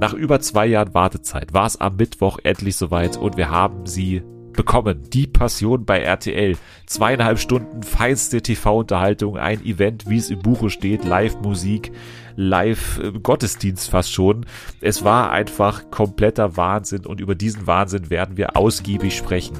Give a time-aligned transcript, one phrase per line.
[0.00, 4.22] Nach über zwei Jahren Wartezeit war es am Mittwoch endlich soweit und wir haben sie
[4.52, 5.02] bekommen.
[5.10, 6.56] Die Passion bei RTL.
[6.86, 11.92] Zweieinhalb Stunden feinste TV-Unterhaltung, ein Event, wie es im Buche steht, Live-Musik,
[12.36, 14.46] Live-Gottesdienst fast schon.
[14.80, 19.58] Es war einfach kompletter Wahnsinn und über diesen Wahnsinn werden wir ausgiebig sprechen.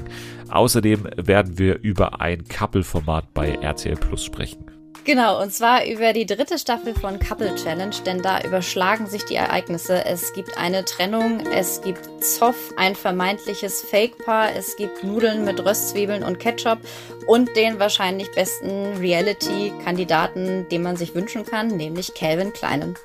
[0.49, 4.78] Außerdem werden wir über ein Couple-Format bei RTL Plus sprechen.
[5.09, 9.33] Genau, und zwar über die dritte Staffel von Couple Challenge, denn da überschlagen sich die
[9.33, 10.05] Ereignisse.
[10.05, 16.23] Es gibt eine Trennung, es gibt Zoff, ein vermeintliches Fake-Paar, es gibt Nudeln mit Röstzwiebeln
[16.23, 16.77] und Ketchup
[17.25, 22.95] und den wahrscheinlich besten Reality-Kandidaten, den man sich wünschen kann, nämlich Calvin Kleinen.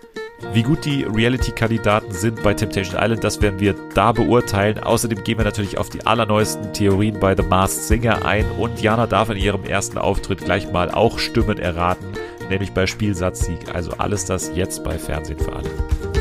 [0.53, 4.79] Wie gut die Reality-Kandidaten sind bei Temptation Island, das werden wir da beurteilen.
[4.79, 9.07] Außerdem gehen wir natürlich auf die allerneuesten Theorien bei The Masked Singer ein und Jana
[9.07, 12.07] darf in ihrem ersten Auftritt gleich mal auch Stimmen erraten,
[12.51, 13.75] nämlich bei Spielsatzsieg.
[13.75, 15.71] Also alles das jetzt bei Fernsehen für alle.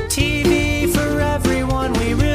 [0.09, 2.32] TV for everyone, we really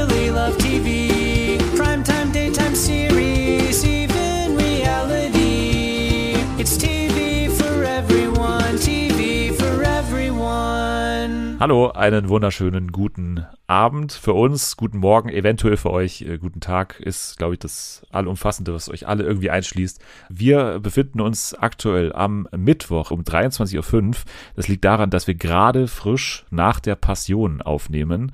[11.60, 17.00] Hallo, einen wunderschönen guten Abend für uns, guten Morgen, eventuell für euch, äh, guten Tag
[17.00, 20.00] ist, glaube ich, das Allumfassende, was euch alle irgendwie einschließt.
[20.28, 24.14] Wir befinden uns aktuell am Mittwoch um 23.05 Uhr.
[24.54, 28.30] Das liegt daran, dass wir gerade frisch nach der Passion aufnehmen.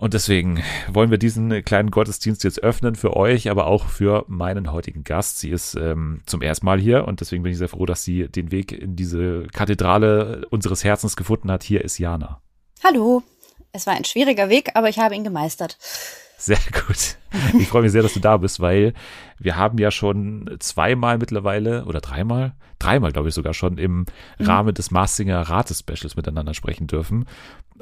[0.00, 4.72] Und deswegen wollen wir diesen kleinen Gottesdienst jetzt öffnen für euch, aber auch für meinen
[4.72, 5.40] heutigen Gast.
[5.40, 8.26] Sie ist ähm, zum ersten Mal hier und deswegen bin ich sehr froh, dass sie
[8.26, 11.62] den Weg in diese Kathedrale unseres Herzens gefunden hat.
[11.62, 12.40] Hier ist Jana.
[12.82, 13.22] Hallo.
[13.72, 15.76] Es war ein schwieriger Weg, aber ich habe ihn gemeistert.
[16.40, 17.18] Sehr gut.
[17.58, 18.94] Ich freue mich sehr, dass du da bist, weil
[19.38, 24.06] wir haben ja schon zweimal mittlerweile oder dreimal, dreimal glaube ich sogar schon im
[24.38, 24.46] mhm.
[24.46, 27.26] Rahmen des Marsinger Rates-Specials miteinander sprechen dürfen.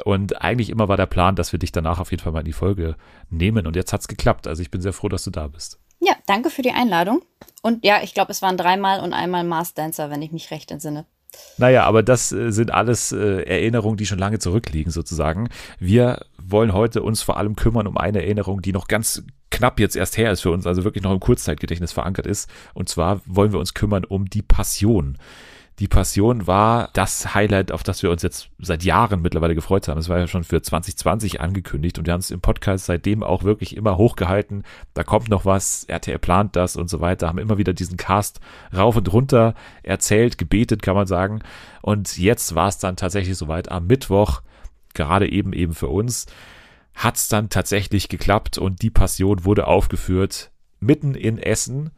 [0.04, 2.46] Und eigentlich immer war der Plan, dass wir dich danach auf jeden Fall mal in
[2.46, 2.96] die Folge
[3.30, 3.64] nehmen.
[3.64, 4.48] Und jetzt hat es geklappt.
[4.48, 5.78] Also ich bin sehr froh, dass du da bist.
[6.00, 7.22] Ja, danke für die Einladung.
[7.62, 10.72] Und ja, ich glaube, es waren dreimal und einmal Mars Dancer, wenn ich mich recht
[10.72, 11.06] entsinne.
[11.58, 15.48] Naja, aber das äh, sind alles äh, Erinnerungen, die schon lange zurückliegen, sozusagen.
[15.78, 19.96] Wir wollen heute uns vor allem kümmern um eine Erinnerung, die noch ganz knapp jetzt
[19.96, 22.48] erst her ist für uns, also wirklich noch im Kurzzeitgedächtnis verankert ist.
[22.74, 25.18] Und zwar wollen wir uns kümmern um die Passion.
[25.78, 29.98] Die Passion war das Highlight, auf das wir uns jetzt seit Jahren mittlerweile gefreut haben.
[29.98, 33.44] Es war ja schon für 2020 angekündigt und wir haben es im Podcast seitdem auch
[33.44, 34.64] wirklich immer hochgehalten.
[34.94, 38.40] Da kommt noch was, RTL plant das und so weiter, haben immer wieder diesen Cast
[38.76, 41.42] rauf und runter erzählt, gebetet, kann man sagen.
[41.80, 44.42] Und jetzt war es dann tatsächlich soweit am Mittwoch,
[44.94, 46.26] gerade eben eben für uns,
[46.94, 50.50] hat es dann tatsächlich geklappt und die Passion wurde aufgeführt
[50.80, 51.90] mitten in Essen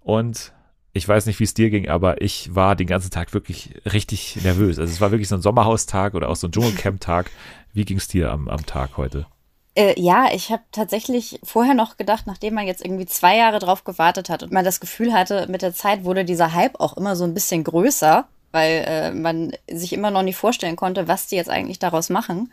[0.00, 0.52] und
[0.98, 4.36] ich weiß nicht, wie es dir ging, aber ich war den ganzen Tag wirklich richtig
[4.42, 4.78] nervös.
[4.78, 7.30] Also es war wirklich so ein Sommerhaustag oder auch so ein Dschungelcamp-Tag.
[7.72, 9.26] Wie ging es dir am, am Tag heute?
[9.74, 13.84] Äh, ja, ich habe tatsächlich vorher noch gedacht, nachdem man jetzt irgendwie zwei Jahre drauf
[13.84, 17.14] gewartet hat und man das Gefühl hatte, mit der Zeit wurde dieser Hype auch immer
[17.14, 21.36] so ein bisschen größer, weil äh, man sich immer noch nicht vorstellen konnte, was die
[21.36, 22.52] jetzt eigentlich daraus machen.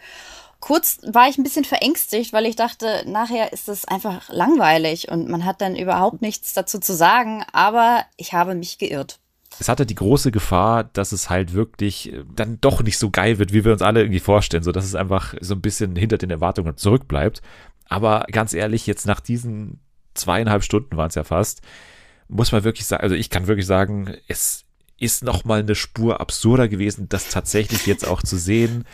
[0.65, 5.29] Kurz war ich ein bisschen verängstigt, weil ich dachte, nachher ist es einfach langweilig und
[5.29, 9.19] man hat dann überhaupt nichts dazu zu sagen, aber ich habe mich geirrt.
[9.59, 13.37] Es hatte die große Gefahr, dass es halt wirklich äh, dann doch nicht so geil
[13.37, 16.17] wird, wie wir uns alle irgendwie vorstellen, so dass es einfach so ein bisschen hinter
[16.17, 17.43] den Erwartungen zurückbleibt.
[17.87, 19.81] Aber ganz ehrlich, jetzt nach diesen
[20.15, 21.61] zweieinhalb Stunden waren es ja fast,
[22.27, 24.65] muss man wirklich sagen, also ich kann wirklich sagen, es
[24.97, 28.85] ist noch mal eine Spur absurder gewesen, das tatsächlich jetzt auch zu sehen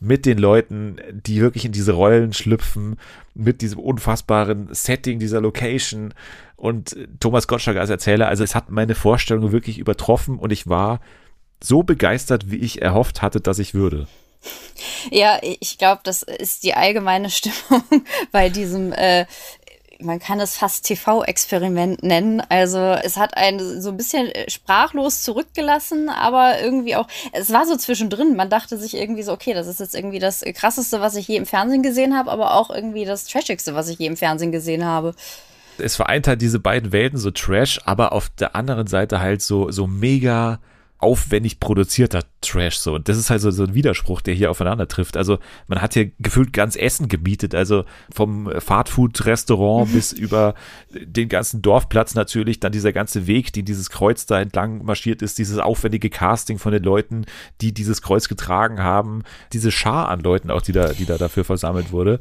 [0.00, 2.96] mit den Leuten, die wirklich in diese Rollen schlüpfen,
[3.34, 6.14] mit diesem unfassbaren Setting dieser Location
[6.56, 8.28] und Thomas Gottschalk als Erzähler.
[8.28, 11.00] Also es hat meine Vorstellung wirklich übertroffen und ich war
[11.62, 14.06] so begeistert, wie ich erhofft hatte, dass ich würde.
[15.10, 19.26] Ja, ich glaube, das ist die allgemeine Stimmung bei diesem äh,
[20.00, 22.40] man kann es fast TV-Experiment nennen.
[22.48, 27.66] Also es hat einen so ein bisschen äh, sprachlos zurückgelassen, aber irgendwie auch, es war
[27.66, 28.36] so zwischendrin.
[28.36, 31.36] Man dachte sich irgendwie so, okay, das ist jetzt irgendwie das krasseste, was ich je
[31.36, 34.84] im Fernsehen gesehen habe, aber auch irgendwie das trashigste, was ich je im Fernsehen gesehen
[34.84, 35.14] habe.
[35.78, 39.70] Es vereint halt diese beiden Welten, so Trash, aber auf der anderen Seite halt so,
[39.70, 40.58] so mega
[40.98, 42.94] aufwendig produzierter Trash so.
[42.94, 45.16] Und das ist halt so, so ein Widerspruch, der hier aufeinander trifft.
[45.16, 50.54] Also man hat hier gefühlt ganz Essen gebietet, also vom Fastfood-Restaurant bis über
[50.92, 55.38] den ganzen Dorfplatz natürlich, dann dieser ganze Weg, die dieses Kreuz da entlang marschiert ist,
[55.38, 57.26] dieses aufwendige Casting von den Leuten,
[57.60, 59.22] die dieses Kreuz getragen haben,
[59.52, 62.20] diese Schar an Leuten auch, die da, die da dafür versammelt wurde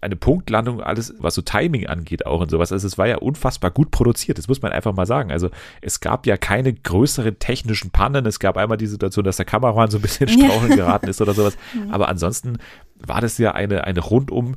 [0.00, 2.70] eine Punktlandung, alles, was so Timing angeht, auch und sowas.
[2.70, 5.32] Also es war ja unfassbar gut produziert, das muss man einfach mal sagen.
[5.32, 5.50] Also
[5.80, 8.26] es gab ja keine größeren technischen Pannen.
[8.26, 11.34] Es gab einmal die Situation, dass der Kameramann so ein bisschen straucheln geraten ist oder
[11.34, 11.56] sowas.
[11.90, 12.58] Aber ansonsten
[12.98, 14.56] war das ja eine, eine rundum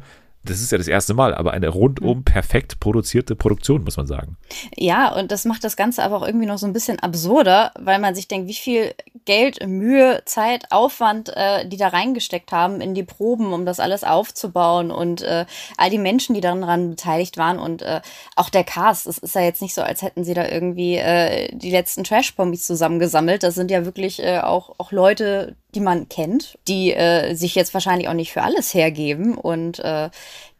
[0.49, 2.23] das ist ja das erste Mal, aber eine rundum mhm.
[2.23, 4.37] perfekt produzierte Produktion, muss man sagen.
[4.75, 7.99] Ja, und das macht das Ganze aber auch irgendwie noch so ein bisschen absurder, weil
[7.99, 8.93] man sich denkt, wie viel
[9.25, 14.03] Geld, Mühe, Zeit, Aufwand äh, die da reingesteckt haben in die Proben, um das alles
[14.03, 15.45] aufzubauen und äh,
[15.77, 18.01] all die Menschen, die daran beteiligt waren und äh,
[18.35, 19.07] auch der Cast.
[19.07, 22.65] Es ist ja jetzt nicht so, als hätten sie da irgendwie äh, die letzten Trash-Pommis
[22.65, 23.43] zusammengesammelt.
[23.43, 27.73] Das sind ja wirklich äh, auch, auch Leute, die man kennt, die äh, sich jetzt
[27.73, 29.37] wahrscheinlich auch nicht für alles hergeben.
[29.37, 30.09] Und äh,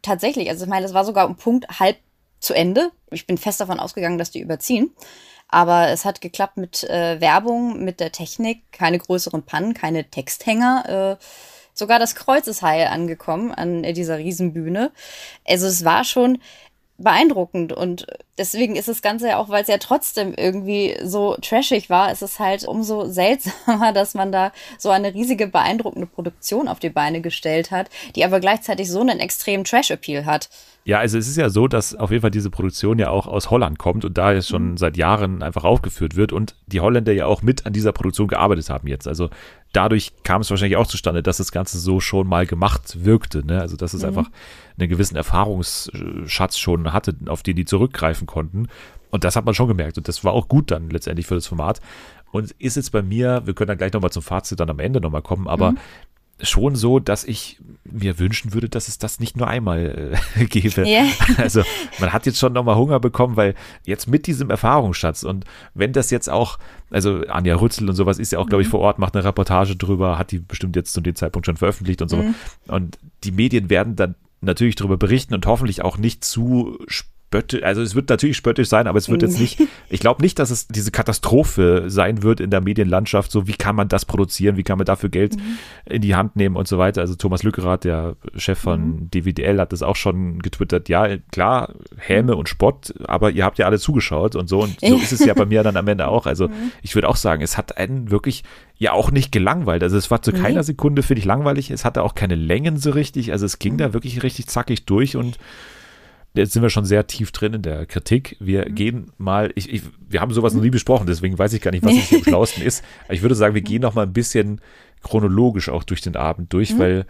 [0.02, 1.96] tatsächlich, also ich meine, das war sogar um Punkt halb
[2.38, 2.90] zu Ende.
[3.10, 4.90] Ich bin fest davon ausgegangen, dass die überziehen.
[5.48, 11.18] Aber es hat geklappt mit äh, Werbung, mit der Technik, keine größeren Pannen, keine Texthänger.
[11.18, 11.24] Äh,
[11.74, 14.92] sogar das Kreuz ist heil angekommen an dieser Riesenbühne.
[15.46, 16.38] Also es war schon
[16.98, 18.06] beeindruckend und
[18.40, 22.22] deswegen ist das Ganze ja auch, weil es ja trotzdem irgendwie so trashig war, ist
[22.22, 27.20] es halt umso seltsamer, dass man da so eine riesige beeindruckende Produktion auf die Beine
[27.20, 30.48] gestellt hat, die aber gleichzeitig so einen extremen Trash-Appeal hat.
[30.84, 33.50] Ja, also es ist ja so, dass auf jeden Fall diese Produktion ja auch aus
[33.50, 34.76] Holland kommt und da jetzt schon mhm.
[34.78, 38.70] seit Jahren einfach aufgeführt wird und die Holländer ja auch mit an dieser Produktion gearbeitet
[38.70, 39.06] haben jetzt.
[39.06, 39.28] Also
[39.72, 43.44] dadurch kam es wahrscheinlich auch zustande, dass das Ganze so schon mal gemacht wirkte.
[43.46, 43.60] Ne?
[43.60, 44.08] Also dass es mhm.
[44.08, 44.30] einfach
[44.78, 48.68] einen gewissen Erfahrungsschatz schon hatte, auf den die zurückgreifen konnten.
[49.10, 51.46] Und das hat man schon gemerkt und das war auch gut dann letztendlich für das
[51.46, 51.80] Format.
[52.32, 55.00] Und ist jetzt bei mir, wir können dann gleich nochmal zum Fazit dann am Ende
[55.00, 55.78] nochmal kommen, aber mhm
[56.42, 60.86] schon so, dass ich mir wünschen würde, dass es das nicht nur einmal äh, gäbe.
[60.86, 61.06] Yeah.
[61.36, 61.62] Also
[61.98, 63.54] man hat jetzt schon nochmal Hunger bekommen, weil
[63.84, 65.44] jetzt mit diesem Erfahrungsschatz und
[65.74, 66.58] wenn das jetzt auch,
[66.90, 68.72] also Anja Rützel und sowas ist ja auch, glaube ich, mhm.
[68.72, 72.02] vor Ort, macht eine Reportage drüber, hat die bestimmt jetzt zu dem Zeitpunkt schon veröffentlicht
[72.02, 72.18] und so.
[72.18, 72.34] Mhm.
[72.68, 76.78] Und die Medien werden dann natürlich darüber berichten und hoffentlich auch nicht zu
[77.30, 80.40] spöttisch, also es wird natürlich spöttisch sein, aber es wird jetzt nicht, ich glaube nicht,
[80.40, 84.56] dass es diese Katastrophe sein wird in der Medienlandschaft, so wie kann man das produzieren,
[84.56, 85.58] wie kann man dafür Geld mhm.
[85.88, 87.02] in die Hand nehmen und so weiter.
[87.02, 89.10] Also Thomas Lückerath, der Chef von mhm.
[89.12, 93.66] DWDL, hat das auch schon getwittert, ja, klar, Häme und Spott, aber ihr habt ja
[93.66, 96.26] alle zugeschaut und so und so ist es ja bei mir dann am Ende auch.
[96.26, 96.72] Also mhm.
[96.82, 98.42] ich würde auch sagen, es hat einen wirklich
[98.76, 99.84] ja auch nicht gelangweilt.
[99.84, 101.70] Also es war zu keiner Sekunde, finde ich, langweilig.
[101.70, 103.30] Es hatte auch keine Längen so richtig.
[103.30, 103.78] Also es ging mhm.
[103.78, 105.38] da wirklich richtig zackig durch und
[106.34, 108.36] jetzt sind wir schon sehr tief drin in der Kritik.
[108.40, 108.74] Wir mhm.
[108.74, 111.84] gehen mal, ich, ich, wir haben sowas noch nie besprochen, deswegen weiß ich gar nicht,
[111.84, 112.84] was jetzt am schlausten ist.
[113.08, 114.60] Ich würde sagen, wir gehen noch mal ein bisschen
[115.02, 116.78] chronologisch auch durch den Abend durch, mhm.
[116.78, 117.06] weil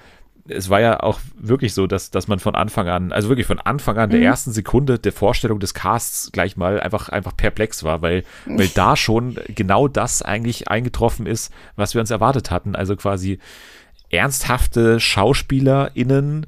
[0.48, 3.60] es war ja auch wirklich so, dass, dass man von Anfang an, also wirklich von
[3.60, 4.26] Anfang an der mhm.
[4.26, 8.96] ersten Sekunde der Vorstellung des Casts gleich mal einfach, einfach perplex war, weil, weil da
[8.96, 12.74] schon genau das eigentlich eingetroffen ist, was wir uns erwartet hatten.
[12.74, 13.38] Also quasi
[14.10, 16.46] ernsthafte SchauspielerInnen,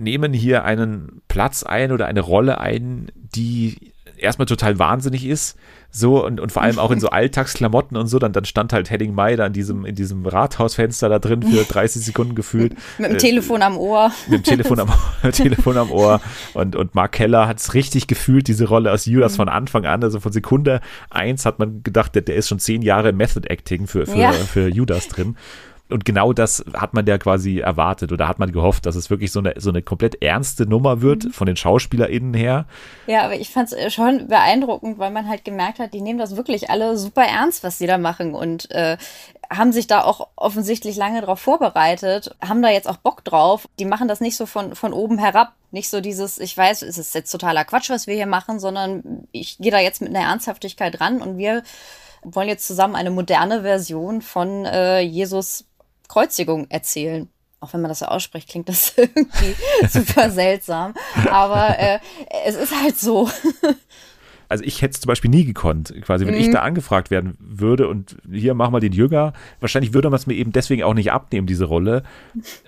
[0.00, 3.92] nehmen hier einen Platz ein oder eine Rolle ein, die
[4.22, 5.56] erstmal total wahnsinnig ist.
[5.90, 8.88] So und, und vor allem auch in so Alltagsklamotten und so, dann, dann stand halt
[8.88, 12.74] Henning May da in diesem, in diesem Rathausfenster da drin für 30 Sekunden gefühlt.
[12.98, 14.10] mit dem äh, Telefon am Ohr.
[14.28, 14.90] Mit dem Telefon am,
[15.32, 16.20] Telefon am Ohr.
[16.54, 19.36] Und, und Mark Keller hat es richtig gefühlt, diese Rolle aus Judas mhm.
[19.36, 20.02] von Anfang an.
[20.02, 20.80] Also von Sekunde
[21.10, 24.32] eins hat man gedacht, der, der ist schon zehn Jahre Method Acting für, für, ja.
[24.32, 25.36] für Judas drin
[25.92, 29.30] und genau das hat man ja quasi erwartet oder hat man gehofft, dass es wirklich
[29.30, 31.32] so eine, so eine komplett ernste Nummer wird mhm.
[31.32, 32.66] von den SchauspielerInnen her.
[33.06, 36.18] Ja, aber ich fand es äh, schon beeindruckend, weil man halt gemerkt hat, die nehmen
[36.18, 38.96] das wirklich alle super ernst, was sie da machen und äh,
[39.50, 43.68] haben sich da auch offensichtlich lange drauf vorbereitet, haben da jetzt auch Bock drauf.
[43.78, 45.52] Die machen das nicht so von, von oben herab.
[45.70, 49.26] Nicht so dieses, ich weiß, es ist jetzt totaler Quatsch, was wir hier machen, sondern
[49.32, 51.62] ich gehe da jetzt mit einer Ernsthaftigkeit ran und wir
[52.22, 55.64] wollen jetzt zusammen eine moderne Version von äh, Jesus
[56.12, 57.28] Kreuzigung erzählen.
[57.60, 59.54] Auch wenn man das so ausspricht, klingt das irgendwie
[59.88, 60.94] super seltsam.
[61.30, 62.00] Aber äh,
[62.44, 63.30] es ist halt so.
[64.48, 66.40] also ich hätte es zum Beispiel nie gekonnt, quasi, wenn mhm.
[66.40, 70.26] ich da angefragt werden würde und hier mach mal den Jünger, wahrscheinlich würde man es
[70.26, 72.02] mir eben deswegen auch nicht abnehmen, diese Rolle,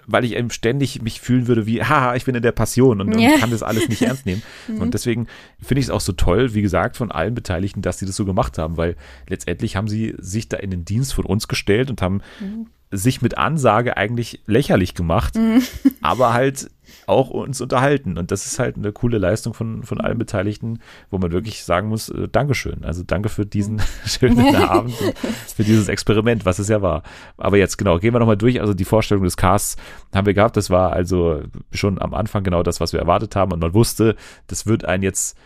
[0.07, 3.21] weil ich eben ständig mich fühlen würde wie, haha, ich bin in der Passion und,
[3.21, 3.35] ja.
[3.35, 4.43] und kann das alles nicht ernst nehmen.
[4.67, 4.81] Mhm.
[4.81, 5.27] Und deswegen
[5.61, 8.25] finde ich es auch so toll, wie gesagt, von allen Beteiligten, dass sie das so
[8.25, 8.97] gemacht haben, weil
[9.29, 13.23] letztendlich haben sie sich da in den Dienst von uns gestellt und haben mhm sich
[13.23, 15.63] mit Ansage eigentlich lächerlich gemacht, mhm.
[16.03, 16.71] aber halt
[17.07, 18.19] auch uns unterhalten.
[18.19, 20.79] Und das ist halt eine coole Leistung von, von allen Beteiligten,
[21.11, 22.85] wo man wirklich sagen muss, äh, Dankeschön.
[22.85, 27.03] Also danke für diesen schönen Abend und für dieses Experiment, was es ja war.
[27.37, 28.61] Aber jetzt genau, gehen wir nochmal durch.
[28.61, 29.77] Also die Vorstellung des Casts
[30.15, 30.57] haben wir gehabt.
[30.57, 33.53] Das war also schon am Anfang genau das, was wir erwartet haben.
[33.53, 35.37] Und man wusste, das wird einen jetzt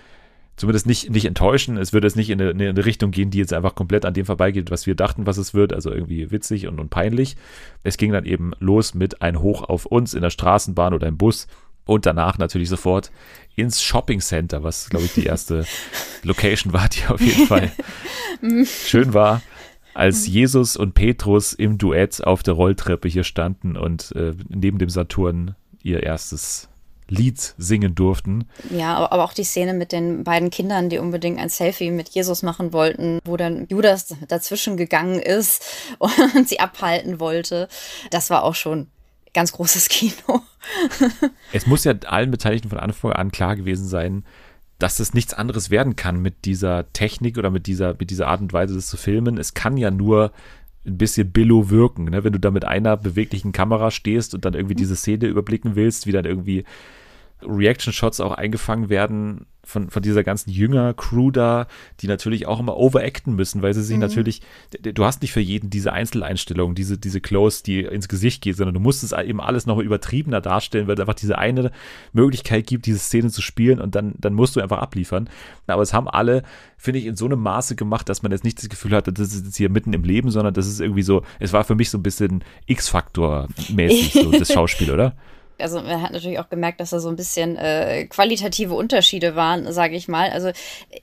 [0.59, 1.79] zumindest nicht, nicht enttäuschen.
[1.79, 4.15] Es würde jetzt nicht in eine, in eine, Richtung gehen, die jetzt einfach komplett an
[4.15, 5.73] dem vorbeigeht, was wir dachten, was es wird.
[5.73, 7.37] Also irgendwie witzig und, und peinlich.
[7.85, 11.17] Es ging dann eben los mit ein Hoch auf uns in der Straßenbahn oder im
[11.17, 11.47] Bus
[11.87, 13.11] und danach natürlich sofort
[13.57, 15.65] ins Shopping Center, was glaube ich die erste
[16.23, 17.73] Location war, die auf jeden Fall
[18.65, 19.41] schön war.
[19.95, 20.27] als.
[20.27, 25.55] Jesus und Petrus im Duett auf der Rolltreppe hier standen und äh, neben dem Saturn
[25.83, 26.69] ihr erstes
[27.09, 28.49] Lied singen durften.
[28.71, 32.43] Ja, aber auch die Szene mit den beiden Kindern, die unbedingt ein Selfie mit Jesus
[32.43, 35.65] machen wollten, wo dann Judas dazwischen gegangen ist
[35.99, 37.69] und sie abhalten wollte,
[38.11, 38.88] das war auch schon
[39.35, 40.43] ganz großes Kino.
[41.53, 44.25] es muss ja allen Beteiligten von Anfang an klar gewesen sein,
[44.79, 48.41] dass es nichts anderes werden kann mit dieser Technik oder mit dieser, mit dieser Art
[48.41, 49.38] und Weise, das zu filmen.
[49.38, 50.33] Es kann ja nur
[50.87, 52.25] ein bisschen billow wirken, ne?
[52.25, 56.07] wenn du da mit einer beweglichen Kamera stehst und dann irgendwie diese Szene überblicken willst,
[56.07, 56.65] wie dann irgendwie
[57.42, 61.66] Reaction-Shots auch eingefangen werden von, von dieser ganzen Jünger-Crew da,
[62.00, 64.00] die natürlich auch immer overacten müssen, weil sie sich mhm.
[64.00, 64.40] natürlich,
[64.80, 68.75] du hast nicht für jeden diese Einzeleinstellung, diese, diese Close, die ins Gesicht geht, sondern
[68.75, 71.71] du musst es eben alles noch übertriebener darstellen, weil es einfach diese eine
[72.14, 75.28] Möglichkeit gibt, diese Szene zu spielen und dann, dann musst du einfach abliefern.
[75.66, 76.45] Aber es haben alle,
[76.78, 79.35] finde ich, in so einem Maße gemacht, dass man jetzt nicht das Gefühl hatte, das
[79.35, 81.90] ist jetzt hier mitten im Leben, sondern das ist irgendwie so, es war für mich
[81.90, 85.14] so ein bisschen X-Faktor-mäßig, so das Schauspiel, oder?
[85.59, 89.73] Also man hat natürlich auch gemerkt, dass da so ein bisschen äh, qualitative Unterschiede waren,
[89.73, 90.31] sage ich mal.
[90.31, 90.53] Also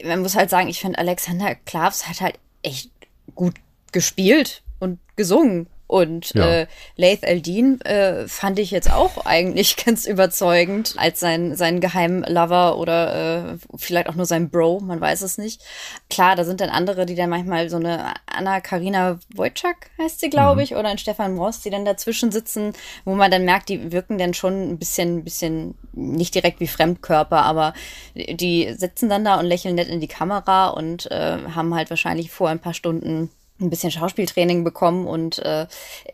[0.03, 2.91] man muss halt sagen, ich finde Alexander Klavs hat halt echt
[3.35, 3.55] gut
[3.91, 5.67] gespielt und gesungen.
[5.87, 6.61] Und ja.
[6.61, 12.77] äh, Laith Eldin äh, fand ich jetzt auch eigentlich ganz überzeugend als sein, sein Geheimlover
[12.77, 15.61] oder äh, vielleicht auch nur sein Bro, man weiß es nicht.
[16.09, 20.29] Klar, da sind dann andere, die dann manchmal so eine Anna Karina Wojcik heißt sie,
[20.29, 20.61] glaube mhm.
[20.61, 22.73] ich, oder ein Stefan Ross, die dann dazwischen sitzen,
[23.03, 27.43] wo man dann merkt, die wirken dann schon ein bisschen, bisschen nicht direkt wie Fremdkörper,
[27.43, 27.73] aber
[28.15, 32.31] die sitzen dann da und lächeln nett in die Kamera und äh, haben halt wahrscheinlich
[32.31, 35.67] vor ein paar Stunden ein bisschen Schauspieltraining bekommen und äh,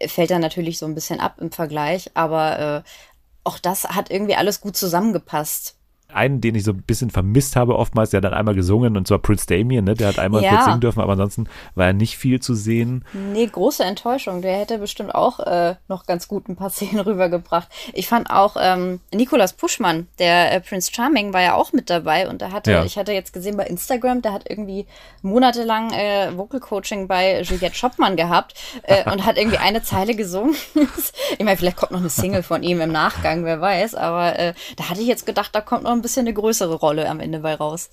[0.08, 2.12] fällt dann natürlich so ein bisschen ab im Vergleich.
[2.14, 2.90] Aber äh,
[3.44, 5.76] auch das hat irgendwie alles gut zusammengepasst
[6.14, 9.08] einen, den ich so ein bisschen vermisst habe oftmals, der hat dann einmal gesungen und
[9.08, 9.96] zwar Prince Damien, ne?
[9.96, 10.52] der hat einmal ja.
[10.52, 13.06] kurz singen dürfen, aber ansonsten war er nicht viel zu sehen.
[13.14, 14.42] Nee, große Enttäuschung.
[14.42, 17.68] Der hätte bestimmt auch äh, noch ganz gut ein paar Szenen rübergebracht.
[17.94, 22.30] Ich fand auch ähm, Nikolas Puschmann, der äh, Prince Charming, war ja auch mit dabei
[22.30, 22.86] und da hatte, ja.
[22.86, 24.86] ich hatte jetzt gesehen bei Instagram, der hat irgendwie
[25.22, 30.56] monatelang äh, Vocal Coaching bei Juliette Schoppmann gehabt äh, und hat irgendwie eine Zeile gesungen.
[31.38, 34.54] ich meine, vielleicht kommt noch eine Single von ihm im Nachgang, wer weiß, aber äh,
[34.78, 37.20] da hatte ich jetzt gedacht, da kommt noch ein ein bisschen eine größere Rolle am
[37.20, 37.90] Ende bei raus.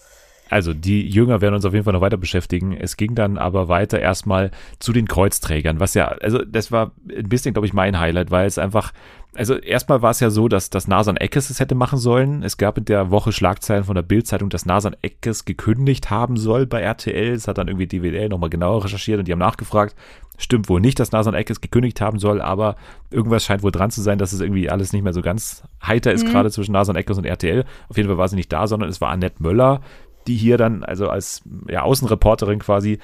[0.50, 2.74] Also die Jünger werden uns auf jeden Fall noch weiter beschäftigen.
[2.74, 7.28] Es ging dann aber weiter erstmal zu den Kreuzträgern, was ja, also das war ein
[7.28, 8.92] bisschen, glaube ich, mein Highlight, weil es einfach,
[9.38, 12.42] also erstmal war es ja so, dass, dass Nasan Eckes es hätte machen sollen.
[12.42, 16.66] Es gab in der Woche Schlagzeilen von der Bildzeitung, dass Nasan Eckes gekündigt haben soll
[16.66, 17.34] bei RTL.
[17.34, 19.94] Es hat dann irgendwie DWL nochmal genauer recherchiert und die haben nachgefragt.
[20.38, 22.74] Stimmt wohl nicht, dass Nasan Eckes gekündigt haben soll, aber
[23.12, 26.12] irgendwas scheint wohl dran zu sein, dass es irgendwie alles nicht mehr so ganz heiter
[26.12, 26.30] ist, mhm.
[26.30, 27.64] gerade zwischen Nasan Eckes und RTL.
[27.88, 29.82] Auf jeden Fall war sie nicht da, sondern es war Annette Möller,
[30.26, 32.98] die hier dann, also als ja, Außenreporterin quasi,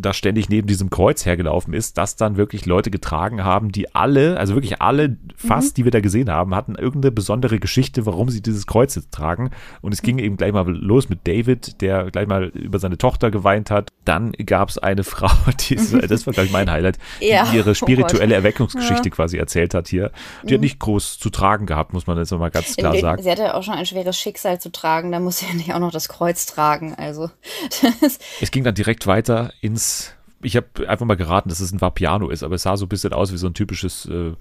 [0.00, 4.38] da ständig neben diesem Kreuz hergelaufen ist, das dann wirklich Leute getragen haben, die alle,
[4.38, 5.74] also wirklich alle fast, mhm.
[5.74, 9.50] die wir da gesehen haben, hatten irgendeine besondere Geschichte, warum sie dieses Kreuz jetzt tragen.
[9.80, 13.30] Und es ging eben gleich mal los mit David, der gleich mal über seine Tochter
[13.30, 13.90] geweint hat.
[14.04, 15.30] Dann gab es eine Frau,
[15.68, 15.76] die,
[16.08, 17.44] das war gleich mein Highlight, ja.
[17.44, 19.14] die ihre spirituelle oh Erweckungsgeschichte ja.
[19.14, 20.10] quasi erzählt hat hier.
[20.42, 20.54] Die mhm.
[20.54, 23.22] hat nicht groß zu tragen gehabt, muss man jetzt mal ganz klar sagen.
[23.22, 25.78] Sie hatte auch schon ein schweres Schicksal zu tragen, da muss sie ja nicht auch
[25.78, 26.94] noch das Kreuz tragen.
[26.94, 27.30] Also
[28.40, 29.89] es ging dann direkt weiter ins.
[30.42, 32.88] Ich habe einfach mal geraten, dass es ein Vapiano ist, aber es sah so ein
[32.88, 34.32] bisschen aus wie so ein typisches äh,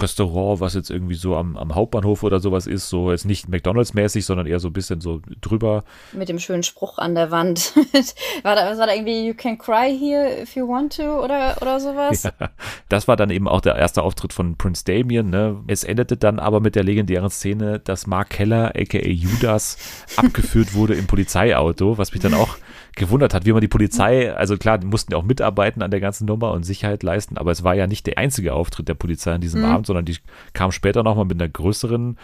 [0.00, 2.88] Restaurant, was jetzt irgendwie so am, am Hauptbahnhof oder sowas ist.
[2.88, 5.84] So jetzt nicht McDonalds-mäßig, sondern eher so ein bisschen so drüber.
[6.12, 7.74] Mit dem schönen Spruch an der Wand.
[8.42, 11.80] war, da, war da irgendwie You can cry here if you want to oder, oder
[11.80, 12.24] sowas?
[12.24, 12.32] Ja,
[12.88, 15.30] das war dann eben auch der erste Auftritt von Prince Damien.
[15.30, 15.62] Ne?
[15.66, 19.78] Es endete dann aber mit der legendären Szene, dass Mark Keller, aka Judas,
[20.16, 22.56] abgeführt wurde im Polizeiauto, was mich dann auch
[22.96, 26.00] gewundert hat, wie man die Polizei, also klar, die mussten ja auch mitarbeiten an der
[26.00, 29.34] ganzen Nummer und Sicherheit leisten, aber es war ja nicht der einzige Auftritt der Polizei
[29.34, 29.68] an diesem mhm.
[29.68, 30.16] Abend, sondern die
[30.54, 32.16] kam später nochmal mit einer größeren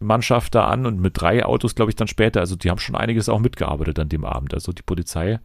[0.00, 2.40] Mannschaft da an und mit drei Autos, glaube ich, dann später.
[2.40, 4.54] Also die haben schon einiges auch mitgearbeitet an dem Abend.
[4.54, 5.40] Also die Polizei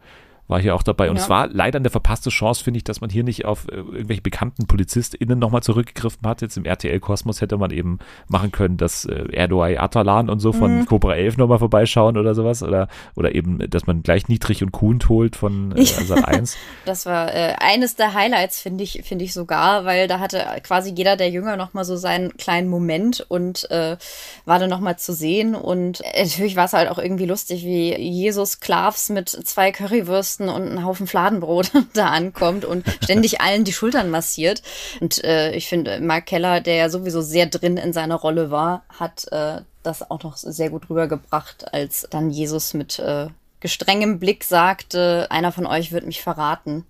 [0.46, 1.10] war hier auch dabei.
[1.10, 1.22] Und ja.
[1.22, 4.22] es war leider eine verpasste Chance, finde ich, dass man hier nicht auf äh, irgendwelche
[4.22, 6.42] bekannten PolizistInnen nochmal zurückgegriffen hat.
[6.42, 7.98] Jetzt im RTL-Kosmos hätte man eben
[8.28, 10.86] machen können, dass äh, Erdoğan Atalan und so von mhm.
[10.86, 12.62] Cobra 11 nochmal vorbeischauen oder sowas.
[12.62, 16.56] Oder, oder eben, dass man gleich Niedrig und Kuhn holt von äh, Sat 1.
[16.84, 20.92] das war äh, eines der Highlights, finde ich, finde ich sogar, weil da hatte quasi
[20.94, 23.96] jeder der Jünger nochmal so seinen kleinen Moment und äh,
[24.44, 25.54] war dann nochmal zu sehen.
[25.54, 30.48] Und natürlich war es halt auch irgendwie lustig, wie Jesus Klavs mit zwei Currywürsten Toasten
[30.48, 34.62] und einen Haufen Fladenbrot da ankommt und ständig allen die Schultern massiert.
[35.00, 38.84] Und äh, ich finde, Mark Keller, der ja sowieso sehr drin in seiner Rolle war,
[38.88, 43.28] hat äh, das auch noch sehr gut rübergebracht, als dann Jesus mit äh,
[43.60, 46.86] gestrengem Blick sagte, einer von euch wird mich verraten.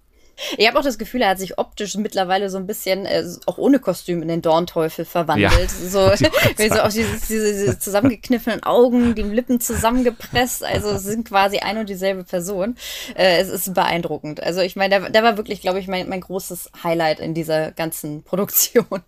[0.57, 3.59] Ich habe auch das Gefühl, er hat sich optisch mittlerweile so ein bisschen, äh, auch
[3.59, 5.53] ohne Kostüm, in den Dornteufel verwandelt.
[5.53, 6.11] Ja, so,
[6.69, 10.65] so auch dieses, diese, diese zusammengekniffenen Augen, die Lippen zusammengepresst.
[10.65, 12.77] Also es sind quasi ein und dieselbe Person.
[13.15, 14.43] Äh, es ist beeindruckend.
[14.43, 17.73] Also ich meine, der, der war wirklich, glaube ich, mein, mein großes Highlight in dieser
[17.73, 19.03] ganzen Produktion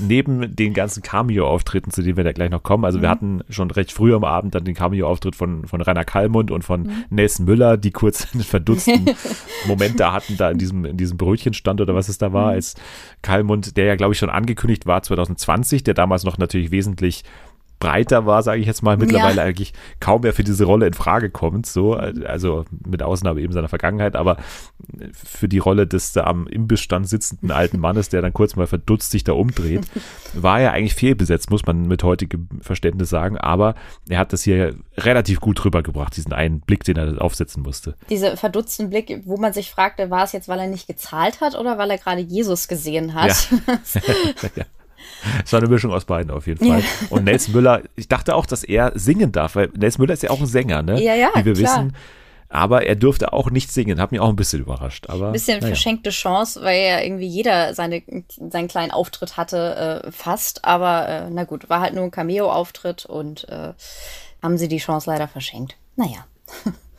[0.00, 3.02] neben den ganzen Cameo-Auftritten, zu denen wir da gleich noch kommen, also mhm.
[3.02, 6.62] wir hatten schon recht früh am Abend dann den Cameo-Auftritt von, von Rainer Kallmund und
[6.62, 7.04] von mhm.
[7.10, 9.10] Nelson Müller, die kurz einen verdutzten
[9.66, 12.54] Moment da hatten, da in diesem, in diesem Brötchenstand oder was es da war, mhm.
[12.54, 12.74] als
[13.22, 17.24] Kallmund, der ja, glaube ich, schon angekündigt war 2020, der damals noch natürlich wesentlich
[17.80, 19.44] breiter war, sage ich jetzt mal, mittlerweile ja.
[19.44, 23.68] eigentlich kaum mehr für diese Rolle in Frage kommt, so, also mit Ausnahme eben seiner
[23.68, 24.36] Vergangenheit, aber
[25.12, 29.10] für die Rolle des da am Imbissstand sitzenden alten Mannes, der dann kurz mal verdutzt
[29.10, 29.86] sich da umdreht,
[30.34, 33.74] war er eigentlich fehlbesetzt, muss man mit heutigem Verständnis sagen, aber
[34.08, 37.96] er hat das hier relativ gut rübergebracht, diesen einen Blick, den er aufsetzen musste.
[38.10, 41.58] Diese verdutzten Blick, wo man sich fragte, war es jetzt, weil er nicht gezahlt hat
[41.58, 43.50] oder weil er gerade Jesus gesehen hat?
[43.66, 43.78] Ja.
[44.56, 44.64] ja.
[45.44, 46.80] Es war eine Mischung aus beiden auf jeden Fall.
[46.80, 46.86] Ja.
[47.10, 50.30] Und Nelson Müller, ich dachte auch, dass er singen darf, weil Nelson Müller ist ja
[50.30, 51.00] auch ein Sänger, ne?
[51.02, 51.76] Ja, ja, Wie wir klar.
[51.76, 51.96] wissen.
[52.52, 55.08] Aber er durfte auch nicht singen, hat mich auch ein bisschen überrascht.
[55.08, 55.68] Aber, ein bisschen naja.
[55.68, 58.02] verschenkte Chance, weil ja irgendwie jeder seine,
[58.50, 60.64] seinen kleinen Auftritt hatte, äh, fast.
[60.64, 63.72] Aber äh, na gut, war halt nur ein Cameo-Auftritt und äh,
[64.42, 65.76] haben sie die Chance leider verschenkt.
[65.96, 66.26] Naja.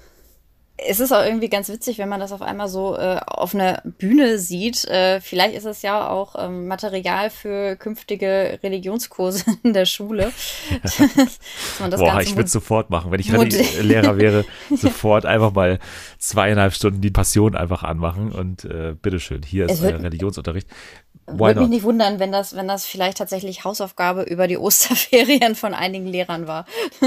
[0.87, 3.81] es ist auch irgendwie ganz witzig, wenn man das auf einmal so äh, auf einer
[3.83, 4.85] Bühne sieht.
[4.85, 10.31] Äh, vielleicht ist es ja auch ähm, Material für künftige Religionskurse in der Schule.
[11.79, 13.11] Boah, ich würde es sofort machen.
[13.11, 13.31] Wenn ich
[13.81, 14.45] Lehrer wäre,
[14.75, 15.79] sofort einfach mal
[16.17, 20.67] zweieinhalb Stunden die Passion einfach anmachen und äh, bitteschön, hier ist euer Religionsunterricht.
[21.37, 25.73] Würde mich nicht wundern, wenn das, wenn das vielleicht tatsächlich Hausaufgabe über die Osterferien von
[25.73, 26.65] einigen Lehrern war.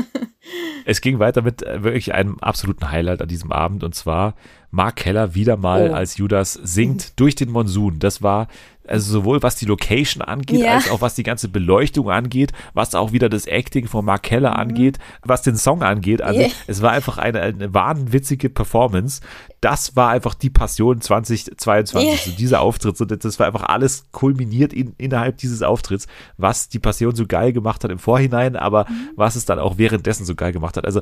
[0.84, 4.34] es ging weiter mit äh, wirklich einem absoluten Highlight an diesem Abend und zwar
[4.70, 5.94] Mark Keller wieder mal oh.
[5.94, 8.00] als Judas singt durch den Monsun.
[8.00, 8.48] Das war
[8.86, 10.74] also sowohl was die Location angeht, ja.
[10.74, 14.52] als auch was die ganze Beleuchtung angeht, was auch wieder das Acting von Mark Keller
[14.52, 14.56] mhm.
[14.56, 16.22] angeht, was den Song angeht.
[16.22, 16.50] Also yeah.
[16.66, 19.20] es war einfach eine, eine wahnwitzige Performance.
[19.61, 22.18] Das war einfach die Passion 2022, yeah.
[22.24, 22.96] so dieser Auftritt.
[22.96, 26.06] So, das war einfach alles kulminiert in, innerhalb dieses Auftritts,
[26.37, 29.11] was die Passion so geil gemacht hat im Vorhinein, aber mhm.
[29.16, 30.85] was es dann auch währenddessen so geil gemacht hat.
[30.85, 31.00] Also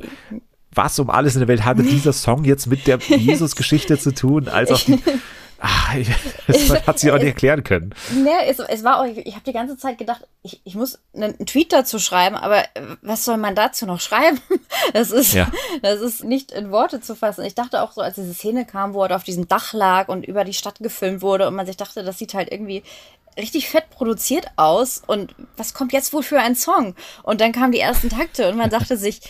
[0.74, 4.48] was um alles in der Welt hatte dieser Song jetzt mit der Jesus-Geschichte zu tun,
[4.48, 4.98] als auch die
[5.64, 5.94] Ach,
[6.48, 7.94] das hat sie auch nicht erklären können.
[8.10, 10.98] Nee, es, es war auch, ich, ich habe die ganze Zeit gedacht, ich, ich muss
[11.14, 12.64] einen Tweet dazu schreiben, aber
[13.00, 14.40] was soll man dazu noch schreiben?
[14.94, 15.48] Das ist, ja.
[15.82, 17.44] das ist nicht in Worte zu fassen.
[17.44, 20.26] Ich dachte auch so, als diese Szene kam, wo er auf diesem Dach lag und
[20.26, 22.82] über die Stadt gefilmt wurde und man sich dachte, das sieht halt irgendwie
[23.38, 26.96] richtig fett produziert aus und was kommt jetzt wohl für ein Song?
[27.22, 29.20] Und dann kamen die ersten Takte und man dachte sich,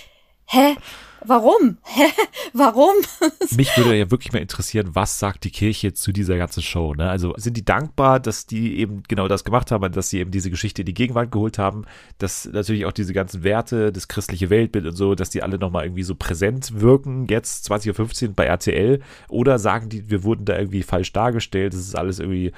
[0.47, 0.77] hä?
[1.25, 1.79] Warum?
[1.85, 2.05] Hä?
[2.53, 2.95] Warum?
[3.57, 6.95] Mich würde ja wirklich mal interessieren, was sagt die Kirche zu dieser ganzen Show?
[6.95, 7.09] Ne?
[7.09, 10.51] Also sind die dankbar, dass die eben genau das gemacht haben, dass sie eben diese
[10.51, 11.85] Geschichte in die Gegenwart geholt haben,
[12.19, 15.85] dass natürlich auch diese ganzen Werte, das christliche Weltbild und so, dass die alle nochmal
[15.85, 19.01] irgendwie so präsent wirken, jetzt 20.15 Uhr bei RTL?
[19.29, 22.53] Oder sagen die, wir wurden da irgendwie falsch dargestellt, das ist alles irgendwie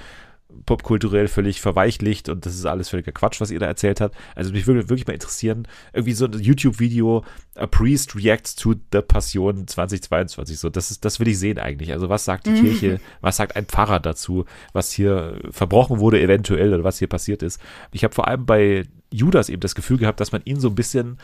[0.66, 4.14] popkulturell völlig verweichlicht und das ist alles völliger Quatsch, was ihr da erzählt habt.
[4.34, 9.00] Also mich würde wirklich mal interessieren, irgendwie so ein YouTube-Video, A Priest Reacts to the
[9.00, 11.92] Passion 2022, so, das ist, das will ich sehen eigentlich.
[11.92, 12.60] Also was sagt die mhm.
[12.60, 17.42] Kirche, was sagt ein Pfarrer dazu, was hier verbrochen wurde eventuell oder was hier passiert
[17.42, 17.60] ist.
[17.92, 20.74] Ich habe vor allem bei Judas eben das Gefühl gehabt, dass man ihn so ein
[20.74, 21.18] bisschen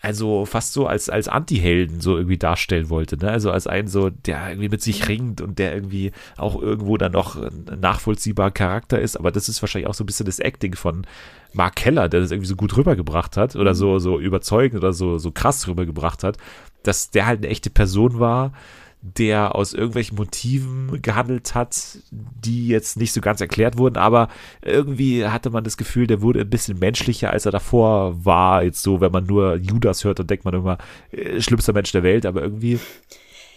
[0.00, 3.30] also fast so als, als Anti-Helden so irgendwie darstellen wollte, ne?
[3.30, 7.12] Also als einen so, der irgendwie mit sich ringt und der irgendwie auch irgendwo dann
[7.12, 10.74] noch ein nachvollziehbarer Charakter ist, aber das ist wahrscheinlich auch so ein bisschen das Acting
[10.74, 11.06] von
[11.52, 15.18] Mark Keller, der das irgendwie so gut rübergebracht hat oder so, so überzeugend oder so,
[15.18, 16.38] so krass rübergebracht hat,
[16.82, 18.52] dass der halt eine echte Person war,
[19.02, 24.28] der aus irgendwelchen Motiven gehandelt hat, die jetzt nicht so ganz erklärt wurden, aber
[24.62, 28.62] irgendwie hatte man das Gefühl, der wurde ein bisschen menschlicher, als er davor war.
[28.62, 30.78] Jetzt so, wenn man nur Judas hört, dann denkt man immer,
[31.12, 32.78] äh, schlimmster Mensch der Welt, aber irgendwie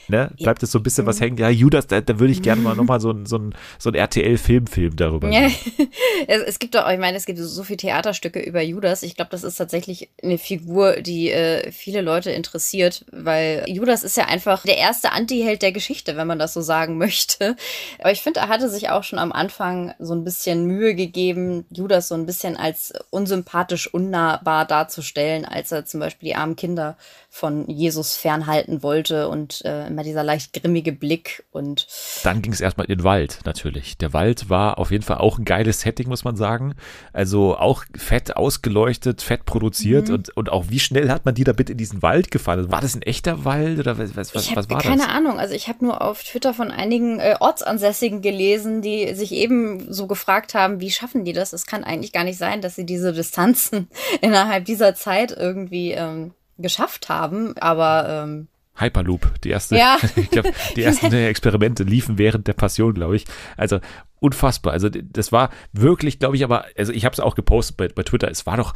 [0.08, 1.24] ne, bleibt jetzt so ein bisschen was mhm.
[1.24, 1.38] hängen.
[1.38, 3.96] Ja, Judas, da, da würde ich gerne mal nochmal so ein, so ein, so ein
[3.96, 5.48] RTL-Filmfilm darüber ja.
[6.28, 9.04] es, es, gibt doch, ich meine, es gibt so viele Theaterstücke über Judas.
[9.04, 14.18] Ich glaube, das ist tatsächlich eine Figur, die äh, viele Leute interessiert, weil Judas ist
[14.18, 17.56] ja einfach der erste Anti-Held der Geschichte, wenn man das so sagen möchte.
[18.00, 21.66] Aber ich finde, er hatte sich auch schon am Anfang so ein bisschen Mühe gegeben,
[21.70, 26.98] Judas so ein bisschen als unsympathisch unnahbar darzustellen, als er zum Beispiel die armen Kinder
[27.36, 31.88] von Jesus fernhalten wollte und äh, immer dieser leicht grimmige Blick und.
[32.22, 33.98] Dann ging es erstmal in den Wald, natürlich.
[33.98, 36.76] Der Wald war auf jeden Fall auch ein geiles Setting, muss man sagen.
[37.12, 40.14] Also auch fett ausgeleuchtet, fett produziert mhm.
[40.14, 42.72] und, und auch wie schnell hat man die da bitte in diesen Wald gefahren?
[42.72, 45.08] War das ein echter Wald oder was, was, was, was war keine das?
[45.08, 45.40] Keine Ahnung.
[45.40, 50.06] Also ich habe nur auf Twitter von einigen äh, Ortsansässigen gelesen, die sich eben so
[50.06, 51.52] gefragt haben, wie schaffen die das?
[51.52, 53.90] Es kann eigentlich gar nicht sein, dass sie diese Distanzen
[54.22, 57.58] innerhalb dieser Zeit irgendwie ähm, geschafft haben.
[57.58, 59.98] Aber ähm, Hyperloop, die erste, ja.
[60.16, 63.26] ich glaube, die ersten Experimente liefen während der Passion, glaube ich.
[63.56, 63.80] Also
[64.20, 64.74] unfassbar.
[64.74, 68.04] Also das war wirklich, glaube ich, aber, also ich habe es auch gepostet bei, bei
[68.04, 68.74] Twitter, es war doch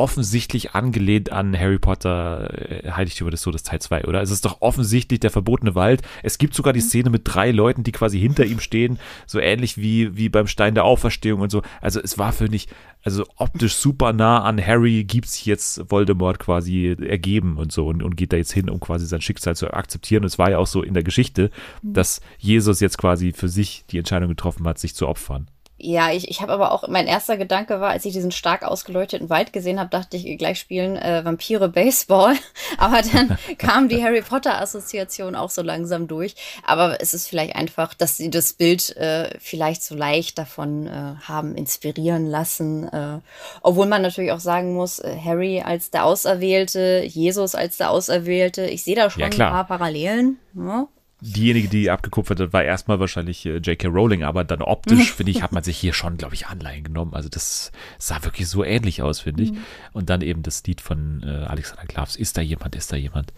[0.00, 4.22] offensichtlich angelehnt an Harry Potter äh, Heiligtümer des Todes Teil 2, oder?
[4.22, 6.00] Es ist doch offensichtlich der verbotene Wald.
[6.22, 6.84] Es gibt sogar die mhm.
[6.84, 10.74] Szene mit drei Leuten, die quasi hinter ihm stehen, so ähnlich wie, wie beim Stein
[10.74, 11.60] der Auferstehung und so.
[11.82, 12.68] Also es war, finde ich,
[13.02, 18.02] also optisch super nah an Harry gibt es jetzt Voldemort quasi ergeben und so und,
[18.02, 20.22] und geht da jetzt hin, um quasi sein Schicksal zu akzeptieren.
[20.22, 21.50] Und es war ja auch so in der Geschichte,
[21.82, 21.92] mhm.
[21.92, 25.46] dass Jesus jetzt quasi für sich die Entscheidung getroffen hat, sich zu opfern.
[25.82, 29.30] Ja, ich, ich habe aber auch, mein erster Gedanke war, als ich diesen stark ausgeleuchteten
[29.30, 32.34] Wald gesehen habe, dachte ich, gleich spielen äh, Vampire Baseball.
[32.78, 36.34] Aber dann kam die Harry Potter-Assoziation auch so langsam durch.
[36.66, 41.14] Aber es ist vielleicht einfach, dass sie das Bild äh, vielleicht so leicht davon äh,
[41.22, 42.86] haben inspirieren lassen.
[42.88, 43.20] Äh,
[43.62, 48.66] obwohl man natürlich auch sagen muss, äh, Harry als der Auserwählte, Jesus als der Auserwählte,
[48.66, 50.38] ich sehe da schon ja, ein paar Parallelen.
[50.54, 50.88] Ja, ne?
[51.20, 53.88] Diejenige, die abgekupfert hat, war erstmal wahrscheinlich äh, J.K.
[53.88, 57.14] Rowling, aber dann optisch, finde ich, hat man sich hier schon, glaube ich, Anleihen genommen.
[57.14, 59.52] Also das sah wirklich so ähnlich aus, finde ich.
[59.52, 59.64] Mhm.
[59.92, 63.32] Und dann eben das Lied von äh, Alexander Klavs, Ist da jemand, ist da jemand?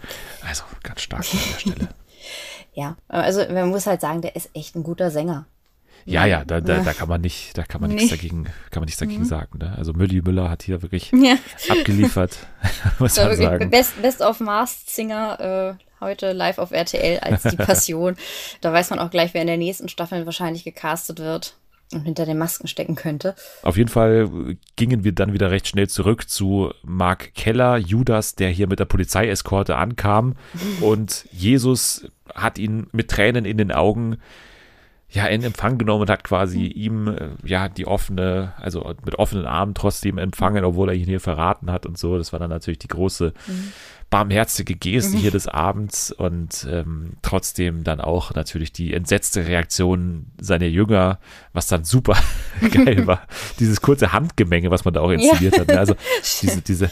[0.46, 1.88] Also ganz stark an der Stelle.
[2.74, 5.46] ja, also man muss halt sagen, der ist echt ein guter Sänger.
[6.04, 7.96] Ja, ja, da, da, da kann man nicht, da kann man nee.
[7.96, 9.26] nichts dagegen, kann man nichts dagegen mhm.
[9.26, 9.58] sagen.
[9.58, 9.74] Ne?
[9.76, 11.36] Also Mülli Müller hat hier wirklich ja.
[11.68, 12.38] abgeliefert,
[12.98, 13.70] muss man sagen.
[13.70, 18.16] Best, Best of Masked Singer äh, heute live auf RTL als die Passion.
[18.60, 21.56] da weiß man auch gleich, wer in der nächsten Staffel wahrscheinlich gecastet wird
[21.92, 23.34] und hinter den Masken stecken könnte.
[23.62, 28.48] Auf jeden Fall gingen wir dann wieder recht schnell zurück zu Mark Keller, Judas, der
[28.50, 30.36] hier mit der Polizeieskorte ankam
[30.80, 34.18] und Jesus hat ihn mit Tränen in den Augen
[35.12, 39.46] ja in Empfang genommen und hat quasi ihm äh, ja die offene, also mit offenen
[39.46, 42.18] Armen trotzdem empfangen, obwohl er ihn hier verraten hat und so.
[42.18, 43.72] Das war dann natürlich die große mhm
[44.12, 50.66] barmherzige Geste hier des Abends und ähm, trotzdem dann auch natürlich die entsetzte Reaktion seiner
[50.66, 51.18] Jünger,
[51.54, 52.16] was dann super
[52.70, 53.26] geil war.
[53.58, 55.60] Dieses kurze Handgemenge, was man da auch inszeniert ja.
[55.62, 55.68] hat.
[55.68, 55.78] Ne?
[55.78, 55.94] Also
[56.42, 56.90] diese, diese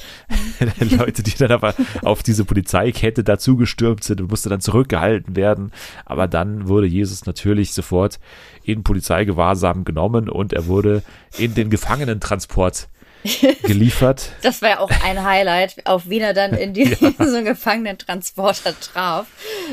[0.97, 5.73] Leute, die dann aber auf diese Polizeikette dazugestürmt sind und musste dann zurückgehalten werden.
[6.07, 8.19] Aber dann wurde Jesus natürlich sofort
[8.65, 11.03] in Polizeigewahrsam genommen und er wurde
[11.37, 12.89] in den Gefangenentransport
[13.65, 14.31] geliefert.
[14.43, 17.41] das war ja auch ein Highlight, auf wen er dann in diesen ja.
[17.43, 19.27] Gefangenentransporter traf.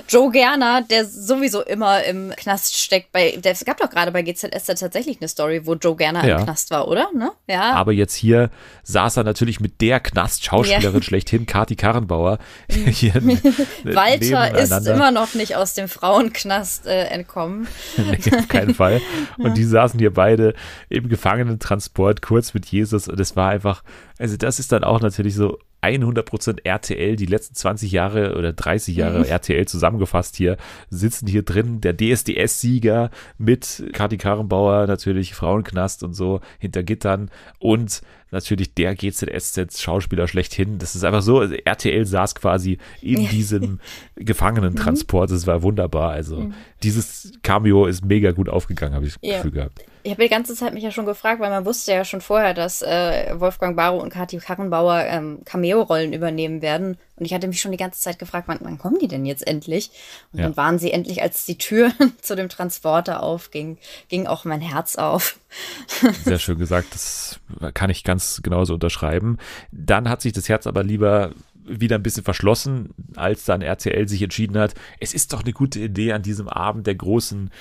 [0.09, 4.65] Joe Gerner, der sowieso immer im Knast steckt, bei, es gab doch gerade bei GZS
[4.65, 6.39] tatsächlich eine Story, wo Joe Gerner ja.
[6.39, 7.09] im Knast war, oder?
[7.15, 7.31] Ne?
[7.47, 7.73] Ja.
[7.73, 8.49] Aber jetzt hier
[8.83, 11.01] saß er natürlich mit der Knast-Schauspielerin ja.
[11.01, 12.39] schlechthin, Kati Karrenbauer.
[13.83, 17.67] Walter ist immer noch nicht aus dem Frauenknast äh, entkommen.
[17.97, 19.01] nee, auf keinen Fall.
[19.37, 20.53] Und die saßen hier beide
[20.89, 23.83] im Gefangenentransport kurz mit Jesus und es war einfach,
[24.19, 28.95] also das ist dann auch natürlich so 100% RTL, die letzten 20 Jahre oder 30
[28.95, 29.25] Jahre mhm.
[29.25, 30.57] RTL zusammengefasst hier,
[30.89, 38.01] sitzen hier drin, der DSDS-Sieger mit Kati Karrenbauer, natürlich Frauenknast und so hinter Gittern und
[38.31, 40.79] natürlich der GZSZ-Schauspieler schlechthin.
[40.79, 43.79] Das ist einfach so, also RTL saß quasi in diesem
[44.15, 45.31] Gefangenentransport.
[45.31, 46.11] Das war wunderbar.
[46.11, 46.53] Also mhm.
[46.83, 49.37] dieses Cameo ist mega gut aufgegangen, habe ich das ja.
[49.37, 49.85] Gefühl gehabt.
[50.03, 52.53] Ich habe die ganze Zeit mich ja schon gefragt, weil man wusste ja schon vorher,
[52.53, 56.97] dass äh, Wolfgang Barrow und Kathi Karrenbauer ähm, Cameo-Rollen übernehmen werden.
[57.15, 59.45] Und ich hatte mich schon die ganze Zeit gefragt, wann, wann kommen die denn jetzt
[59.45, 59.91] endlich?
[60.31, 60.45] Und ja.
[60.45, 64.95] dann waren sie endlich, als die Tür zu dem Transporter aufging, ging auch mein Herz
[64.95, 65.39] auf.
[66.23, 67.39] Sehr schön gesagt, das
[67.73, 69.37] kann ich ganz genauso unterschreiben.
[69.71, 71.31] Dann hat sich das Herz aber lieber
[71.67, 75.79] wieder ein bisschen verschlossen, als dann RTL sich entschieden hat, es ist doch eine gute
[75.79, 77.51] Idee an diesem Abend der großen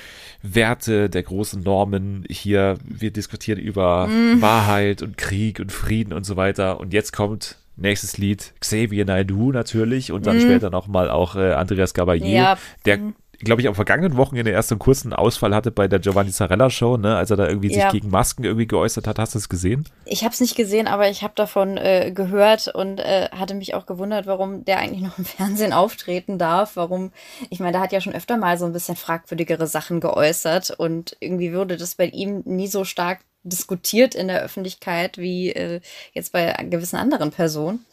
[0.43, 4.41] Werte, der großen Normen hier, wir diskutieren über mm.
[4.41, 9.53] Wahrheit und Krieg und Frieden und so weiter und jetzt kommt nächstes Lied Xavier Naidoo
[9.53, 10.41] natürlich und dann mm.
[10.41, 12.59] später nochmal auch äh, Andreas Gabalier, ja.
[12.85, 16.31] der mm glaube ich, am vergangenen Wochenende erst einen kurzen Ausfall hatte bei der Giovanni
[16.31, 17.91] Zarella Show, ne, als er da irgendwie ja.
[17.91, 19.19] sich gegen Masken irgendwie geäußert hat.
[19.19, 19.89] Hast du es gesehen?
[20.05, 23.75] Ich habe es nicht gesehen, aber ich habe davon äh, gehört und äh, hatte mich
[23.75, 26.77] auch gewundert, warum der eigentlich noch im Fernsehen auftreten darf.
[26.77, 27.13] Warum,
[27.51, 31.17] ich meine, der hat ja schon öfter mal so ein bisschen fragwürdigere Sachen geäußert und
[31.21, 35.81] irgendwie wurde das bei ihm nie so stark diskutiert in der Öffentlichkeit wie äh,
[36.13, 37.85] jetzt bei gewissen anderen Personen.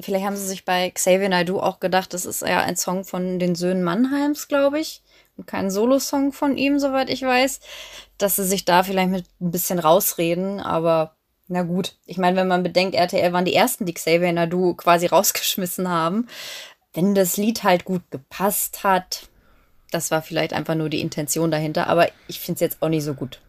[0.00, 3.38] Vielleicht haben sie sich bei Xavier Naidoo auch gedacht, das ist ja ein Song von
[3.38, 5.02] den Söhnen Mannheims, glaube ich.
[5.36, 7.60] Und kein Solo-Song von ihm, soweit ich weiß.
[8.18, 11.14] Dass sie sich da vielleicht mit ein bisschen rausreden, aber
[11.46, 11.96] na gut.
[12.06, 16.28] Ich meine, wenn man bedenkt, RTL waren die ersten, die Xavier Naidoo quasi rausgeschmissen haben.
[16.92, 19.28] Wenn das Lied halt gut gepasst hat,
[19.90, 23.04] das war vielleicht einfach nur die Intention dahinter, aber ich finde es jetzt auch nicht
[23.04, 23.40] so gut.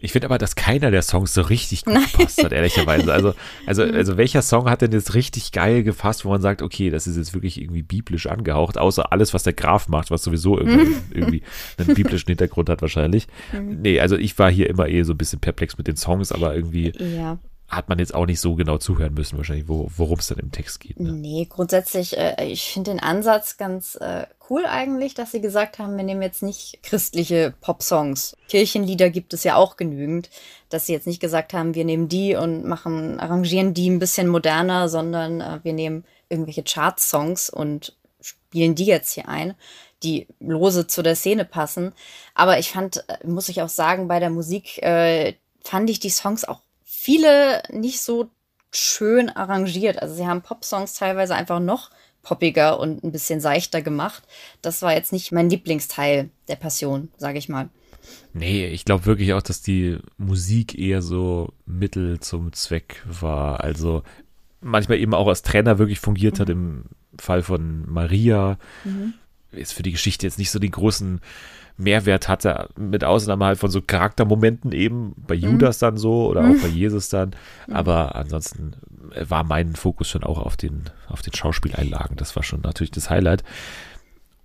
[0.00, 3.12] Ich finde aber, dass keiner der Songs so richtig gut gepasst hat, ehrlicherweise.
[3.12, 3.34] Also,
[3.66, 3.94] also, mhm.
[3.94, 7.16] also welcher Song hat denn jetzt richtig geil gepasst, wo man sagt, okay, das ist
[7.16, 11.42] jetzt wirklich irgendwie biblisch angehaucht, außer alles, was der Graf macht, was sowieso irgendwie, irgendwie
[11.78, 13.26] einen biblischen Hintergrund hat wahrscheinlich.
[13.52, 13.80] Mhm.
[13.82, 16.54] Nee, also ich war hier immer eh so ein bisschen perplex mit den Songs, aber
[16.54, 20.28] irgendwie ja hat man jetzt auch nicht so genau zuhören müssen, wahrscheinlich, wo, worum es
[20.28, 21.00] dann im Text geht.
[21.00, 21.12] Ne?
[21.12, 25.96] Nee, grundsätzlich, äh, ich finde den Ansatz ganz äh, cool eigentlich, dass sie gesagt haben,
[25.96, 28.36] wir nehmen jetzt nicht christliche Popsongs.
[28.48, 30.30] Kirchenlieder gibt es ja auch genügend,
[30.68, 34.28] dass sie jetzt nicht gesagt haben, wir nehmen die und machen, arrangieren die ein bisschen
[34.28, 39.54] moderner, sondern äh, wir nehmen irgendwelche Chartsongs und spielen die jetzt hier ein
[40.02, 41.92] die lose zu der Szene passen.
[42.34, 46.10] Aber ich fand, äh, muss ich auch sagen, bei der Musik äh, fand ich die
[46.10, 48.28] Songs auch viele nicht so
[48.70, 50.02] schön arrangiert.
[50.02, 51.90] Also sie haben Pop-Songs teilweise einfach noch
[52.26, 54.24] poppiger und ein bisschen seichter gemacht.
[54.60, 57.68] Das war jetzt nicht mein Lieblingsteil der Passion, sage ich mal.
[58.32, 63.60] Nee, ich glaube wirklich auch, dass die Musik eher so Mittel zum Zweck war.
[63.60, 64.02] Also
[64.60, 66.40] manchmal eben auch als Trainer wirklich fungiert mhm.
[66.40, 66.84] hat im
[67.16, 68.58] Fall von Maria.
[68.84, 69.14] Mhm.
[69.52, 71.20] Ist für die Geschichte jetzt nicht so den großen
[71.76, 75.42] Mehrwert hatte, mit Ausnahme halt von so Charaktermomenten eben, bei mhm.
[75.42, 75.86] Judas mhm.
[75.86, 76.56] dann so oder mhm.
[76.56, 77.34] auch bei Jesus dann.
[77.66, 77.76] Mhm.
[77.76, 78.72] Aber ansonsten
[79.28, 82.16] war mein Fokus schon auch auf den, auf den Schauspieleinlagen.
[82.16, 83.44] Das war schon natürlich das Highlight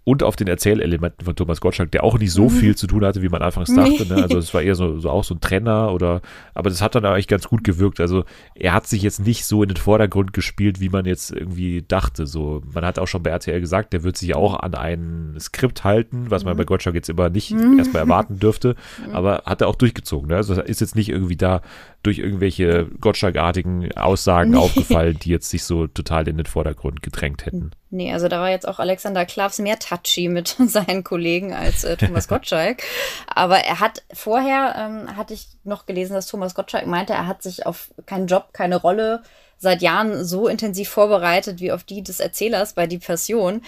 [0.03, 2.49] und auf den Erzählelementen von Thomas Gottschalk, der auch nicht so mhm.
[2.49, 4.07] viel zu tun hatte, wie man anfangs dachte.
[4.07, 4.23] Ne?
[4.23, 6.21] Also es war eher so, so auch so ein Trenner oder,
[6.55, 7.99] aber das hat dann eigentlich ganz gut gewirkt.
[7.99, 8.23] Also
[8.55, 12.25] er hat sich jetzt nicht so in den Vordergrund gespielt, wie man jetzt irgendwie dachte.
[12.25, 15.83] So, man hat auch schon bei RTL gesagt, der wird sich auch an ein Skript
[15.83, 16.59] halten, was man mhm.
[16.59, 17.77] bei Gottschalk jetzt immer nicht mhm.
[17.77, 18.75] erstmal erwarten dürfte,
[19.13, 20.29] aber hat er auch durchgezogen.
[20.29, 20.37] Ne?
[20.37, 21.61] Also ist jetzt nicht irgendwie da
[22.01, 24.57] durch irgendwelche Gottschalk-artigen Aussagen nee.
[24.57, 27.71] aufgefallen, die jetzt sich so total in den Vordergrund gedrängt hätten.
[27.93, 31.97] Nee, also da war jetzt auch Alexander Klavs mehr touchy mit seinen Kollegen als äh,
[31.97, 32.84] Thomas Gottschalk.
[33.27, 37.43] Aber er hat vorher, ähm, hatte ich noch gelesen, dass Thomas Gottschalk meinte, er hat
[37.43, 39.21] sich auf keinen Job, keine Rolle
[39.58, 43.62] seit Jahren so intensiv vorbereitet wie auf die des Erzählers bei Die Passion.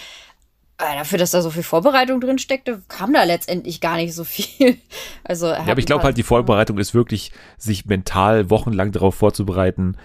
[0.77, 4.23] Aber dafür, dass da so viel Vorbereitung drin steckte, kam da letztendlich gar nicht so
[4.23, 4.77] viel.
[5.25, 9.95] Also ja, aber ich glaube halt, die Vorbereitung ist wirklich, sich mental wochenlang darauf vorzubereiten,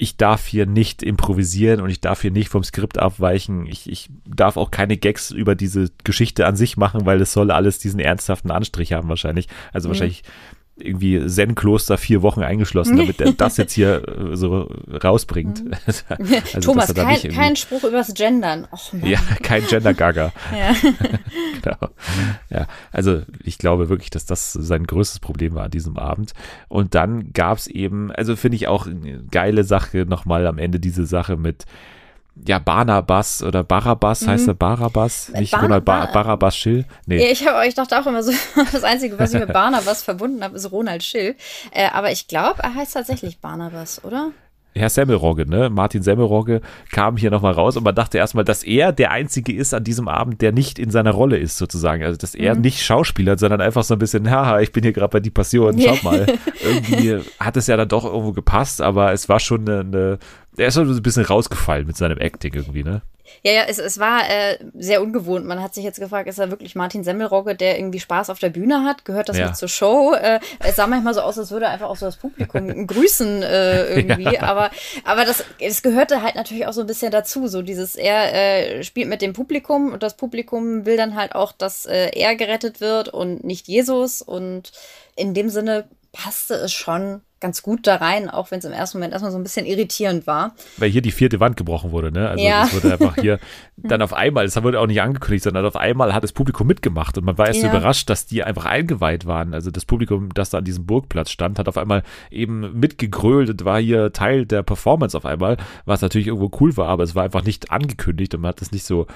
[0.00, 3.66] ich darf hier nicht improvisieren und ich darf hier nicht vom Skript abweichen.
[3.66, 7.50] Ich, ich darf auch keine Gags über diese Geschichte an sich machen, weil es soll
[7.50, 9.48] alles diesen ernsthaften Anstrich haben wahrscheinlich.
[9.72, 9.92] Also mhm.
[9.92, 10.22] wahrscheinlich
[10.80, 14.70] irgendwie Zen-Kloster vier Wochen eingeschlossen, damit er das jetzt hier äh, so
[15.02, 15.64] rausbringt.
[15.64, 15.72] Mhm.
[16.54, 18.66] also, Thomas, kein, kein Spruch übers Gendern.
[18.72, 20.32] Och, ja, kein Gender-Gaga.
[20.58, 20.90] ja.
[21.62, 21.92] genau.
[22.50, 26.32] Ja, also ich glaube wirklich, dass das sein größtes Problem war an diesem Abend.
[26.68, 30.80] Und dann gab es eben, also finde ich auch eine geile Sache nochmal am Ende
[30.80, 31.64] diese Sache mit
[32.46, 34.28] ja, Barnabas oder Barabbas mhm.
[34.28, 36.84] heißt er Barabbas, nicht Bar Ronald ba Barabbas Schill.
[37.06, 37.24] Nee.
[37.24, 38.32] Ja, ich, hab, ich dachte auch immer so,
[38.72, 41.36] das Einzige, was ich mit Barnabas verbunden habe, ist Ronald Schill.
[41.70, 44.32] Äh, aber ich glaube, er heißt tatsächlich Barnabas, oder?
[44.74, 45.70] Herr Semmelrogge, ne?
[45.70, 46.60] Martin Semmelrogge
[46.92, 50.08] kam hier nochmal raus und man dachte erstmal, dass er der Einzige ist an diesem
[50.08, 52.04] Abend, der nicht in seiner Rolle ist, sozusagen.
[52.04, 52.60] Also, dass er mhm.
[52.62, 55.78] nicht Schauspieler, sondern einfach so ein bisschen, haha, ich bin hier gerade bei Die Passion,
[55.80, 56.26] schaut mal.
[56.62, 60.18] Irgendwie hat es ja dann doch irgendwo gepasst, aber es war schon eine, eine
[60.58, 63.02] er ist so ein bisschen rausgefallen mit seinem Acting irgendwie, ne?
[63.42, 65.44] Ja, ja, es, es war äh, sehr ungewohnt.
[65.44, 68.48] Man hat sich jetzt gefragt, ist er wirklich Martin Semmelrogge, der irgendwie Spaß auf der
[68.48, 69.04] Bühne hat?
[69.04, 69.46] Gehört das ja.
[69.46, 70.14] mit zur Show?
[70.14, 73.42] Äh, es sah manchmal so aus, als würde er einfach auch so das Publikum grüßen
[73.42, 74.34] äh, irgendwie.
[74.34, 74.42] Ja.
[74.42, 74.70] Aber,
[75.04, 77.46] aber das, das gehörte halt natürlich auch so ein bisschen dazu.
[77.48, 78.34] So dieses, er
[78.78, 82.34] äh, spielt mit dem Publikum und das Publikum will dann halt auch, dass äh, er
[82.34, 84.22] gerettet wird und nicht Jesus.
[84.22, 84.72] Und
[85.16, 88.98] in dem Sinne passte es schon ganz gut da rein, auch wenn es im ersten
[88.98, 90.56] Moment erstmal so ein bisschen irritierend war.
[90.76, 92.28] Weil hier die vierte Wand gebrochen wurde, ne?
[92.28, 92.64] Also ja.
[92.64, 93.38] es wurde einfach hier
[93.76, 97.16] dann auf einmal, das wurde auch nicht angekündigt, sondern auf einmal hat das Publikum mitgemacht
[97.16, 97.68] und man war erst ja.
[97.68, 99.54] überrascht, dass die einfach eingeweiht waren.
[99.54, 102.02] Also das Publikum, das da an diesem Burgplatz stand, hat auf einmal
[102.32, 106.88] eben mitgegrölt und war hier Teil der Performance auf einmal, was natürlich irgendwo cool war,
[106.88, 109.06] aber es war einfach nicht angekündigt und man hat es nicht so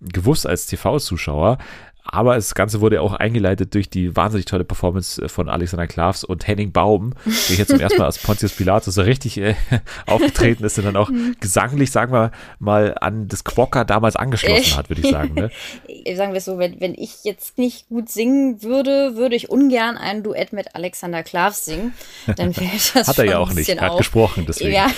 [0.00, 1.58] gewusst als TV-Zuschauer.
[2.04, 6.24] Aber das Ganze wurde auch eingeleitet durch die wahnsinnig tolle Performance äh, von Alexander Klavs
[6.24, 9.54] und Henning Baum, ich jetzt zum ersten Mal als Pontius Pilatus so richtig äh,
[10.06, 11.36] aufgetreten ist und dann auch mhm.
[11.40, 15.34] gesanglich, sagen wir mal, an das Quokka damals angeschlossen hat, würde ich sagen.
[15.34, 15.50] Ne?
[16.16, 19.96] sagen wir es so, wenn, wenn ich jetzt nicht gut singen würde, würde ich ungern
[19.96, 21.92] ein Duett mit Alexander Klavs singen.
[22.36, 23.68] Dann fällt das Hat er ja auch nicht.
[23.68, 24.72] Er hat gesprochen, deswegen.
[24.72, 24.90] Ja,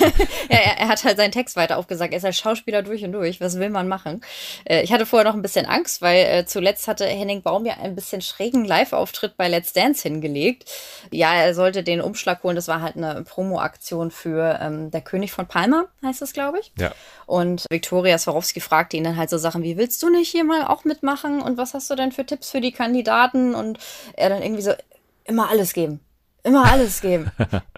[0.48, 2.12] er, er, hat halt seinen Text weiter aufgesagt.
[2.12, 3.40] Er ist als Schauspieler durch und durch.
[3.40, 4.22] Was will man machen?
[4.64, 7.74] Äh, ich hatte vorher noch ein bisschen Angst, weil äh, zuletzt hatte Henning Baum ja
[7.74, 10.70] ein bisschen schrägen Live-Auftritt bei Let's Dance hingelegt.
[11.10, 12.54] Ja, er sollte den Umschlag holen.
[12.54, 16.70] Das war halt eine Promo-Aktion für ähm, Der König von Palma, heißt das, glaube ich.
[16.78, 16.92] Ja.
[17.24, 20.66] Und Viktoria Swarovski fragte ihn dann halt so Sachen wie, willst du nicht hier mal
[20.66, 21.40] auch mitmachen?
[21.40, 23.54] Und was hast du denn für Tipps für die Kandidaten?
[23.54, 23.78] Und
[24.14, 24.72] er dann irgendwie so,
[25.24, 26.00] immer alles geben
[26.44, 27.30] immer alles geben.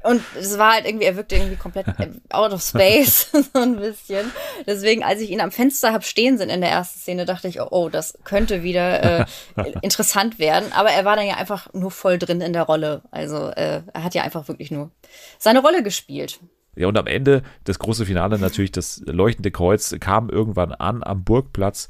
[0.03, 1.87] Und es war halt irgendwie, er wirkte irgendwie komplett
[2.31, 4.31] out of space, so ein bisschen.
[4.66, 7.61] Deswegen, als ich ihn am Fenster hab stehen sehen in der ersten Szene, dachte ich,
[7.61, 9.27] oh, oh das könnte wieder äh,
[9.83, 10.72] interessant werden.
[10.72, 13.03] Aber er war dann ja einfach nur voll drin in der Rolle.
[13.11, 14.90] Also äh, er hat ja einfach wirklich nur
[15.38, 16.40] seine Rolle gespielt.
[16.77, 21.22] Ja, und am Ende das große Finale natürlich, das leuchtende Kreuz kam irgendwann an am
[21.22, 21.88] Burgplatz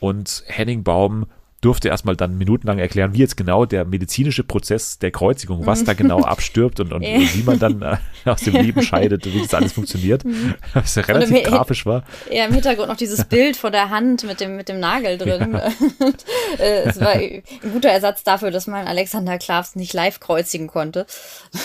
[0.00, 1.26] und Henning Baum
[1.64, 5.94] durfte erstmal dann minutenlang erklären, wie jetzt genau der medizinische Prozess der Kreuzigung, was da
[5.94, 7.96] genau abstirbt und, und wie man dann äh,
[8.26, 10.24] aus dem Leben scheidet, wie das alles funktioniert.
[10.24, 10.54] Mhm.
[10.74, 12.04] Was ja relativ grafisch war.
[12.30, 15.52] Ja, im Hintergrund noch dieses Bild von der Hand mit dem, mit dem Nagel drin.
[15.54, 15.68] Ja.
[16.58, 21.04] Äh, es war ein guter Ersatz dafür, dass man Alexander Klavs nicht live kreuzigen konnte.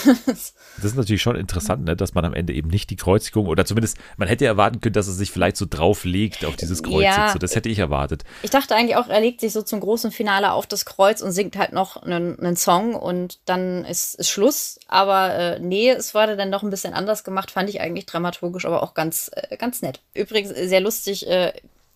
[0.07, 3.65] Das ist natürlich schon interessant, ne, dass man am Ende eben nicht die Kreuzigung oder
[3.65, 7.03] zumindest man hätte erwarten können, dass er sich vielleicht so drauflegt auf dieses Kreuz.
[7.03, 8.23] Ja, so, das hätte ich erwartet.
[8.41, 11.31] Ich dachte eigentlich auch, er legt sich so zum großen Finale auf das Kreuz und
[11.31, 14.79] singt halt noch einen, einen Song und dann ist, ist Schluss.
[14.87, 18.65] Aber äh, nee, es wurde dann doch ein bisschen anders gemacht, fand ich eigentlich dramaturgisch,
[18.65, 19.99] aber auch ganz, äh, ganz nett.
[20.13, 21.53] Übrigens sehr lustig, äh,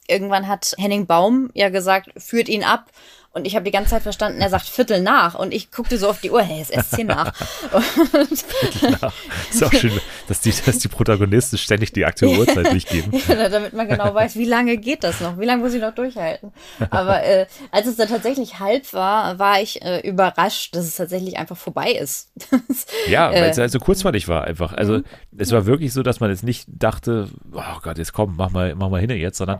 [0.07, 2.89] irgendwann hat Henning Baum ja gesagt, führt ihn ab.
[3.35, 5.33] Und ich habe die ganze Zeit verstanden, er sagt Viertel nach.
[5.33, 7.33] Und ich guckte so auf die Uhr, hey, es ist zehn nach.
[7.81, 9.13] Viertel nach.
[9.49, 13.11] Ist auch schön, dass die, dass die Protagonisten ständig die aktuelle Uhrzeit durchgeben.
[13.27, 15.39] ja, damit man genau weiß, wie lange geht das noch?
[15.39, 16.53] Wie lange muss ich noch durchhalten?
[16.91, 21.35] Aber äh, als es dann tatsächlich halb war, war ich äh, überrascht, dass es tatsächlich
[21.37, 22.29] einfach vorbei ist.
[23.07, 24.73] ja, weil es also kurzweilig war einfach.
[24.73, 25.05] Also mhm.
[25.39, 28.75] es war wirklich so, dass man jetzt nicht dachte, oh Gott, jetzt komm, mach mal,
[28.75, 29.59] mach mal hin jetzt, sondern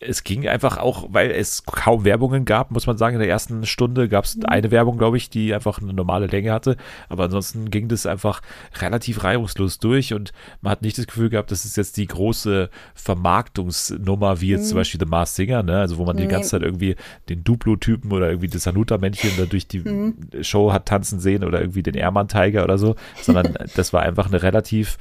[0.00, 3.14] es ging einfach auch, weil es kaum Werbungen gab, muss man sagen.
[3.14, 4.46] In der ersten Stunde gab es mhm.
[4.46, 6.76] eine Werbung, glaube ich, die einfach eine normale Länge hatte.
[7.08, 8.40] Aber ansonsten ging das einfach
[8.80, 12.70] relativ reibungslos durch und man hat nicht das Gefühl gehabt, das ist jetzt die große
[12.94, 14.68] Vermarktungsnummer, wie jetzt mhm.
[14.68, 15.78] zum Beispiel The Mars Singer, ne?
[15.78, 16.96] Also wo man die ganze Zeit irgendwie
[17.28, 20.14] den Duplo-Typen oder irgendwie das Hanuta-Männchen da durch die mhm.
[20.42, 24.42] Show hat tanzen sehen oder irgendwie den Airman-Tiger oder so, sondern das war einfach eine
[24.42, 24.98] relativ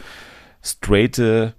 [0.62, 1.54] straighte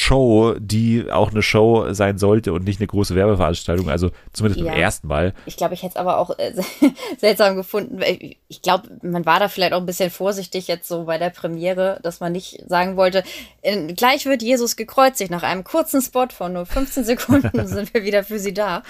[0.00, 3.90] Show, die auch eine Show sein sollte und nicht eine große Werbeveranstaltung.
[3.90, 4.70] Also zumindest ja.
[4.70, 5.34] beim ersten Mal.
[5.44, 6.54] Ich glaube, ich hätte es aber auch äh,
[7.18, 8.00] seltsam gefunden.
[8.46, 11.98] Ich glaube, man war da vielleicht auch ein bisschen vorsichtig jetzt so bei der Premiere,
[12.04, 13.24] dass man nicht sagen wollte,
[13.60, 15.32] in, gleich wird Jesus gekreuzigt.
[15.32, 18.84] Nach einem kurzen Spot von nur 15 Sekunden sind wir wieder für sie da.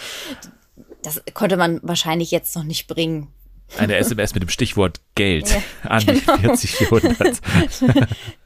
[1.02, 3.32] Das konnte man wahrscheinlich jetzt noch nicht bringen.
[3.76, 6.38] Eine SMS mit dem Stichwort Geld ja, an genau.
[6.38, 7.40] 40 400.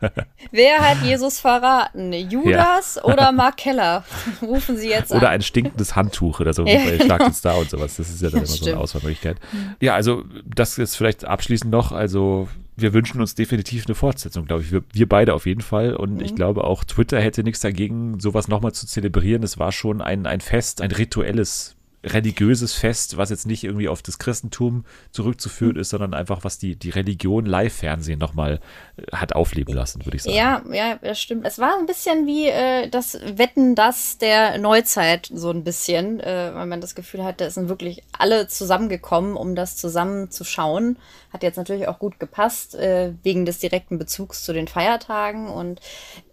[0.50, 2.12] Wer hat Jesus verraten?
[2.12, 3.04] Judas ja.
[3.04, 4.04] oder Mark Keller?
[4.42, 5.18] Rufen Sie jetzt an.
[5.18, 7.04] Oder ein stinkendes Handtuch oder so, ja, genau.
[7.04, 7.96] Schlag Star und sowas.
[7.96, 8.64] Das ist ja dann immer stimmt.
[8.64, 9.36] so eine Auswahlmöglichkeit.
[9.80, 11.92] Ja, also das ist vielleicht abschließend noch.
[11.92, 14.72] Also wir wünschen uns definitiv eine Fortsetzung, glaube ich.
[14.72, 15.94] Wir, wir, beide auf jeden Fall.
[15.94, 16.20] Und mhm.
[16.20, 19.42] ich glaube auch Twitter hätte nichts dagegen, sowas nochmal zu zelebrieren.
[19.42, 24.02] Es war schon ein, ein Fest, ein rituelles religiöses Fest, was jetzt nicht irgendwie auf
[24.02, 28.60] das Christentum zurückzuführen ist, sondern einfach, was die, die Religion Live-Fernsehen nochmal
[28.96, 30.36] äh, hat aufleben lassen, würde ich sagen.
[30.36, 31.46] Ja, ja, das stimmt.
[31.46, 36.50] Es war ein bisschen wie äh, das Wetten, das der Neuzeit, so ein bisschen, äh,
[36.54, 40.98] weil man das Gefühl hat, da sind wirklich alle zusammengekommen, um das zusammen zu schauen.
[41.32, 45.80] Hat jetzt natürlich auch gut gepasst, äh, wegen des direkten Bezugs zu den Feiertagen und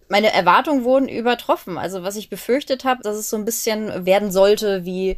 [0.09, 1.77] meine Erwartungen wurden übertroffen.
[1.77, 5.15] Also was ich befürchtet habe, dass es so ein bisschen werden sollte wie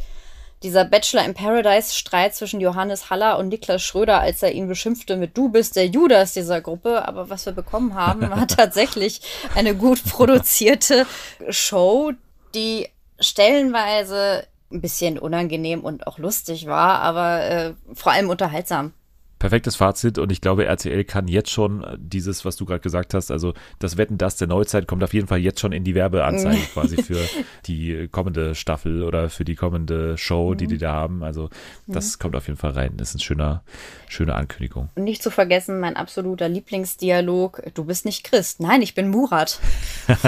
[0.63, 5.17] dieser Bachelor in Paradise Streit zwischen Johannes Haller und Niklas Schröder, als er ihn beschimpfte
[5.17, 7.07] mit Du bist der Judas dieser Gruppe.
[7.07, 9.21] Aber was wir bekommen haben, war tatsächlich
[9.55, 11.05] eine gut produzierte
[11.49, 12.11] Show,
[12.53, 12.87] die
[13.19, 18.93] stellenweise ein bisschen unangenehm und auch lustig war, aber äh, vor allem unterhaltsam
[19.41, 23.31] perfektes Fazit und ich glaube, RTL kann jetzt schon dieses, was du gerade gesagt hast,
[23.31, 26.61] also das Wetten, das der Neuzeit kommt auf jeden Fall jetzt schon in die Werbeanzeigen
[26.73, 27.17] quasi für
[27.65, 31.23] die kommende Staffel oder für die kommende Show, die die da haben.
[31.23, 31.49] Also
[31.87, 32.93] das kommt auf jeden Fall rein.
[32.97, 33.61] Das ist eine schöne,
[34.07, 34.89] schöne Ankündigung.
[34.93, 38.59] Und nicht zu vergessen, mein absoluter Lieblingsdialog, du bist nicht Christ.
[38.59, 39.59] Nein, ich bin Murat.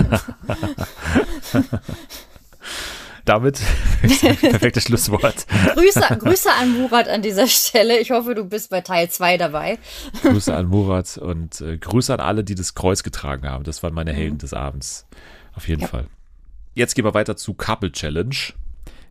[3.26, 3.62] damit
[4.02, 5.46] perfektes Schlusswort.
[5.76, 8.00] Grüße, Grüße an Murat an dieser Stelle.
[8.00, 9.80] Ich hoffe, du bist bei Teil 2 dabei.
[10.22, 13.64] Grüße an Murat und äh, Grüße an alle, die das Kreuz getragen haben.
[13.64, 14.18] Das waren meine mhm.
[14.18, 15.08] Helden des Abends.
[15.56, 15.88] Auf jeden ja.
[15.88, 16.08] Fall.
[16.76, 18.36] Jetzt gehen wir weiter zu Couple Challenge.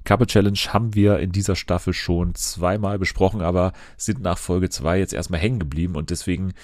[0.04, 4.98] Couple Challenge haben wir in dieser Staffel schon zweimal besprochen, aber sind nach Folge 2
[4.98, 6.54] jetzt erstmal hängen geblieben und deswegen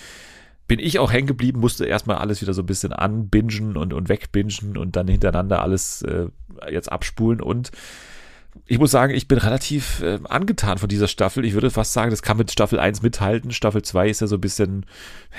[0.69, 4.09] bin ich auch hängen geblieben, musste erstmal alles wieder so ein bisschen anbingen und, und
[4.09, 6.27] wegbingen und dann hintereinander alles äh,
[6.71, 7.73] jetzt abspulen und
[8.67, 11.45] ich muss sagen, ich bin relativ äh, angetan von dieser Staffel.
[11.45, 13.51] Ich würde fast sagen, das kann mit Staffel 1 mithalten.
[13.51, 14.87] Staffel 2 ist ja so ein bisschen,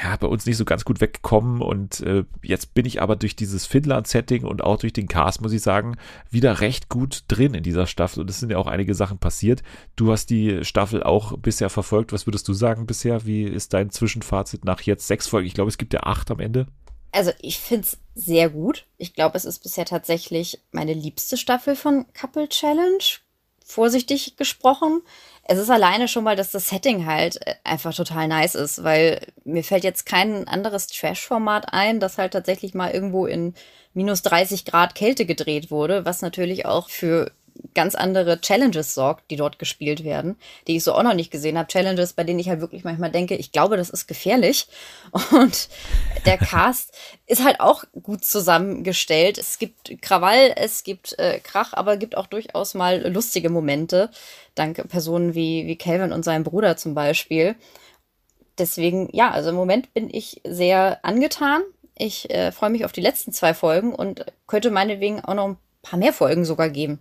[0.04, 1.62] ja, bei uns nicht so ganz gut weggekommen.
[1.62, 5.54] Und äh, jetzt bin ich aber durch dieses Finnland-Setting und auch durch den Cast, muss
[5.54, 5.98] ich sagen,
[6.30, 8.22] wieder recht gut drin in dieser Staffel.
[8.22, 9.64] Und es sind ja auch einige Sachen passiert.
[9.96, 12.14] Du hast die Staffel auch bisher verfolgt.
[12.14, 13.26] Was würdest du sagen bisher?
[13.26, 15.48] Wie ist dein Zwischenfazit nach jetzt sechs Folgen?
[15.48, 16.68] Ich glaube, es gibt ja acht am Ende
[17.12, 18.86] also ich finde es sehr gut.
[18.98, 23.04] Ich glaube, es ist bisher tatsächlich meine liebste Staffel von Couple Challenge.
[23.66, 25.02] Vorsichtig gesprochen.
[25.44, 29.22] Es ist alleine schon mal, dass das Setting halt äh, einfach total nice ist, weil
[29.44, 33.54] mir fällt jetzt kein anderes Trash-Format ein, das halt tatsächlich mal irgendwo in
[33.94, 37.32] minus 30 Grad Kälte gedreht wurde, was natürlich auch für
[37.74, 40.38] ganz andere Challenges sorgt, die dort gespielt werden,
[40.68, 41.68] die ich so auch noch nicht gesehen habe.
[41.68, 44.68] Challenges, bei denen ich halt wirklich manchmal denke, ich glaube, das ist gefährlich.
[45.32, 45.70] Und
[46.26, 46.98] der Cast
[47.28, 49.38] ist halt auch gut zusammengestellt.
[49.38, 54.10] Es gibt Krawall, es gibt äh, Krach, aber gibt auch durchaus mal lustige Momente.
[54.56, 57.56] Dank Personen wie, wie Calvin und seinem Bruder zum Beispiel.
[58.58, 61.62] Deswegen, ja, also im Moment bin ich sehr angetan.
[61.98, 65.58] Ich äh, freue mich auf die letzten zwei Folgen und könnte meinetwegen auch noch ein
[65.82, 67.00] paar mehr Folgen sogar geben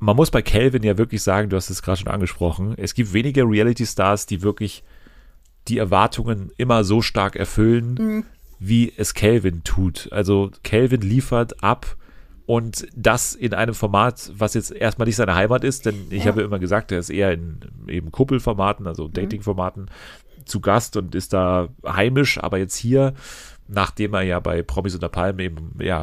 [0.00, 3.12] man muss bei Calvin ja wirklich sagen, du hast es gerade schon angesprochen, es gibt
[3.12, 4.82] wenige Reality-Stars, die wirklich
[5.68, 8.24] die Erwartungen immer so stark erfüllen, mhm.
[8.58, 10.08] wie es Calvin tut.
[10.10, 11.96] Also Calvin liefert ab
[12.46, 16.30] und das in einem Format, was jetzt erstmal nicht seine Heimat ist, denn ich ja.
[16.30, 19.12] habe immer gesagt, er ist eher in eben Kuppelformaten, also mhm.
[19.12, 19.86] Dating-Formaten
[20.46, 23.14] zu Gast und ist da heimisch, aber jetzt hier,
[23.68, 26.02] nachdem er ja bei Promis unter Palmen eben ja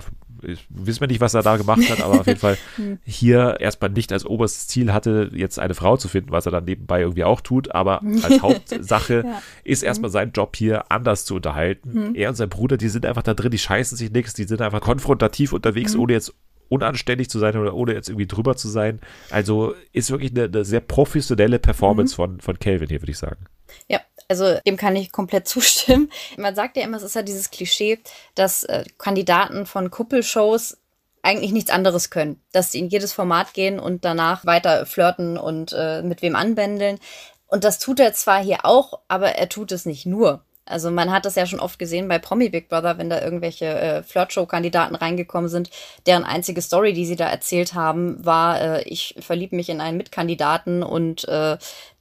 [0.69, 2.99] wissen wir nicht, was er da gemacht hat, aber auf jeden Fall hm.
[3.03, 6.65] hier erstmal nicht als oberstes Ziel hatte, jetzt eine Frau zu finden, was er dann
[6.65, 9.41] nebenbei irgendwie auch tut, aber als Hauptsache ja.
[9.63, 11.93] ist erstmal sein Job hier anders zu unterhalten.
[11.93, 12.15] Hm.
[12.15, 14.61] Er und sein Bruder, die sind einfach da drin, die scheißen sich nichts, die sind
[14.61, 16.01] einfach konfrontativ unterwegs, hm.
[16.01, 16.33] ohne jetzt
[16.69, 18.99] unanständig zu sein oder ohne jetzt irgendwie drüber zu sein.
[19.29, 22.15] Also ist wirklich eine, eine sehr professionelle Performance mhm.
[22.15, 23.45] von, von Calvin hier, würde ich sagen.
[23.87, 26.11] Ja, also dem kann ich komplett zustimmen.
[26.37, 27.99] Man sagt ja immer, es ist ja dieses Klischee,
[28.35, 30.77] dass äh, Kandidaten von Kuppelshows
[31.23, 32.41] eigentlich nichts anderes können.
[32.51, 36.99] Dass sie in jedes Format gehen und danach weiter flirten und äh, mit wem anbändeln.
[37.47, 40.43] Und das tut er zwar hier auch, aber er tut es nicht nur.
[40.67, 43.65] Also man hat das ja schon oft gesehen bei Promi Big Brother, wenn da irgendwelche
[43.65, 45.69] äh, Flirtshow-Kandidaten reingekommen sind,
[46.05, 49.97] deren einzige Story, die sie da erzählt haben, war, äh, ich verliebe mich in einen
[49.97, 51.57] Mitkandidaten und äh,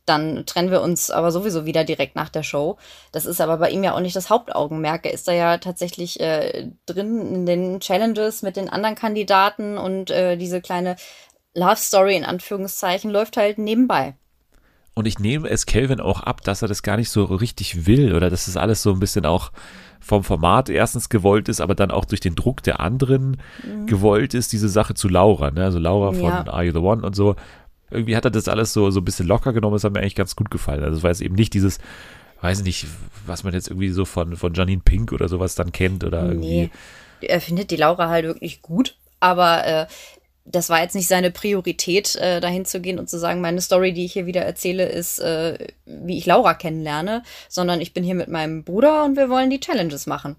[0.07, 2.79] dann trennen wir uns aber sowieso wieder direkt nach der Show.
[3.13, 5.05] Das ist aber bei ihm ja auch nicht das Hauptaugenmerk.
[5.05, 10.11] Er ist da ja tatsächlich äh, drin in den Challenges mit den anderen Kandidaten und
[10.11, 10.97] äh, diese kleine
[11.55, 14.15] Love Story in Anführungszeichen läuft halt nebenbei.
[14.95, 18.15] Und ich nehme es Kelvin auch ab, dass er das gar nicht so richtig will
[18.15, 19.53] oder dass das alles so ein bisschen auch
[20.01, 23.87] vom Format erstens gewollt ist, aber dann auch durch den Druck der anderen mhm.
[23.87, 25.51] gewollt ist, diese Sache zu Laura.
[25.51, 25.65] Ne?
[25.65, 26.47] Also Laura von ja.
[26.47, 27.37] Are You the One und so
[27.91, 29.75] irgendwie hat er das alles so, so ein bisschen locker genommen.
[29.75, 30.83] Das hat mir eigentlich ganz gut gefallen.
[30.83, 31.79] Also es war jetzt eben nicht dieses,
[32.41, 32.87] weiß nicht,
[33.27, 36.63] was man jetzt irgendwie so von, von Janine Pink oder sowas dann kennt oder irgendwie.
[36.63, 36.71] Nee.
[37.23, 39.87] Er findet die Laura halt wirklich gut, aber äh,
[40.45, 43.93] das war jetzt nicht seine Priorität, äh, dahin zu gehen und zu sagen, meine Story,
[43.93, 48.15] die ich hier wieder erzähle, ist, äh, wie ich Laura kennenlerne, sondern ich bin hier
[48.15, 50.37] mit meinem Bruder und wir wollen die Challenges machen.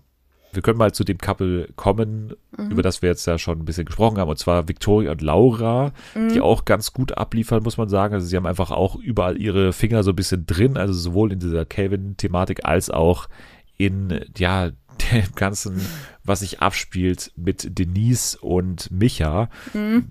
[0.58, 2.72] Wir können mal zu dem Couple kommen, mhm.
[2.72, 5.92] über das wir jetzt ja schon ein bisschen gesprochen haben, und zwar Victoria und Laura,
[6.16, 6.30] mhm.
[6.30, 8.16] die auch ganz gut abliefern, muss man sagen.
[8.16, 11.38] Also sie haben einfach auch überall ihre Finger so ein bisschen drin, also sowohl in
[11.38, 13.30] dieser Calvin-Thematik als auch
[13.78, 14.72] in, ja,
[15.12, 15.80] dem Ganzen,
[16.24, 19.50] was sich abspielt mit Denise und Micha.
[19.76, 20.06] Mhm.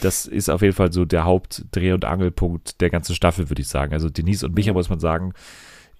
[0.00, 3.68] Das ist auf jeden Fall so der Hauptdreh- und Angelpunkt der ganzen Staffel, würde ich
[3.68, 3.92] sagen.
[3.92, 4.76] Also Denise und Micha, mhm.
[4.78, 5.34] muss man sagen,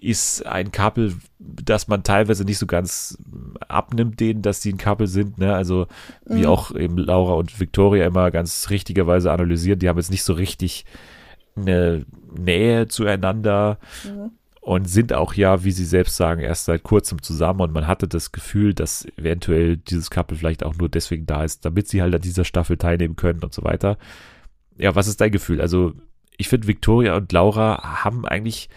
[0.02, 3.18] ist ein Couple, das man teilweise nicht so ganz
[3.68, 5.38] abnimmt, denen, dass die ein Couple sind.
[5.38, 5.54] Ne?
[5.54, 5.86] Also
[6.26, 6.46] wie mhm.
[6.46, 10.84] auch eben Laura und Victoria immer ganz richtigerweise analysieren, die haben jetzt nicht so richtig
[11.54, 12.04] eine
[12.36, 13.78] Nähe zueinander.
[14.04, 14.32] Mhm.
[14.64, 18.06] Und sind auch ja, wie sie selbst sagen, erst seit kurzem zusammen und man hatte
[18.06, 22.14] das Gefühl, dass eventuell dieses Couple vielleicht auch nur deswegen da ist, damit sie halt
[22.14, 23.98] an dieser Staffel teilnehmen können und so weiter.
[24.78, 25.60] Ja, was ist dein Gefühl?
[25.60, 25.94] Also,
[26.36, 28.68] ich finde, Victoria und Laura haben eigentlich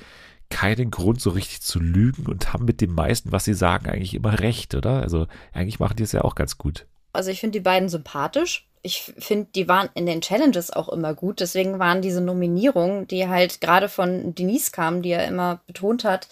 [0.49, 4.13] keinen Grund, so richtig zu lügen und haben mit dem meisten, was sie sagen, eigentlich
[4.13, 5.01] immer recht, oder?
[5.01, 6.85] Also eigentlich machen die es ja auch ganz gut.
[7.13, 8.67] Also ich finde die beiden sympathisch.
[8.81, 11.39] ich finde, die waren in den Challenges auch immer gut.
[11.39, 16.27] Deswegen waren diese Nominierungen, die halt gerade von Denise kamen, die ja immer betont hat,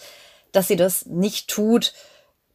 [0.52, 1.94] dass sie das nicht tut,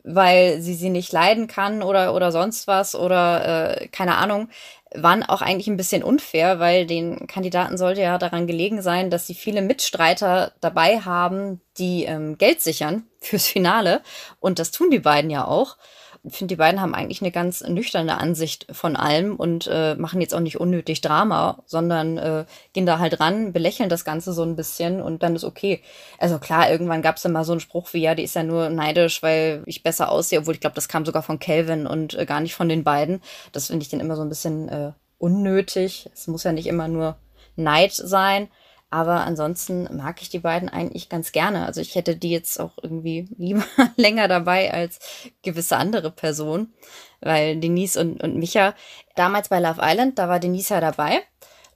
[0.04, 4.48] weil sie sie nicht leiden kann oder, oder sonst was oder äh, keine Ahnung,
[4.96, 9.28] waren auch eigentlich ein bisschen unfair, weil den Kandidaten sollte ja daran gelegen sein, dass
[9.28, 14.02] sie viele Mitstreiter dabei haben, die ähm, Geld sichern fürs Finale.
[14.40, 15.78] Und das tun die beiden ja auch.
[16.24, 20.22] Ich finde, die beiden haben eigentlich eine ganz nüchterne Ansicht von allem und äh, machen
[20.22, 24.44] jetzt auch nicht unnötig Drama, sondern äh, gehen da halt ran, belächeln das Ganze so
[24.44, 25.82] ein bisschen und dann ist okay.
[26.18, 28.70] Also klar, irgendwann gab es mal so einen Spruch wie, ja, die ist ja nur
[28.70, 32.26] neidisch, weil ich besser aussehe, obwohl ich glaube, das kam sogar von Calvin und äh,
[32.26, 33.22] gar nicht von den beiden.
[33.52, 36.10] Das finde ich dann immer so ein bisschen äh, unnötig.
[36.14, 37.18] Es muss ja nicht immer nur
[37.56, 38.50] Neid sein.
[38.92, 41.66] Aber ansonsten mag ich die beiden eigentlich ganz gerne.
[41.66, 43.64] Also ich hätte die jetzt auch irgendwie lieber
[43.98, 45.00] länger dabei als
[45.44, 46.74] gewisse andere Personen,
[47.22, 48.74] weil Denise und, und Micha,
[49.16, 51.22] damals bei Love Island, da war Denise ja dabei.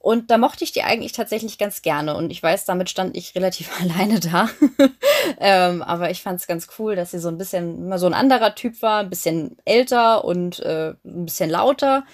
[0.00, 2.14] Und da mochte ich die eigentlich tatsächlich ganz gerne.
[2.14, 4.50] Und ich weiß, damit stand ich relativ alleine da.
[5.40, 8.12] ähm, aber ich fand es ganz cool, dass sie so ein bisschen immer so ein
[8.12, 12.04] anderer Typ war, ein bisschen älter und äh, ein bisschen lauter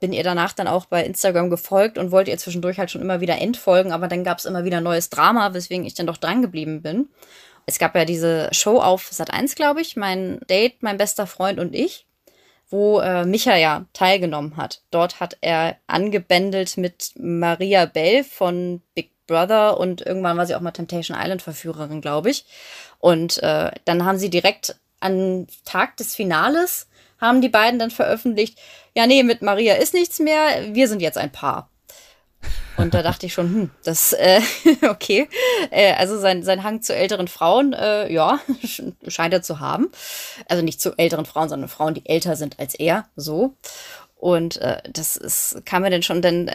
[0.00, 3.20] bin ihr danach dann auch bei Instagram gefolgt und wollte ihr zwischendurch halt schon immer
[3.20, 6.42] wieder entfolgen, aber dann gab es immer wieder neues Drama, weswegen ich dann doch dran
[6.42, 7.08] geblieben bin.
[7.66, 11.60] Es gab ja diese Show auf Sat 1, glaube ich, mein Date, mein bester Freund
[11.60, 12.06] und ich,
[12.68, 14.82] wo äh, Micha ja teilgenommen hat.
[14.90, 20.60] Dort hat er angebändelt mit Maria Bell von Big Brother und irgendwann war sie auch
[20.60, 22.44] mal Temptation Island Verführerin, glaube ich.
[22.98, 26.88] Und äh, dann haben sie direkt am Tag des Finales
[27.20, 28.58] haben die beiden dann veröffentlicht,
[28.94, 31.70] ja, nee, mit Maria ist nichts mehr, wir sind jetzt ein Paar.
[32.76, 34.40] Und da dachte ich schon, hm, das, äh,
[34.88, 35.28] okay.
[35.70, 38.40] Äh, also sein, sein Hang zu älteren Frauen, äh, ja,
[39.08, 39.90] scheint er zu haben.
[40.48, 43.54] Also nicht zu älteren Frauen, sondern Frauen, die älter sind als er, so.
[44.16, 46.50] Und äh, das ist, kam mir denn schon, denn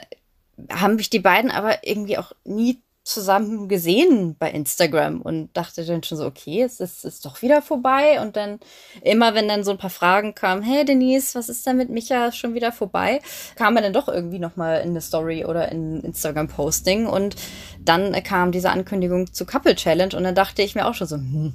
[0.71, 6.01] haben mich die beiden aber irgendwie auch nie zusammen gesehen bei Instagram und dachte dann
[6.01, 8.19] schon so, okay, es ist, ist doch wieder vorbei.
[8.19, 8.59] Und dann
[9.03, 12.31] immer, wenn dann so ein paar Fragen kamen, hey Denise, was ist denn mit Micha
[12.31, 13.21] schon wieder vorbei,
[13.55, 17.05] kam er dann doch irgendwie nochmal in eine Story oder in Instagram-Posting.
[17.05, 17.35] Und
[17.79, 21.17] dann kam diese Ankündigung zu Couple Challenge und dann dachte ich mir auch schon so,
[21.17, 21.53] hm,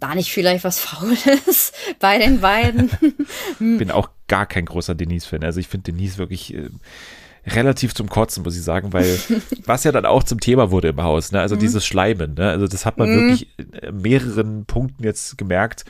[0.00, 2.90] da nicht vielleicht was Faules bei den beiden.
[3.58, 5.44] Bin auch gar kein großer Denise-Fan.
[5.44, 6.54] Also ich finde Denise wirklich.
[6.54, 6.70] Äh
[7.46, 9.18] relativ zum Kotzen, muss ich sagen, weil
[9.66, 11.40] was ja dann auch zum Thema wurde im Haus, ne?
[11.40, 11.60] also mhm.
[11.60, 12.50] dieses Schleimen, ne?
[12.50, 13.16] also das hat man mhm.
[13.16, 15.84] wirklich in mehreren Punkten jetzt gemerkt,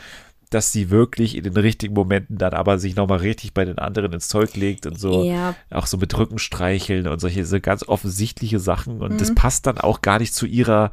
[0.51, 4.13] dass sie wirklich in den richtigen Momenten dann aber sich nochmal richtig bei den anderen
[4.13, 5.55] ins Zeug legt und so ja.
[5.71, 9.19] auch so mit Rücken streicheln und solche so ganz offensichtliche Sachen und mhm.
[9.19, 10.93] das passt dann auch gar nicht zu ihrer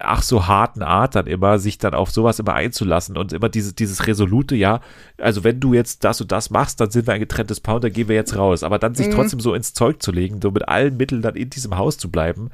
[0.00, 3.74] ach so harten Art dann immer, sich dann auf sowas immer einzulassen und immer dieses,
[3.74, 4.80] dieses resolute, ja,
[5.18, 7.84] also wenn du jetzt das und das machst, dann sind wir ein getrenntes Paar und
[7.84, 8.62] dann gehen wir jetzt raus.
[8.62, 9.12] Aber dann sich mhm.
[9.12, 12.10] trotzdem so ins Zeug zu legen, so mit allen Mitteln dann in diesem Haus zu
[12.10, 12.50] bleiben,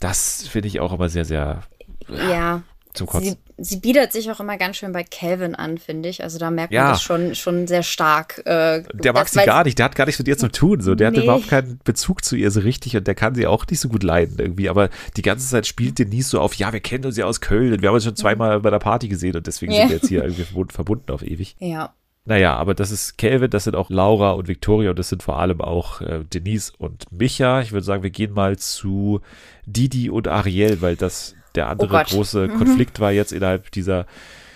[0.00, 1.62] das finde ich auch immer sehr, sehr
[2.08, 2.62] ja
[2.94, 3.36] zum Kotzen.
[3.56, 6.22] Sie, sie bietet sich auch immer ganz schön bei Calvin an, finde ich.
[6.22, 6.90] Also da merkt man ja.
[6.90, 8.42] das schon, schon sehr stark.
[8.44, 10.80] Äh, der mag sie gar nicht, der hat gar nichts mit ihr zu tun.
[10.80, 10.94] So.
[10.94, 11.18] Der nee.
[11.18, 13.88] hat überhaupt keinen Bezug zu ihr so richtig und der kann sie auch nicht so
[13.88, 14.68] gut leiden irgendwie.
[14.68, 17.72] Aber die ganze Zeit spielt Denise so auf, ja, wir kennen uns ja aus Köln
[17.72, 19.82] und wir haben uns schon zweimal bei der Party gesehen und deswegen yeah.
[19.82, 21.56] sind wir jetzt hier irgendwie verbunden auf ewig.
[21.58, 21.94] Ja.
[22.26, 25.38] Naja, aber das ist Calvin, das sind auch Laura und Victoria und das sind vor
[25.38, 27.62] allem auch äh, Denise und Micha.
[27.62, 29.20] Ich würde sagen, wir gehen mal zu
[29.64, 32.58] Didi und Ariel, weil das der andere oh große mhm.
[32.58, 34.06] Konflikt war jetzt innerhalb dieser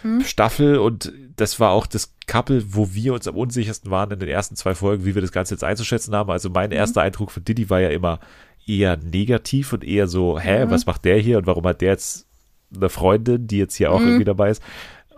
[0.02, 0.22] mhm.
[0.22, 4.28] Staffel und das war auch das Couple, wo wir uns am unsichersten waren in den
[4.28, 6.30] ersten zwei Folgen, wie wir das Ganze jetzt einzuschätzen haben.
[6.30, 6.76] Also mein mhm.
[6.76, 8.20] erster Eindruck von Diddy war ja immer
[8.66, 10.70] eher negativ und eher so, hä, mhm.
[10.70, 12.26] was macht der hier und warum hat der jetzt
[12.74, 14.06] eine Freundin, die jetzt hier auch mhm.
[14.06, 14.62] irgendwie dabei ist?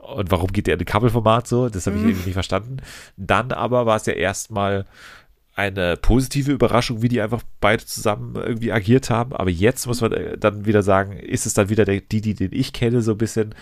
[0.03, 1.69] Und warum geht der in ein Couple-Format so?
[1.69, 2.77] Das habe ich irgendwie nicht verstanden.
[3.17, 4.85] Dann aber war es ja erstmal
[5.57, 9.33] eine positive Überraschung, wie die einfach beide zusammen irgendwie agiert haben.
[9.33, 12.53] Aber jetzt muss man äh, dann wieder sagen, ist es dann wieder der Didi, den
[12.53, 13.55] ich kenne, so ein bisschen.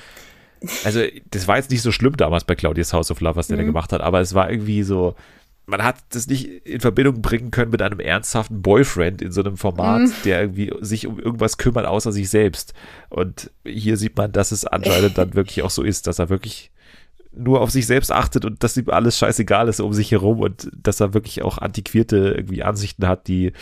[0.84, 3.56] Also, das war jetzt nicht so schlimm damals bei Claudius House of Love, was der
[3.56, 3.60] mhm.
[3.60, 5.14] da gemacht hat, aber es war irgendwie so,
[5.66, 9.56] man hat das nicht in Verbindung bringen können mit einem ernsthaften Boyfriend in so einem
[9.56, 10.12] Format, mhm.
[10.24, 12.74] der irgendwie sich um irgendwas kümmert außer sich selbst.
[13.08, 16.70] Und hier sieht man, dass es anscheinend dann wirklich auch so ist, dass er wirklich
[17.36, 20.70] nur auf sich selbst achtet und dass ihm alles scheißegal ist um sich herum und
[20.74, 23.52] dass er wirklich auch antiquierte irgendwie Ansichten hat, die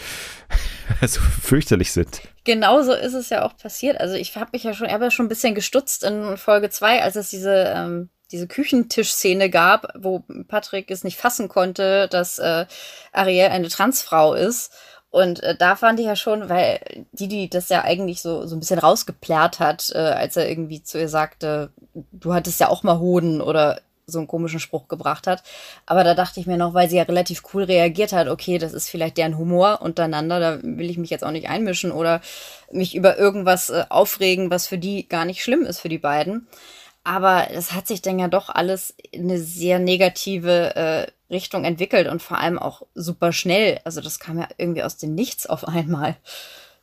[1.06, 2.20] so fürchterlich sind.
[2.44, 4.00] Genauso ist es ja auch passiert.
[4.00, 7.02] Also ich habe mich ja schon, habe ja schon ein bisschen gestutzt in Folge 2,
[7.02, 12.66] als es diese, ähm, diese Küchentischszene gab, wo Patrick es nicht fassen konnte, dass äh,
[13.12, 14.72] Ariel eine Transfrau ist.
[15.12, 16.80] Und äh, da fand ich ja schon, weil
[17.12, 20.82] die, die das ja eigentlich so, so ein bisschen rausgeplärt hat, äh, als er irgendwie
[20.82, 21.70] zu ihr sagte,
[22.12, 25.42] du hattest ja auch mal Hoden oder so einen komischen Spruch gebracht hat.
[25.84, 28.72] Aber da dachte ich mir noch, weil sie ja relativ cool reagiert hat, okay, das
[28.72, 32.22] ist vielleicht deren Humor untereinander, da will ich mich jetzt auch nicht einmischen oder
[32.70, 36.48] mich über irgendwas äh, aufregen, was für die gar nicht schlimm ist für die beiden.
[37.04, 42.08] Aber es hat sich dann ja doch alles in eine sehr negative äh, Richtung entwickelt
[42.08, 43.80] und vor allem auch super schnell.
[43.84, 46.16] Also das kam ja irgendwie aus dem Nichts auf einmal.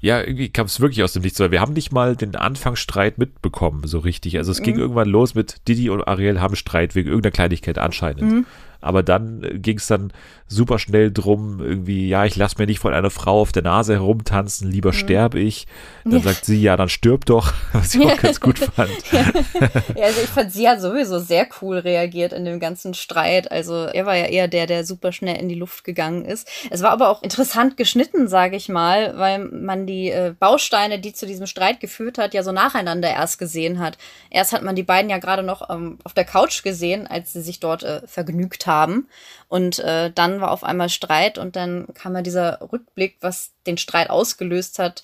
[0.02, 3.18] Ja, irgendwie kam es wirklich aus dem Nichts, weil wir haben nicht mal den Anfangsstreit
[3.18, 4.38] mitbekommen, so richtig.
[4.38, 4.64] Also es mhm.
[4.64, 8.22] ging irgendwann los mit Didi und Ariel haben Streit wegen irgendeiner Kleinigkeit anscheinend.
[8.22, 8.46] Mhm.
[8.80, 10.14] Aber dann äh, ging es dann
[10.50, 13.94] super schnell drum, irgendwie, ja, ich lasse mir nicht von einer Frau auf der Nase
[13.94, 14.94] herumtanzen, lieber mhm.
[14.94, 15.68] sterbe ich.
[16.04, 16.20] Dann ja.
[16.20, 18.92] sagt sie, ja, dann stirb doch, was ich auch ganz gut fand.
[19.12, 23.52] ja, also ich fand, sie hat sowieso sehr cool reagiert in dem ganzen Streit.
[23.52, 26.50] Also er war ja eher der, der super schnell in die Luft gegangen ist.
[26.72, 31.14] Es war aber auch interessant geschnitten, sage ich mal, weil man die äh, Bausteine, die
[31.14, 34.00] zu diesem Streit geführt hat, ja so nacheinander erst gesehen hat.
[34.32, 37.42] Erst hat man die beiden ja gerade noch ähm, auf der Couch gesehen, als sie
[37.42, 39.08] sich dort äh, vergnügt haben.
[39.48, 43.78] Und äh, dann war auf einmal Streit und dann kam ja dieser Rückblick, was den
[43.78, 45.04] Streit ausgelöst hat,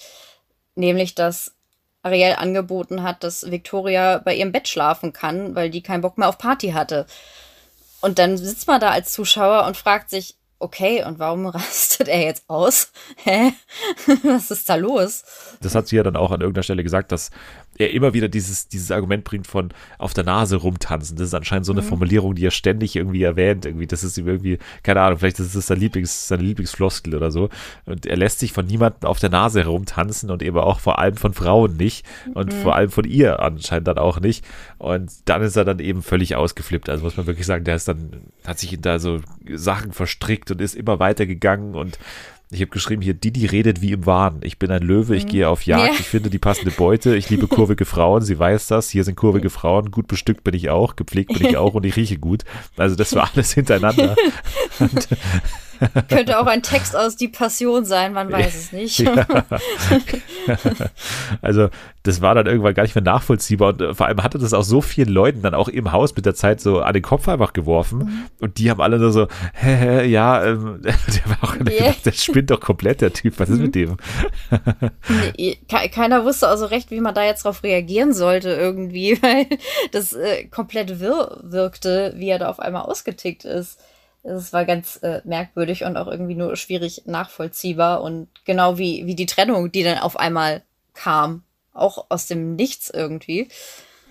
[0.75, 1.53] nämlich dass
[2.03, 6.29] Ariel angeboten hat, dass Victoria bei ihrem Bett schlafen kann, weil die keinen Bock mehr
[6.29, 7.07] auf Party hatte.
[8.01, 12.21] Und dann sitzt man da als Zuschauer und fragt sich, okay, und warum rastet er
[12.21, 12.91] jetzt aus?
[13.23, 13.53] Hä?
[14.23, 15.23] Was ist da los?
[15.61, 17.31] Das hat sie ja dann auch an irgendeiner Stelle gesagt, dass
[17.77, 21.17] er immer wieder dieses, dieses Argument bringt von auf der Nase rumtanzen.
[21.17, 21.87] Das ist anscheinend so eine mhm.
[21.87, 23.65] Formulierung, die er ständig irgendwie erwähnt.
[23.65, 27.31] Irgendwie, das ist ihm irgendwie, keine Ahnung, vielleicht ist es sein Lieblings, seine Lieblingsfloskel oder
[27.31, 27.49] so.
[27.85, 31.15] Und er lässt sich von niemandem auf der Nase herumtanzen und eben auch vor allem
[31.15, 32.57] von Frauen nicht und mhm.
[32.57, 34.45] vor allem von ihr anscheinend dann auch nicht.
[34.77, 36.89] Und dann ist er dann eben völlig ausgeflippt.
[36.89, 39.19] Also muss man wirklich sagen, der ist dann, hat sich in da so
[39.53, 41.99] Sachen verstrickt und ist immer weitergegangen und
[42.55, 44.39] ich habe geschrieben hier, Didi redet wie im Wahn.
[44.41, 45.29] Ich bin ein Löwe, ich mhm.
[45.29, 45.99] gehe auf Jagd, ja.
[45.99, 49.49] ich finde die passende Beute, ich liebe kurvige Frauen, sie weiß das, hier sind kurvige
[49.49, 52.43] Frauen, gut bestückt bin ich auch, gepflegt bin ich auch und ich rieche gut.
[52.77, 54.15] Also das war alles hintereinander.
[54.79, 55.07] Und,
[56.09, 58.99] Könnte auch ein Text aus Die Passion sein, man weiß es nicht.
[58.99, 59.25] Ja.
[61.41, 61.69] Also,
[62.03, 64.63] das war dann irgendwann gar nicht mehr nachvollziehbar und äh, vor allem hatte das auch
[64.63, 67.53] so vielen Leuten dann auch im Haus mit der Zeit so an den Kopf einfach
[67.53, 68.25] geworfen mhm.
[68.41, 71.95] und die haben alle nur so, hä, hä, ja, ähm, der war auch, yeah.
[72.05, 73.63] der spinnt doch komplett, der Typ, was ist mhm.
[73.63, 73.97] mit dem?
[75.37, 79.47] nee, keiner wusste auch so recht, wie man da jetzt drauf reagieren sollte irgendwie, weil
[79.91, 83.79] das äh, komplett wirr wirkte, wie er da auf einmal ausgetickt ist.
[84.25, 89.15] Es war ganz äh, merkwürdig und auch irgendwie nur schwierig nachvollziehbar und genau wie, wie
[89.15, 90.63] die Trennung, die dann auf einmal
[90.93, 93.49] kam, auch aus dem Nichts irgendwie.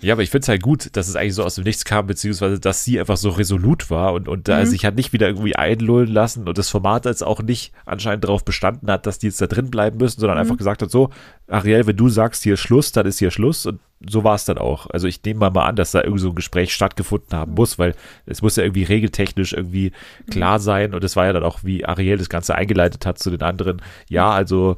[0.01, 2.05] Ja, aber ich finde es halt gut, dass es eigentlich so aus dem Nichts kam,
[2.05, 4.65] beziehungsweise dass sie einfach so resolut war und, und mhm.
[4.65, 8.45] sich hat nicht wieder irgendwie einlullen lassen und das Format jetzt auch nicht anscheinend darauf
[8.45, 10.41] bestanden hat, dass die jetzt da drin bleiben müssen, sondern mhm.
[10.41, 11.09] einfach gesagt hat, so,
[11.47, 13.79] Ariel, wenn du sagst, hier ist Schluss, dann ist hier Schluss und
[14.09, 14.87] so war es dann auch.
[14.89, 17.79] Also ich nehme mal, mal an, dass da irgendwie so ein Gespräch stattgefunden haben muss,
[17.79, 17.95] weil
[18.25, 19.91] es muss ja irgendwie regeltechnisch irgendwie
[20.29, 23.29] klar sein und es war ja dann auch, wie Ariel das Ganze eingeleitet hat zu
[23.29, 23.81] den anderen.
[24.09, 24.77] Ja, also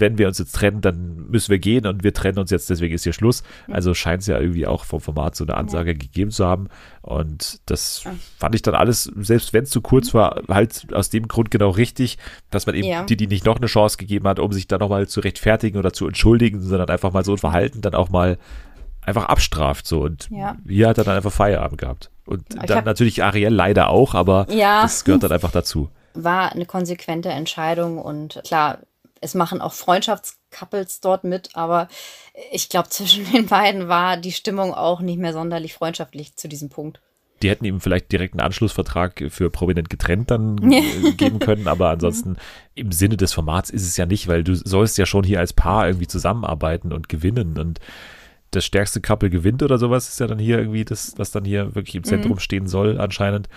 [0.00, 2.94] wenn wir uns jetzt trennen, dann müssen wir gehen und wir trennen uns jetzt, deswegen
[2.94, 3.42] ist hier Schluss.
[3.68, 5.96] Also scheint es ja irgendwie auch vom Format so eine Ansage ja.
[5.98, 6.68] gegeben zu haben.
[7.02, 8.04] Und das
[8.38, 11.70] fand ich dann alles, selbst wenn es zu kurz war, halt aus dem Grund genau
[11.70, 12.18] richtig,
[12.50, 13.04] dass man eben ja.
[13.04, 15.92] die, die nicht noch eine Chance gegeben hat, um sich dann nochmal zu rechtfertigen oder
[15.92, 18.38] zu entschuldigen, sondern einfach mal so ein Verhalten dann auch mal
[19.08, 19.86] einfach abstraft.
[19.86, 20.02] So.
[20.02, 20.56] Und ja.
[20.66, 22.10] hier hat er dann einfach Feierabend gehabt.
[22.26, 25.88] Und ich dann natürlich Ariel leider auch, aber das gehört dann einfach dazu.
[26.12, 28.80] War eine konsequente Entscheidung und klar,
[29.20, 31.88] es machen auch Freundschaftscouples dort mit, aber
[32.52, 36.68] ich glaube, zwischen den beiden war die Stimmung auch nicht mehr sonderlich freundschaftlich zu diesem
[36.68, 37.00] Punkt.
[37.42, 41.90] Die hätten ihm vielleicht direkt einen Anschlussvertrag für prominent getrennt dann äh, geben können, aber
[41.90, 42.36] ansonsten
[42.74, 45.52] im Sinne des Formats ist es ja nicht, weil du sollst ja schon hier als
[45.52, 47.78] Paar irgendwie zusammenarbeiten und gewinnen und
[48.50, 51.74] das stärkste Couple gewinnt oder sowas ist ja dann hier irgendwie das, was dann hier
[51.74, 52.40] wirklich im Zentrum mhm.
[52.40, 53.48] stehen soll anscheinend.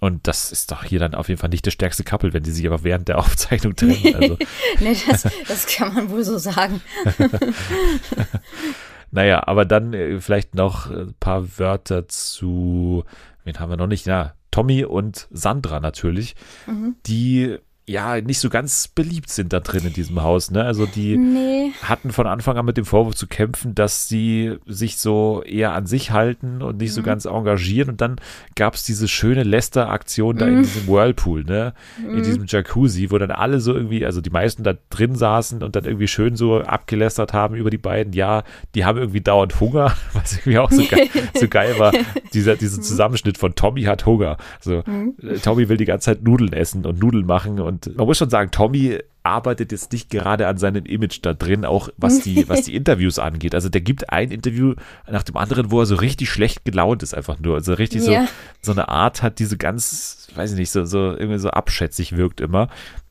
[0.00, 2.50] Und das ist doch hier dann auf jeden Fall nicht das stärkste Couple, wenn die
[2.50, 4.14] sich aber während der Aufzeichnung trennen.
[4.14, 4.38] Also.
[4.80, 6.80] nee, das, das kann man wohl so sagen.
[9.10, 13.04] naja, aber dann äh, vielleicht noch ein paar Wörter zu,
[13.44, 14.06] wen haben wir noch nicht?
[14.06, 16.36] Ja, Tommy und Sandra natürlich,
[16.66, 16.96] mhm.
[17.06, 17.58] die
[17.88, 20.50] ja nicht so ganz beliebt sind da drin in diesem Haus.
[20.50, 20.62] Ne?
[20.62, 21.72] Also die nee.
[21.82, 25.86] hatten von Anfang an mit dem Vorwurf zu kämpfen, dass sie sich so eher an
[25.86, 26.94] sich halten und nicht mhm.
[26.94, 27.88] so ganz engagieren.
[27.88, 28.16] Und dann
[28.54, 30.52] gab es diese schöne Lester-Aktion da mhm.
[30.52, 31.72] in diesem Whirlpool, ne?
[31.98, 32.22] in mhm.
[32.22, 35.84] diesem Jacuzzi, wo dann alle so irgendwie, also die meisten da drin saßen und dann
[35.84, 38.12] irgendwie schön so abgelästert haben über die beiden.
[38.12, 41.92] Ja, die haben irgendwie dauernd Hunger, was irgendwie auch so, geil, so geil war.
[42.34, 42.82] Dieser, dieser mhm.
[42.82, 44.36] Zusammenschnitt von Tommy hat Hunger.
[44.60, 45.14] So, mhm.
[45.42, 48.30] Tommy will die ganze Zeit Nudeln essen und Nudeln machen und Und man muss schon
[48.30, 52.62] sagen, Tommy arbeitet jetzt nicht gerade an seinem Image da drin, auch was die, was
[52.62, 53.54] die Interviews angeht.
[53.54, 54.74] Also der gibt ein Interview
[55.08, 57.56] nach dem anderen, wo er so richtig schlecht gelaunt ist, einfach nur.
[57.56, 58.22] Also richtig ja.
[58.22, 58.28] so,
[58.62, 62.40] so eine Art hat, diese ganz, weiß ich nicht, so, so irgendwie so abschätzig wirkt
[62.40, 62.68] immer.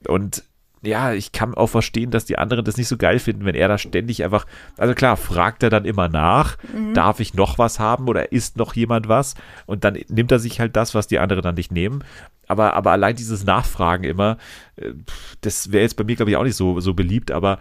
[0.08, 0.44] Und
[0.84, 3.68] ja, ich kann auch verstehen, dass die anderen das nicht so geil finden, wenn er
[3.68, 4.46] da ständig einfach,
[4.78, 6.94] also klar, fragt er dann immer nach, mhm.
[6.94, 9.36] darf ich noch was haben oder isst noch jemand was?
[9.66, 12.04] Und dann nimmt er sich halt das, was die anderen dann nicht nehmen
[12.48, 14.38] aber, aber allein dieses Nachfragen immer,
[14.78, 14.94] äh,
[15.42, 17.60] das wäre jetzt bei mir, glaube ich, auch nicht so, so beliebt, aber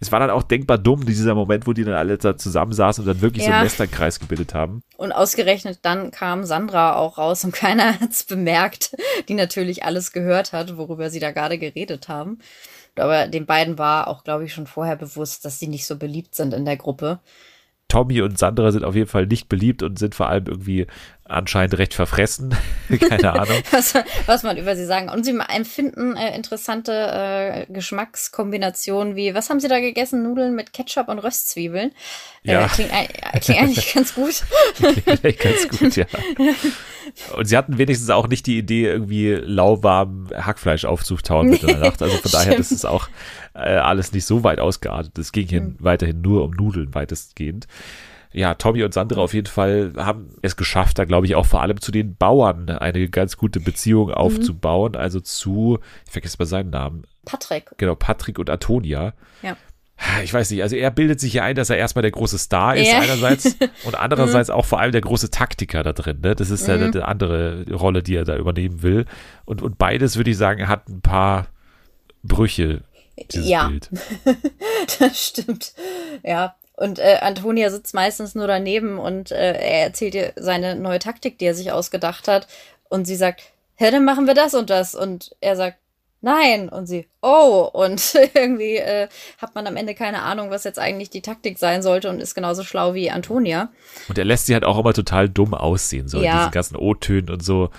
[0.00, 3.08] es war dann auch denkbar dumm, dieser Moment, wo die dann alle da zusammensaßen und
[3.08, 3.50] dann wirklich ja.
[3.50, 4.82] so einen Lästerkreis gebildet haben.
[4.96, 8.96] Und ausgerechnet dann kam Sandra auch raus und keiner hat es bemerkt,
[9.28, 12.38] die natürlich alles gehört hat, worüber sie da gerade geredet haben.
[12.96, 16.34] Aber den beiden war auch, glaube ich, schon vorher bewusst, dass sie nicht so beliebt
[16.34, 17.20] sind in der Gruppe.
[17.88, 20.86] Tommy und Sandra sind auf jeden Fall nicht beliebt und sind vor allem irgendwie
[21.28, 22.56] anscheinend recht verfressen.
[23.08, 23.62] Keine Ahnung.
[23.70, 23.94] was,
[24.26, 25.08] was, man über sie sagen.
[25.08, 30.22] Und sie empfinden äh, interessante äh, Geschmackskombinationen wie, was haben sie da gegessen?
[30.22, 31.92] Nudeln mit Ketchup und Röstzwiebeln.
[32.44, 32.64] Äh, ja.
[32.64, 32.90] Äh, klingt,
[33.42, 34.42] klingt eigentlich ganz gut.
[34.76, 36.06] klingt ganz gut, ja.
[37.36, 41.78] Und sie hatten wenigstens auch nicht die Idee, irgendwie lauwarm Hackfleisch aufzutauen mit in der
[41.78, 42.02] Nacht.
[42.02, 43.08] Also von daher, das ist auch
[43.54, 45.16] äh, alles nicht so weit ausgeartet.
[45.18, 45.76] Es ging hier mhm.
[45.78, 47.66] weiterhin nur um Nudeln weitestgehend
[48.32, 51.62] ja, Tommy und Sandra auf jeden Fall haben es geschafft, da glaube ich auch vor
[51.62, 54.14] allem zu den Bauern eine ganz gute Beziehung mhm.
[54.14, 54.92] aufzubauen.
[54.92, 54.98] Mhm.
[54.98, 57.04] Also zu, ich vergesse mal seinen Namen.
[57.24, 57.70] Patrick.
[57.78, 59.14] Genau, Patrick und Antonia.
[59.42, 59.56] Ja.
[60.22, 62.76] Ich weiß nicht, also er bildet sich ja ein, dass er erstmal der große Star
[62.76, 63.00] ist, ja.
[63.00, 66.20] einerseits, und andererseits auch vor allem der große Taktiker da drin.
[66.22, 66.36] Ne?
[66.36, 66.92] Das ist ja mhm.
[66.92, 69.06] die andere Rolle, die er da übernehmen will.
[69.44, 71.48] Und, und beides, würde ich sagen, hat ein paar
[72.22, 72.82] Brüche.
[73.32, 73.72] ja,
[75.00, 75.72] das stimmt.
[76.22, 81.00] Ja, und äh, Antonia sitzt meistens nur daneben und äh, er erzählt ihr seine neue
[81.00, 82.46] Taktik, die er sich ausgedacht hat.
[82.88, 83.42] Und sie sagt,
[83.74, 84.94] hä, dann machen wir das und das.
[84.94, 85.78] Und er sagt,
[86.20, 86.68] nein.
[86.68, 87.68] Und sie, oh.
[87.72, 89.08] Und irgendwie äh,
[89.38, 92.36] hat man am Ende keine Ahnung, was jetzt eigentlich die Taktik sein sollte und ist
[92.36, 93.72] genauso schlau wie Antonia.
[94.08, 96.30] Und er lässt sie halt auch immer total dumm aussehen, so ja.
[96.30, 97.70] in diesen ganzen O-Tönen und so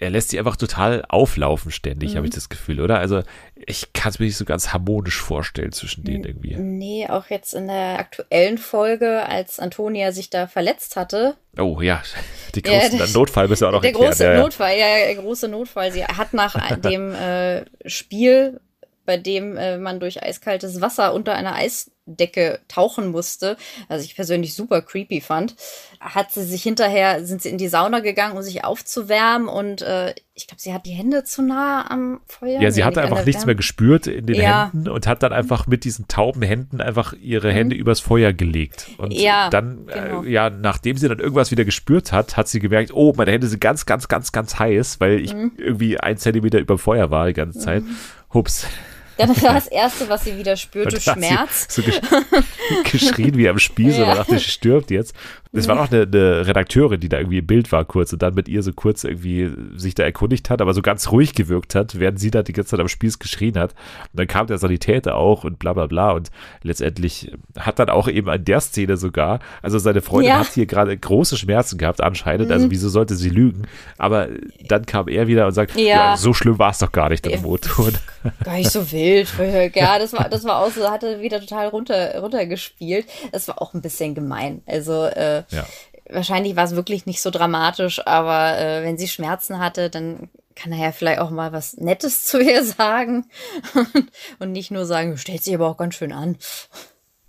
[0.00, 2.16] er lässt sie einfach total auflaufen ständig, mhm.
[2.18, 3.00] habe ich das Gefühl, oder?
[3.00, 3.22] Also
[3.56, 6.54] ich kann es mir nicht so ganz harmonisch vorstellen zwischen denen irgendwie.
[6.54, 11.34] Nee, auch jetzt in der aktuellen Folge, als Antonia sich da verletzt hatte.
[11.58, 12.00] Oh ja,
[12.54, 14.12] die große, ja, der, Notfall bist du auch noch Der erklären.
[14.12, 15.90] große ja, Notfall, ja, der große Notfall.
[15.90, 18.60] Sie hat nach dem äh, Spiel,
[19.08, 23.56] bei dem äh, man durch eiskaltes Wasser unter einer Eis Decke tauchen musste,
[23.88, 25.56] was ich persönlich super creepy fand,
[25.98, 30.14] hat sie sich hinterher, sind sie in die Sauna gegangen, um sich aufzuwärmen und äh,
[30.34, 32.60] ich glaube, sie hat die Hände zu nah am Feuer.
[32.60, 34.70] Ja, sie hatte einfach nichts mehr gespürt in den ja.
[34.70, 37.80] Händen und hat dann einfach mit diesen tauben Händen einfach ihre Hände mhm.
[37.80, 38.88] übers Feuer gelegt.
[38.98, 40.22] Und ja, dann, äh, genau.
[40.22, 43.48] äh, ja, nachdem sie dann irgendwas wieder gespürt hat, hat sie gemerkt, oh, meine Hände
[43.48, 45.52] sind ganz, ganz, ganz, ganz heiß, weil ich mhm.
[45.56, 47.82] irgendwie ein Zentimeter über Feuer war die ganze Zeit.
[47.82, 47.96] Mhm.
[48.32, 48.66] Hups.
[49.26, 51.66] Das war das Erste, was sie wieder spürte, Schmerz.
[51.68, 52.00] So gesch
[52.92, 54.10] geschrien wie am Spieß ja.
[54.10, 55.14] und dachte, sie stirbt jetzt.
[55.52, 58.34] Das war noch eine, eine, Redakteurin, die da irgendwie im Bild war kurz und dann
[58.34, 61.98] mit ihr so kurz irgendwie sich da erkundigt hat, aber so ganz ruhig gewirkt hat,
[61.98, 63.72] während sie da die ganze Zeit am Spieß geschrien hat.
[64.12, 66.30] Und dann kam der Sanitäter auch und bla bla bla und
[66.62, 70.40] letztendlich hat dann auch eben an der Szene sogar, also seine Freundin ja.
[70.40, 72.70] hat hier gerade große Schmerzen gehabt anscheinend, also mhm.
[72.70, 73.62] also wieso sollte sie lügen?
[73.96, 74.28] Aber
[74.66, 77.26] dann kam er wieder und sagt, ja, ja so schlimm war es doch gar nicht
[77.26, 77.94] im O-Ton.
[78.44, 79.28] Gar nicht so wild.
[79.74, 83.06] Ja, das war, das war auch so, hatte wieder total runter, runtergespielt.
[83.32, 84.62] Das war auch ein bisschen gemein.
[84.66, 85.66] Also, äh, ja.
[86.08, 90.72] wahrscheinlich war es wirklich nicht so dramatisch, aber äh, wenn sie Schmerzen hatte, dann kann
[90.72, 93.26] er ja vielleicht auch mal was Nettes zu ihr sagen
[94.38, 96.36] und nicht nur sagen, stellt sich aber auch ganz schön an.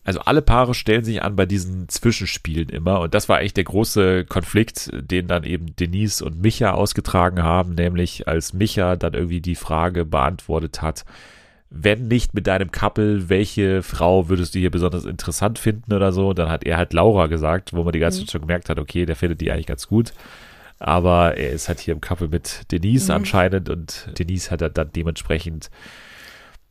[0.04, 3.66] Also alle Paare stellen sich an bei diesen Zwischenspielen immer und das war eigentlich der
[3.66, 9.42] große Konflikt, den dann eben Denise und Micha ausgetragen haben, nämlich als Micha dann irgendwie
[9.42, 11.06] die Frage beantwortet hat,
[11.70, 16.30] wenn nicht mit deinem Couple, welche Frau würdest du hier besonders interessant finden oder so?
[16.30, 18.26] Und dann hat er halt Laura gesagt, wo man die ganze mhm.
[18.26, 20.14] Zeit schon gemerkt hat, okay, der findet die eigentlich ganz gut.
[20.80, 23.18] Aber er ist halt hier im Couple mit Denise mhm.
[23.18, 25.70] anscheinend und Denise hat dann dementsprechend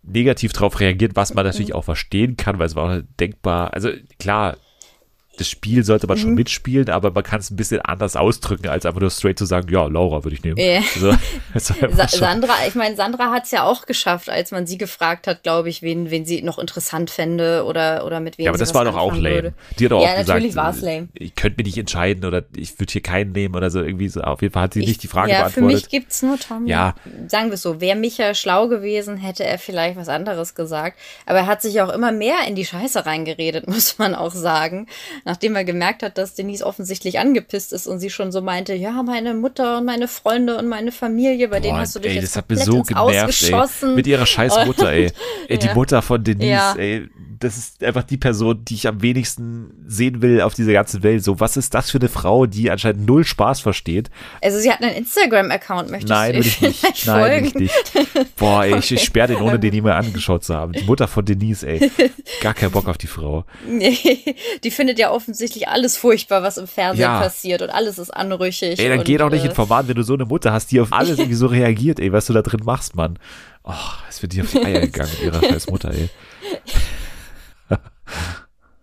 [0.02, 1.76] negativ darauf reagiert, was man natürlich mhm.
[1.76, 4.56] auch verstehen kann, weil es war auch denkbar, also klar,
[5.38, 6.22] das Spiel sollte man mhm.
[6.22, 9.46] schon mitspielen, aber man kann es ein bisschen anders ausdrücken, als einfach nur straight zu
[9.46, 10.58] sagen, ja, Laura würde ich nehmen.
[10.58, 10.82] Yeah.
[11.54, 11.74] Sa
[12.08, 15.68] Sandra, ich meine, Sandra hat es ja auch geschafft, als man sie gefragt hat, glaube
[15.68, 18.84] ich, wen, wen sie noch interessant fände oder, oder mit wem Ja, aber das war
[18.84, 19.34] doch auch lame.
[19.34, 19.54] Würde.
[19.78, 21.08] Die hat doch ja, auch natürlich gesagt, war's lame.
[21.14, 24.20] ich könnte mich nicht entscheiden oder ich würde hier keinen nehmen oder so irgendwie so.
[24.22, 25.70] Auf jeden Fall hat sie ich, nicht die Frage ja, beantwortet.
[25.70, 26.68] Für mich gibt es nur Tommy.
[26.68, 26.94] Ja.
[27.28, 30.98] Sagen wir es so, wäre Micha schlau gewesen, hätte er vielleicht was anderes gesagt.
[31.26, 34.86] Aber er hat sich auch immer mehr in die Scheiße reingeredet, muss man auch sagen.
[35.28, 39.02] Nachdem er gemerkt hat, dass Denise offensichtlich angepisst ist und sie schon so meinte, ja,
[39.02, 42.16] meine Mutter und meine Freunde und meine Familie, bei Boah, denen hast du dich ey,
[42.16, 43.94] jetzt das hat mir so genervt, ey.
[43.94, 45.12] Mit ihrer scheiß Mutter, ey.
[45.48, 45.58] ey.
[45.58, 45.74] Die ja.
[45.74, 46.74] Mutter von Denise, ja.
[46.76, 47.08] ey
[47.40, 51.22] das ist einfach die Person, die ich am wenigsten sehen will auf dieser ganzen Welt.
[51.22, 54.10] So, was ist das für eine Frau, die anscheinend null Spaß versteht?
[54.42, 57.06] Also sie hat einen Instagram-Account, möchtest Nein, du ich nicht.
[57.06, 58.36] Nein, will ich nicht.
[58.36, 60.72] Boah, ey, ich, ich sperre den, ohne den nie mehr angeschaut zu haben.
[60.72, 61.90] Die Mutter von Denise, ey.
[62.40, 63.44] Gar keinen Bock auf die Frau.
[63.66, 67.20] Nee, die findet ja offensichtlich alles furchtbar, was im Fernsehen ja.
[67.20, 68.78] passiert und alles ist anrüchig.
[68.78, 70.70] Ey, dann und, geh doch nicht äh, in Format, wenn du so eine Mutter hast,
[70.72, 73.18] die auf alles irgendwie so reagiert, ey, was du da drin machst, Mann.
[73.64, 73.72] Oh,
[74.08, 76.08] es wird dir auf die Eier gegangen mit ihrer scheiß Mutter, ey.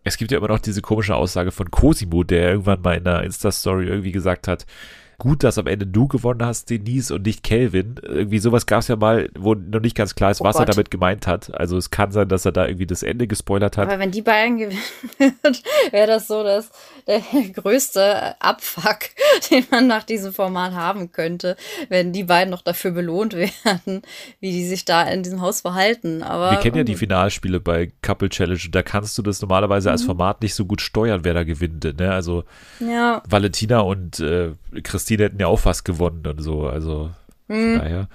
[0.04, 3.24] Es gibt ja immer noch diese komische Aussage von Cosimo, der irgendwann mal in einer
[3.24, 4.66] Insta-Story irgendwie gesagt hat,
[5.18, 7.96] gut, dass am Ende du gewonnen hast, Denise, und nicht Kelvin.
[8.04, 10.68] Irgendwie sowas gab es ja mal, wo noch nicht ganz klar ist, oh was Gott.
[10.68, 11.54] er damit gemeint hat.
[11.54, 13.88] Also es kann sein, dass er da irgendwie das Ende gespoilert hat.
[13.88, 14.80] Aber wenn die beiden gewinnen,
[15.92, 16.70] wäre das so dass
[17.08, 17.22] der
[17.54, 19.00] größte Abfuck,
[19.52, 21.56] den man nach diesem Format haben könnte,
[21.90, 24.02] wenn die beiden noch dafür belohnt werden,
[24.40, 26.24] wie die sich da in diesem Haus verhalten.
[26.24, 29.90] Aber wir kennen ja die Finalspiele bei Couple Challenge und da kannst du das normalerweise
[29.90, 29.94] mhm.
[29.94, 31.84] als Format nicht so gut steuern, wer da gewinnt.
[32.00, 32.12] Ne?
[32.12, 32.44] Also
[32.80, 33.22] ja.
[33.28, 34.52] Valentina und äh,
[35.06, 36.66] Christine hätten ja auch fast gewonnen und so.
[36.66, 37.12] Also
[37.48, 37.78] mhm.
[37.78, 38.10] daher.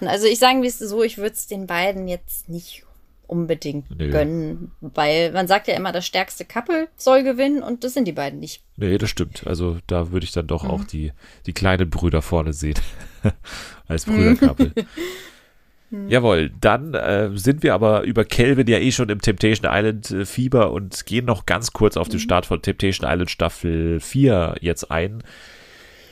[0.00, 2.82] Also ich sagen wir es so, ich würde es den beiden jetzt nicht
[3.28, 4.10] unbedingt nee.
[4.10, 8.12] gönnen, weil man sagt ja immer, das stärkste Couple soll gewinnen und das sind die
[8.12, 8.60] beiden nicht.
[8.76, 9.46] Nee, das stimmt.
[9.46, 10.70] Also da würde ich dann doch mhm.
[10.70, 11.12] auch die,
[11.46, 12.80] die kleinen Brüder vorne sehen
[13.86, 14.72] als Brüderkappel.
[15.90, 16.08] Mhm.
[16.08, 20.26] Jawohl, dann äh, sind wir aber über Kelvin ja eh schon im Temptation Island äh,
[20.26, 22.24] Fieber und gehen noch ganz kurz auf den mhm.
[22.24, 25.22] Start von Temptation Island Staffel 4 jetzt ein.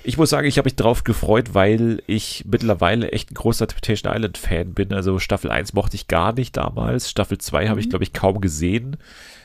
[0.03, 4.13] Ich muss sagen, ich habe mich drauf gefreut, weil ich mittlerweile echt ein großer Temptation
[4.15, 4.93] Island Fan bin.
[4.93, 7.11] Also Staffel 1 mochte ich gar nicht damals.
[7.11, 7.91] Staffel 2 habe ich, mhm.
[7.91, 8.97] glaube ich, kaum gesehen.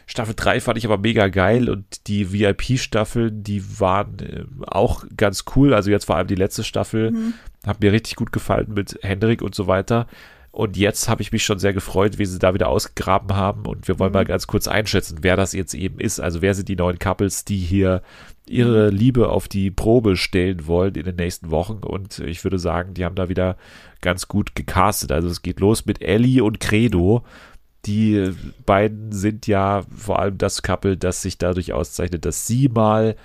[0.08, 5.46] Staffel 3 fand ich aber mega geil und die VIP-Staffeln, die waren äh, auch ganz
[5.56, 5.74] cool.
[5.74, 7.34] Also jetzt vor allem die letzte Staffel mhm.
[7.66, 10.08] hat mir richtig gut gefallen mit Hendrik und so weiter.
[10.56, 13.66] Und jetzt habe ich mich schon sehr gefreut, wie sie da wieder ausgegraben haben.
[13.66, 14.20] Und wir wollen mhm.
[14.20, 16.22] mal ganz kurz einschätzen, wer das jetzt eben ist.
[16.22, 18.02] Also wer sind die neuen Couples, die hier
[18.48, 21.80] ihre Liebe auf die Probe stellen wollen in den nächsten Wochen.
[21.84, 23.58] Und ich würde sagen, die haben da wieder
[24.00, 25.12] ganz gut gecastet.
[25.12, 27.26] Also es geht los mit Ellie und Credo.
[27.86, 28.32] Die
[28.66, 33.18] beiden sind ja vor allem das Couple, das sich dadurch auszeichnet, dass sie mal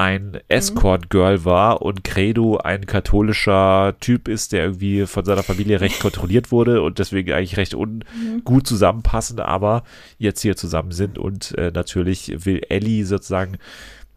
[0.00, 6.00] ein Escort-Girl war und Credo ein katholischer Typ ist, der irgendwie von seiner Familie recht
[6.00, 8.64] kontrolliert wurde und deswegen eigentlich recht ungut mhm.
[8.64, 9.82] zusammenpassen, aber
[10.16, 13.58] jetzt hier zusammen sind und äh, natürlich will Ellie sozusagen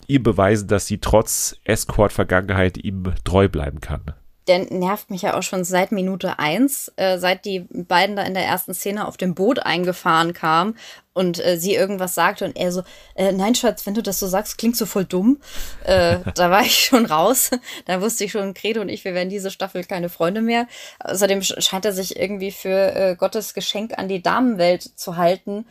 [0.07, 4.03] ihm beweisen, dass sie trotz Escort-Vergangenheit ihm treu bleiben kann.
[4.47, 8.33] Der nervt mich ja auch schon seit Minute eins, äh, seit die beiden da in
[8.33, 10.75] der ersten Szene auf dem Boot eingefahren kamen
[11.13, 12.83] und äh, sie irgendwas sagte und er so,
[13.15, 15.39] äh, nein Schatz, wenn du das so sagst, klingt so voll dumm.
[15.83, 17.51] Äh, da war ich schon raus.
[17.85, 20.67] Da wusste ich schon, Credo und ich, wir werden diese Staffel keine Freunde mehr.
[20.99, 25.65] Außerdem scheint er sich irgendwie für äh, Gottes Geschenk an die Damenwelt zu halten,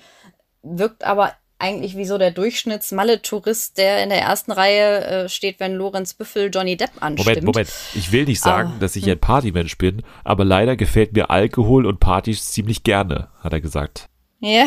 [0.62, 1.32] wirkt aber
[1.62, 6.50] eigentlich wie so der Durchschnitts-Malle-Tourist, der in der ersten Reihe äh, steht, wenn Lorenz Büffel
[6.52, 7.26] Johnny Depp anstimmt.
[7.26, 7.72] Moment, Moment.
[7.94, 9.12] Ich will nicht sagen, ah, dass ich hm.
[9.12, 14.08] ein Partymensch bin, aber leider gefällt mir Alkohol und Partys ziemlich gerne, hat er gesagt.
[14.40, 14.66] Ja,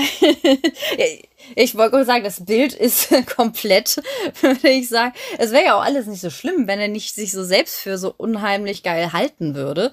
[1.56, 4.02] ich wollte sagen, das Bild ist komplett,
[4.40, 5.14] würde ich sagen.
[5.38, 7.98] Es wäre ja auch alles nicht so schlimm, wenn er nicht sich so selbst für
[7.98, 9.92] so unheimlich geil halten würde.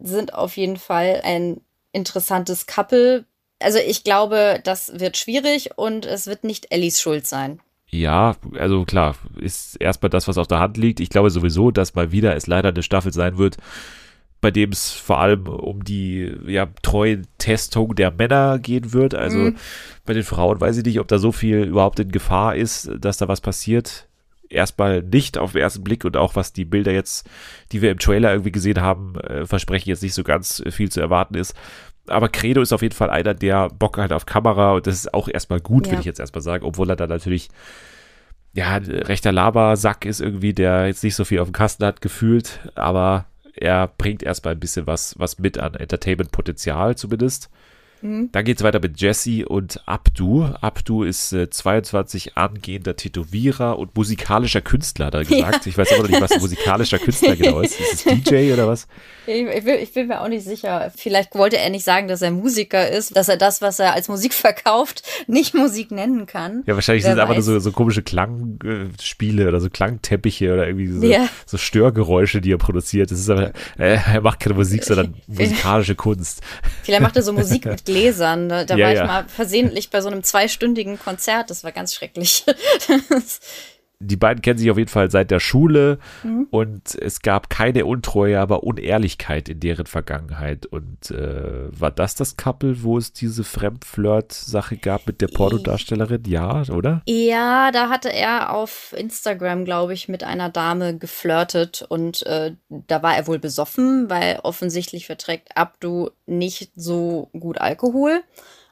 [0.00, 1.60] Sind auf jeden Fall ein
[1.92, 3.24] interessantes Couple,
[3.60, 7.60] also ich glaube, das wird schwierig und es wird nicht Ellis Schuld sein.
[7.90, 11.00] Ja, also klar, ist erstmal das, was auf der Hand liegt.
[11.00, 13.56] Ich glaube sowieso, dass mal wieder es leider eine Staffel sein wird,
[14.40, 19.14] bei dem es vor allem um die ja, treue Testung der Männer gehen wird.
[19.14, 19.56] Also mhm.
[20.06, 23.18] bei den Frauen weiß ich nicht, ob da so viel überhaupt in Gefahr ist, dass
[23.18, 24.06] da was passiert.
[24.48, 27.28] Erstmal nicht auf den ersten Blick und auch was die Bilder jetzt,
[27.72, 31.00] die wir im Trailer irgendwie gesehen haben, äh, versprechen jetzt nicht so ganz viel zu
[31.00, 31.54] erwarten ist
[32.06, 35.14] aber Credo ist auf jeden Fall einer, der Bock hat auf Kamera und das ist
[35.14, 35.92] auch erstmal gut, ja.
[35.92, 37.48] würde ich jetzt erstmal sagen, obwohl er da natürlich
[38.52, 42.60] ja, rechter Labersack ist irgendwie, der jetzt nicht so viel auf dem Kasten hat gefühlt,
[42.74, 47.50] aber er bringt erstmal ein bisschen was, was mit an Entertainment-Potenzial zumindest.
[48.02, 48.30] Mhm.
[48.32, 50.44] Dann geht es weiter mit Jesse und Abdu.
[50.60, 55.40] Abdu ist äh, 22 angehender Tätowierer und musikalischer Künstler, hat er gesagt.
[55.40, 55.60] Ja.
[55.64, 57.78] Ich weiß aber noch nicht, was ein musikalischer Künstler genau ist.
[57.78, 58.86] Ist es DJ oder was?
[59.26, 60.92] Ich, ich, bin, ich, bin, mir auch nicht sicher.
[60.96, 64.08] Vielleicht wollte er nicht sagen, dass er Musiker ist, dass er das, was er als
[64.08, 66.62] Musik verkauft, nicht Musik nennen kann.
[66.66, 70.66] Ja, wahrscheinlich Wer sind es einfach nur so, so komische Klangspiele oder so Klangteppiche oder
[70.66, 71.28] irgendwie so, ja.
[71.46, 73.10] so Störgeräusche, die er produziert.
[73.10, 76.40] Das ist aber, äh, er macht keine Musik, sondern musikalische Kunst.
[76.82, 78.48] Vielleicht macht er so Musik mit Gläsern.
[78.48, 81.50] Da, da ja, war ich mal versehentlich bei so einem zweistündigen Konzert.
[81.50, 82.44] Das war ganz schrecklich.
[84.02, 86.48] die beiden kennen sich auf jeden Fall seit der Schule mhm.
[86.50, 90.64] und es gab keine Untreue, aber Unehrlichkeit in deren Vergangenheit.
[90.64, 96.22] Und äh, war das das Couple, wo es diese Fremdflirt-Sache gab mit der Pornodarstellerin?
[96.26, 97.02] Ja, oder?
[97.06, 103.02] Ja, da hatte er auf Instagram, glaube ich, mit einer Dame geflirtet und äh, da
[103.02, 108.22] war er wohl besoffen, weil offensichtlich verträgt Abdu nicht so gut Alkohol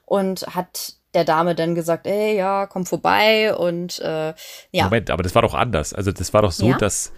[0.07, 4.35] und hat der Dame dann gesagt, ey, ja, komm vorbei und äh,
[4.71, 4.85] ja.
[4.85, 5.95] Moment, aber das war doch anders.
[5.95, 6.77] Also das war doch so, ja?
[6.77, 7.13] dass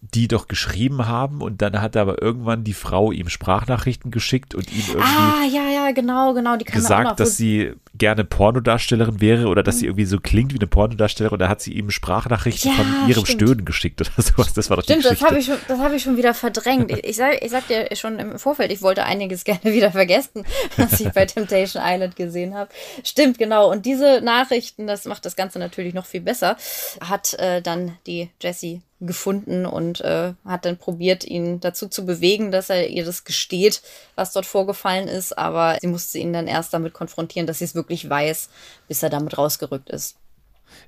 [0.00, 4.70] die doch geschrieben haben und dann hat aber irgendwann die Frau ihm Sprachnachrichten geschickt und
[4.70, 9.62] ihm irgendwie ah, ja, ja, genau, genau, die gesagt, dass sie gerne Pornodarstellerin wäre oder
[9.62, 9.80] dass mhm.
[9.80, 13.08] sie irgendwie so klingt wie eine Pornodarstellerin und da hat sie ihm Sprachnachrichten ja, von
[13.08, 13.42] ihrem stimmt.
[13.42, 14.52] Stöhnen geschickt oder sowas.
[14.52, 16.92] Das war doch stimmt, die das habe ich, hab ich schon wieder verdrängt.
[17.04, 20.44] Ich, sag, ich sag dir schon im Vorfeld, ich wollte einiges gerne wieder vergessen,
[20.76, 22.70] was ich bei Temptation Island gesehen habe.
[23.02, 23.70] Stimmt, genau.
[23.70, 26.56] Und diese Nachrichten, das macht das Ganze natürlich noch viel besser,
[27.00, 32.50] hat äh, dann die Jessie gefunden und äh, hat dann probiert, ihn dazu zu bewegen,
[32.50, 33.82] dass er ihr das gesteht,
[34.14, 35.36] was dort vorgefallen ist.
[35.36, 38.50] Aber sie musste ihn dann erst damit konfrontieren, dass sie es wirklich weiß,
[38.88, 40.16] bis er damit rausgerückt ist.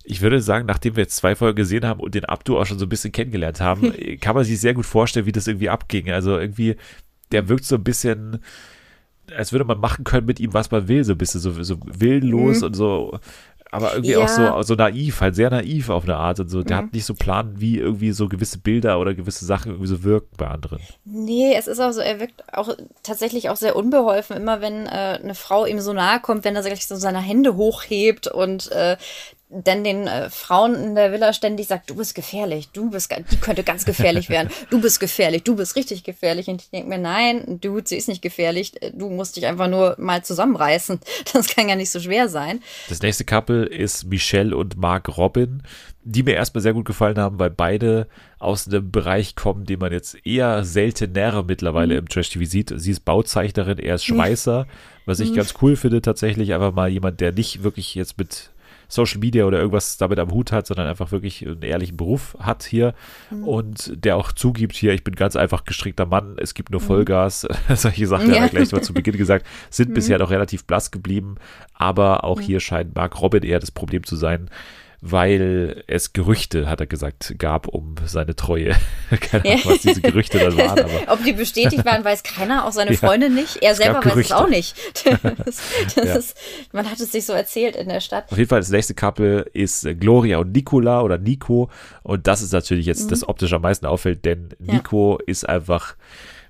[0.05, 2.79] Ich würde sagen, nachdem wir jetzt zwei Folgen gesehen haben und den Abdu auch schon
[2.79, 6.11] so ein bisschen kennengelernt haben, kann man sich sehr gut vorstellen, wie das irgendwie abging.
[6.11, 6.77] Also irgendwie,
[7.33, 8.43] der wirkt so ein bisschen,
[9.37, 11.79] als würde man machen können mit ihm, was man will, so ein bisschen so, so
[11.85, 12.67] willenlos mhm.
[12.67, 13.19] und so
[13.71, 14.25] aber irgendwie ja.
[14.25, 16.63] auch so, so naiv, halt sehr naiv auf eine Art und so.
[16.63, 16.87] Der mhm.
[16.87, 20.37] hat nicht so Plan, wie irgendwie so gewisse Bilder oder gewisse Sachen irgendwie so wirken
[20.37, 20.81] bei anderen.
[21.05, 25.19] Nee, es ist auch so, er wirkt auch tatsächlich auch sehr unbeholfen, immer wenn äh,
[25.23, 28.97] eine Frau ihm so nahe kommt, wenn er sich so seine Hände hochhebt und äh,
[29.49, 33.37] dann den äh, Frauen in der Villa ständig sagt, du bist gefährlich, du bist, die
[33.37, 36.49] könnte ganz gefährlich werden, du bist gefährlich, du bist richtig gefährlich.
[36.49, 39.95] Und ich denke mir, nein, du, sie ist nicht gefährlich, du musst dich einfach nur
[39.99, 41.01] mal zusammenreißen.
[41.33, 42.63] Das kann ja nicht so schwer sein.
[42.89, 45.63] Das nächste Couple ist Michelle und Mark Robin,
[46.03, 48.07] die mir erstmal sehr gut gefallen haben, weil beide
[48.39, 52.01] aus einem Bereich kommen, den man jetzt eher seltener mittlerweile mhm.
[52.01, 52.73] im Trash-TV sieht.
[52.77, 54.67] Sie ist Bauzeichnerin, er ist Schweißer,
[55.05, 55.37] was ich mhm.
[55.37, 58.51] ganz cool finde tatsächlich, einfach mal jemand, der nicht wirklich jetzt mit
[58.89, 62.65] Social Media oder irgendwas damit am Hut hat, sondern einfach wirklich einen ehrlichen Beruf hat
[62.65, 62.95] hier
[63.31, 63.45] mhm.
[63.45, 66.87] und der auch zugibt hier, ich bin ganz einfach gestrickter Mann, es gibt nur mhm.
[66.87, 68.37] Vollgas, solche Sachen, ja.
[68.37, 69.95] hat er gleich mal zu Beginn gesagt, sind mhm.
[69.95, 71.37] bisher noch relativ blass geblieben,
[71.75, 72.43] aber auch mhm.
[72.43, 74.51] hier scheint Mark Robin eher das Problem zu sein,
[75.11, 78.75] weil es Gerüchte, hat er gesagt, gab um seine Treue.
[79.21, 80.81] Keine Ahnung, was diese Gerüchte dann waren.
[80.81, 83.59] Aber Ob die bestätigt waren, weiß keiner, auch seine Freunde nicht.
[83.63, 84.77] Er selber weiß es auch nicht.
[85.05, 85.61] Das,
[85.95, 86.17] das ja.
[86.17, 86.37] ist,
[86.73, 88.31] man hat es sich so erzählt in der Stadt.
[88.31, 91.71] Auf jeden Fall, das nächste Couple ist Gloria und Nicola oder Nico.
[92.03, 93.11] Und das ist natürlich jetzt mhm.
[93.11, 95.25] das optisch am meisten auffällt, denn Nico ja.
[95.27, 95.97] ist einfach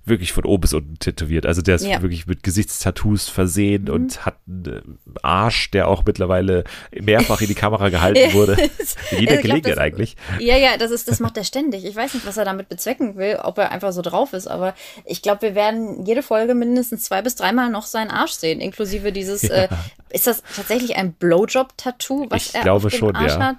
[0.07, 1.47] wirklich von oben bis unten tätowiert.
[1.47, 2.01] Also der ist ja.
[2.01, 3.91] wirklich mit Gesichtstattoos versehen mhm.
[3.91, 8.53] und hat einen Arsch, der auch mittlerweile mehrfach in die Kamera gehalten wurde.
[9.11, 10.17] in jeder also Gelegenheit eigentlich.
[10.39, 11.85] Ja, ja, das ist, das macht er ständig.
[11.85, 14.75] Ich weiß nicht, was er damit bezwecken will, ob er einfach so drauf ist, aber
[15.05, 19.13] ich glaube, wir werden jede Folge mindestens zwei bis dreimal noch seinen Arsch sehen, inklusive
[19.13, 19.65] dieses, ja.
[19.65, 19.69] äh,
[20.11, 23.41] ist das tatsächlich ein Blowjob-Tattoo, was ich er glaube auf dem schon, Arsch ja.
[23.41, 23.57] hat?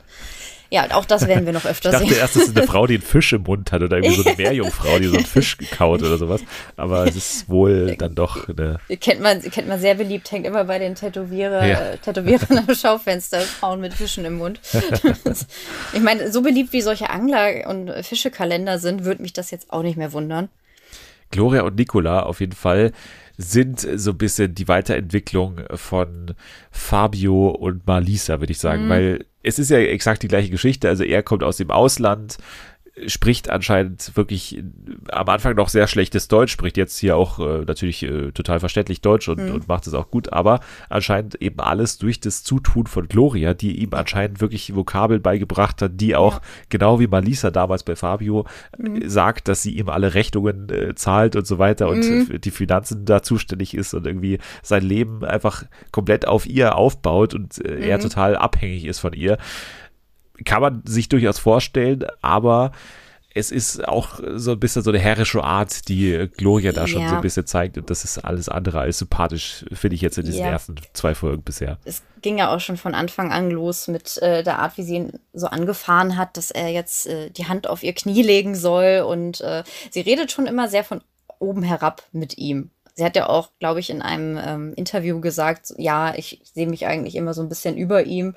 [0.70, 2.04] Ja, auch das werden wir noch öfter sehen.
[2.04, 4.16] Ich dachte erst, das ist eine Frau, die einen Fisch im Mund hat oder irgendwie
[4.16, 6.42] so eine Meerjungfrau, die so einen Fisch gekaut oder sowas.
[6.76, 8.80] Aber es ist wohl dann doch eine.
[9.00, 11.80] Kennt man, kennt man sehr beliebt, hängt immer bei den Tätowierer, ja.
[11.80, 14.60] äh, Tätowierern am Schaufenster, Frauen mit Fischen im Mund.
[15.94, 19.84] ich meine, so beliebt wie solche Angler- und Fischekalender sind, würde mich das jetzt auch
[19.84, 20.50] nicht mehr wundern.
[21.32, 22.92] Gloria und Nicola auf jeden Fall
[23.38, 26.34] sind so ein bisschen die Weiterentwicklung von
[26.72, 28.90] Fabio und Marlisa, würde ich sagen, mhm.
[28.90, 30.90] weil es ist ja exakt die gleiche Geschichte.
[30.90, 32.38] Also er kommt aus dem Ausland,
[33.06, 34.64] spricht anscheinend wirklich
[35.10, 39.02] am Anfang noch sehr schlechtes Deutsch, spricht jetzt hier auch äh, natürlich äh, total verständlich
[39.02, 39.54] Deutsch und, mhm.
[39.54, 43.80] und macht es auch gut, aber anscheinend eben alles durch das Zutun von Gloria, die
[43.80, 46.42] ihm anscheinend wirklich Vokabeln beigebracht hat, die auch ja.
[46.70, 48.46] genau wie Malisa damals bei Fabio
[48.78, 49.10] äh, mhm.
[49.10, 52.26] sagt, dass sie ihm alle Rechnungen äh, zahlt und so weiter und mhm.
[52.26, 57.34] für die Finanzen da zuständig ist und irgendwie sein Leben einfach komplett auf ihr aufbaut
[57.36, 58.02] und äh, er mhm.
[58.02, 59.38] total abhängig ist von ihr
[60.46, 62.72] kann man sich durchaus vorstellen, aber
[63.38, 67.10] es ist auch so ein bisschen so eine herrische Art, die Gloria da schon ja.
[67.10, 67.78] so ein bisschen zeigt.
[67.78, 70.48] Und das ist alles andere als sympathisch, finde ich jetzt in diesen ja.
[70.48, 71.78] ersten zwei Folgen bisher.
[71.86, 74.96] Es ging ja auch schon von Anfang an los mit äh, der Art, wie sie
[74.96, 79.06] ihn so angefahren hat, dass er jetzt äh, die Hand auf ihr Knie legen soll.
[79.08, 81.02] Und äh, sie redet schon immer sehr von
[81.38, 82.72] oben herab mit ihm.
[82.96, 86.88] Sie hat ja auch, glaube ich, in einem ähm, Interview gesagt, ja, ich sehe mich
[86.88, 88.34] eigentlich immer so ein bisschen über ihm.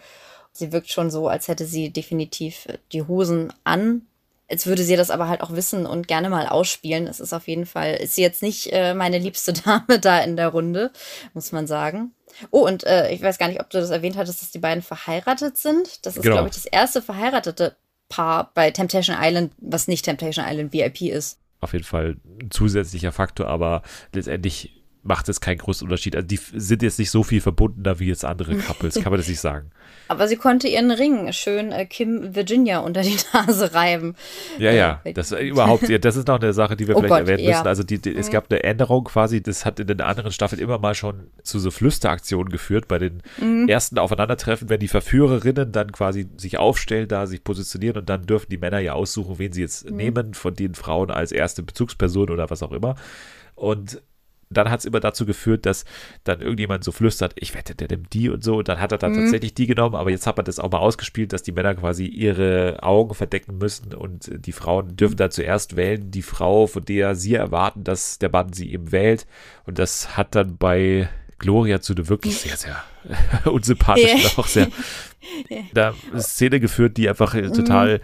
[0.52, 4.02] Sie wirkt schon so, als hätte sie definitiv die Hosen an.
[4.50, 7.06] als würde sie das aber halt auch wissen und gerne mal ausspielen.
[7.06, 10.36] Es ist auf jeden Fall, ist sie jetzt nicht äh, meine liebste Dame da in
[10.36, 10.90] der Runde,
[11.34, 12.12] muss man sagen.
[12.50, 14.82] Oh, und äh, ich weiß gar nicht, ob du das erwähnt hattest, dass die beiden
[14.82, 16.04] verheiratet sind.
[16.04, 16.36] Das ist, genau.
[16.36, 17.76] glaube ich, das erste verheiratete
[18.08, 21.38] Paar bei Temptation Island, was nicht Temptation Island VIP ist.
[21.60, 23.82] Auf jeden Fall ein zusätzlicher Faktor, aber
[24.12, 26.14] letztendlich macht es keinen großen Unterschied.
[26.14, 29.28] Also die sind jetzt nicht so viel verbundener wie jetzt andere Couples, kann man das
[29.28, 29.70] nicht sagen.
[30.08, 34.14] Aber sie konnte ihren Ring schön äh, Kim Virginia unter die Nase reiben.
[34.58, 37.12] Ja, ja, äh, das überhaupt, ja, das ist noch eine Sache, die wir oh vielleicht
[37.12, 37.64] Gott, erwähnen müssen.
[37.64, 37.68] Ja.
[37.68, 38.32] Also die, die, es mhm.
[38.32, 41.70] gab eine Änderung quasi, das hat in den anderen Staffeln immer mal schon zu so
[41.70, 43.68] Flüsteraktionen geführt, bei den mhm.
[43.68, 48.50] ersten Aufeinandertreffen, wenn die Verführerinnen dann quasi sich aufstellen, da sich positionieren und dann dürfen
[48.50, 49.96] die Männer ja aussuchen, wen sie jetzt mhm.
[49.96, 52.96] nehmen, von den Frauen als erste Bezugsperson oder was auch immer.
[53.54, 54.02] Und
[54.50, 55.84] dann hat es immer dazu geführt, dass
[56.24, 58.58] dann irgendjemand so flüstert, ich wette, der nimmt die und so.
[58.58, 59.22] Und dann hat er dann mhm.
[59.22, 62.06] tatsächlich die genommen, aber jetzt hat man das auch mal ausgespielt, dass die Männer quasi
[62.06, 67.14] ihre Augen verdecken müssen und die Frauen dürfen da zuerst wählen, die Frau, von der
[67.14, 69.26] sie erwarten, dass der Mann sie eben wählt.
[69.66, 72.82] Und das hat dann bei Gloria zu einer wirklich sehr, sehr
[73.50, 74.30] unsympathischen, yeah.
[74.36, 74.68] auch sehr
[75.74, 78.02] da Szene geführt, die einfach total mhm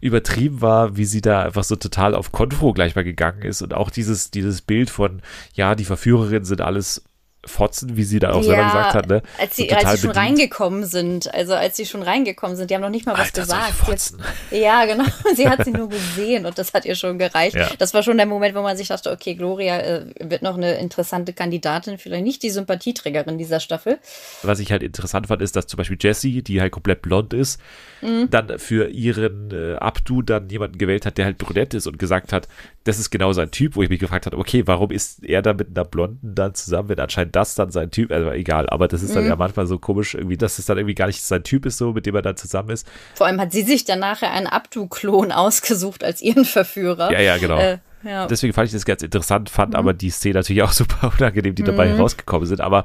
[0.00, 3.74] übertrieben war, wie sie da einfach so total auf Konfro gleich mal gegangen ist und
[3.74, 5.20] auch dieses, dieses Bild von,
[5.54, 7.04] ja, die Verführerinnen sind alles
[7.46, 9.22] Fotzen, wie sie da auch ja, selber gesagt hat, ne?
[9.38, 10.16] Als sie, so als sie schon bedient.
[10.16, 13.42] reingekommen sind, also als sie schon reingekommen sind, die haben noch nicht mal was Alter,
[13.42, 13.88] gesagt.
[13.88, 14.16] Jetzt,
[14.50, 15.04] ja, genau.
[15.34, 17.56] Sie hat sie nur gesehen und das hat ihr schon gereicht.
[17.56, 17.70] Ja.
[17.78, 20.74] Das war schon der Moment, wo man sich dachte, okay, Gloria äh, wird noch eine
[20.74, 23.98] interessante Kandidatin, vielleicht nicht die Sympathieträgerin dieser Staffel.
[24.42, 27.60] Was ich halt interessant fand, ist, dass zum Beispiel Jessie, die halt komplett blond ist,
[28.02, 28.28] mhm.
[28.30, 32.32] dann für ihren äh, Abdu dann jemanden gewählt hat, der halt brünett ist und gesagt
[32.32, 32.48] hat,
[32.84, 35.52] das ist genau sein Typ, wo ich mich gefragt habe, okay, warum ist er da
[35.52, 39.02] mit einer Blonden dann zusammen, wenn anscheinend das dann sein Typ, also egal, aber das
[39.02, 39.30] ist dann mhm.
[39.30, 41.92] ja manchmal so komisch, irgendwie, dass es dann irgendwie gar nicht sein Typ ist, so,
[41.92, 42.86] mit dem er dann zusammen ist.
[43.14, 47.12] Vor allem hat sie sich dann nachher einen Abdu-Klon ausgesucht als ihren Verführer.
[47.12, 47.58] Ja, ja, genau.
[47.58, 48.26] Äh, ja.
[48.26, 49.76] Deswegen fand ich das ganz interessant, fand mhm.
[49.78, 52.00] aber die Szene natürlich auch super unangenehm, die dabei mhm.
[52.00, 52.84] rausgekommen sind, aber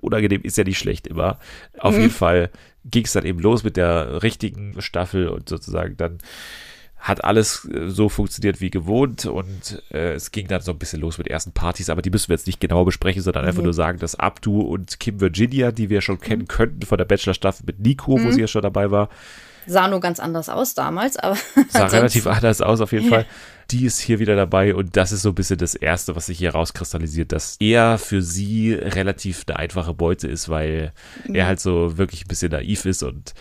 [0.00, 1.38] unangenehm ist ja nicht schlecht immer.
[1.78, 2.00] Auf mhm.
[2.02, 2.50] jeden Fall
[2.84, 6.18] ging es dann eben los mit der richtigen Staffel und sozusagen dann
[6.98, 11.00] hat alles äh, so funktioniert wie gewohnt und äh, es ging dann so ein bisschen
[11.00, 13.66] los mit ersten Partys, aber die müssen wir jetzt nicht genau besprechen, sondern einfach mhm.
[13.66, 16.48] nur sagen, dass Abdu und Kim Virginia, die wir schon kennen mhm.
[16.48, 18.24] könnten von der Bachelor-Staffel mit Nico, mhm.
[18.24, 19.08] wo sie ja schon dabei war,
[19.66, 21.36] sah nur ganz anders aus damals, aber.
[21.68, 23.26] Sah relativ anders aus, auf jeden Fall.
[23.70, 26.38] Die ist hier wieder dabei und das ist so ein bisschen das Erste, was sich
[26.38, 30.92] hier rauskristallisiert, dass er für sie relativ eine einfache Beute ist, weil
[31.26, 31.34] mhm.
[31.34, 33.34] er halt so wirklich ein bisschen naiv ist und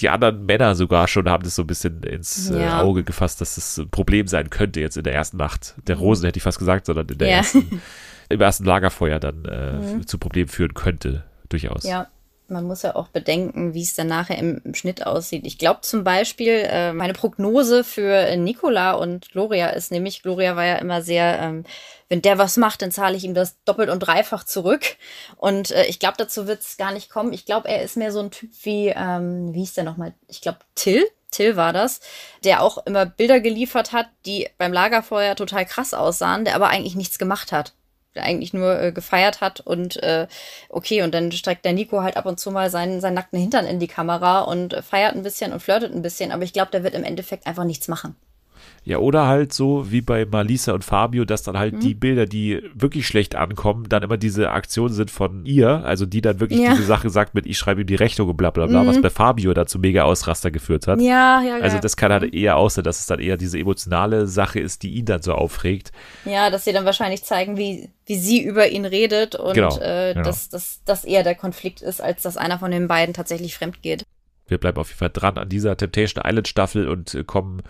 [0.00, 2.82] die anderen Männer sogar schon haben das so ein bisschen ins äh, ja.
[2.82, 5.74] Auge gefasst, dass das ein Problem sein könnte jetzt in der ersten Nacht.
[5.86, 6.02] Der mhm.
[6.02, 7.36] Rosen hätte ich fast gesagt, sondern in der ja.
[7.36, 7.80] ersten,
[8.28, 10.06] im ersten Lagerfeuer dann äh, mhm.
[10.06, 11.84] zu Problemen führen könnte, durchaus.
[11.84, 12.08] Ja
[12.50, 15.46] man muss ja auch bedenken, wie es dann nachher im, im Schnitt aussieht.
[15.46, 20.64] Ich glaube zum Beispiel, äh, meine Prognose für Nicola und Gloria ist nämlich, Gloria war
[20.64, 21.64] ja immer sehr, ähm,
[22.08, 24.82] wenn der was macht, dann zahle ich ihm das doppelt und dreifach zurück.
[25.36, 27.32] Und äh, ich glaube, dazu wird es gar nicht kommen.
[27.32, 30.14] Ich glaube, er ist mehr so ein Typ wie, ähm, wie hieß der nochmal?
[30.28, 31.04] Ich glaube, Till.
[31.30, 32.00] Till war das,
[32.42, 36.96] der auch immer Bilder geliefert hat, die beim Lagerfeuer total krass aussahen, der aber eigentlich
[36.96, 37.72] nichts gemacht hat
[38.14, 40.26] eigentlich nur äh, gefeiert hat und äh,
[40.68, 43.66] okay, und dann streckt der Nico halt ab und zu mal seinen, seinen nackten Hintern
[43.66, 46.82] in die Kamera und feiert ein bisschen und flirtet ein bisschen, aber ich glaube, der
[46.82, 48.16] wird im Endeffekt einfach nichts machen.
[48.82, 51.80] Ja, oder halt so wie bei Malisa und Fabio, dass dann halt mhm.
[51.80, 56.22] die Bilder, die wirklich schlecht ankommen, dann immer diese Aktionen sind von ihr, also die
[56.22, 56.70] dann wirklich ja.
[56.70, 58.88] diese Sache sagt mit, ich schreibe ihm die Rechnung und bla bla bla, mhm.
[58.88, 61.00] was bei Fabio dazu mega Ausraster geführt hat.
[61.00, 61.62] Ja, ja, ja.
[61.62, 64.94] Also das kann halt eher aussehen, dass es dann eher diese emotionale Sache ist, die
[64.94, 65.92] ihn dann so aufregt.
[66.24, 70.14] Ja, dass sie dann wahrscheinlich zeigen, wie, wie sie über ihn redet und genau, äh,
[70.14, 70.24] genau.
[70.24, 73.82] Dass, dass das eher der Konflikt ist, als dass einer von den beiden tatsächlich fremd
[73.82, 74.04] geht.
[74.48, 77.62] Wir bleiben auf jeden Fall dran an dieser Temptation Island Staffel und äh, kommen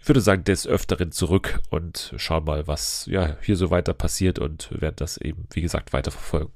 [0.00, 4.38] ich würde sagen, des Öfteren zurück und schauen mal, was ja hier so weiter passiert
[4.38, 6.52] und werden das eben, wie gesagt, weiter verfolgen.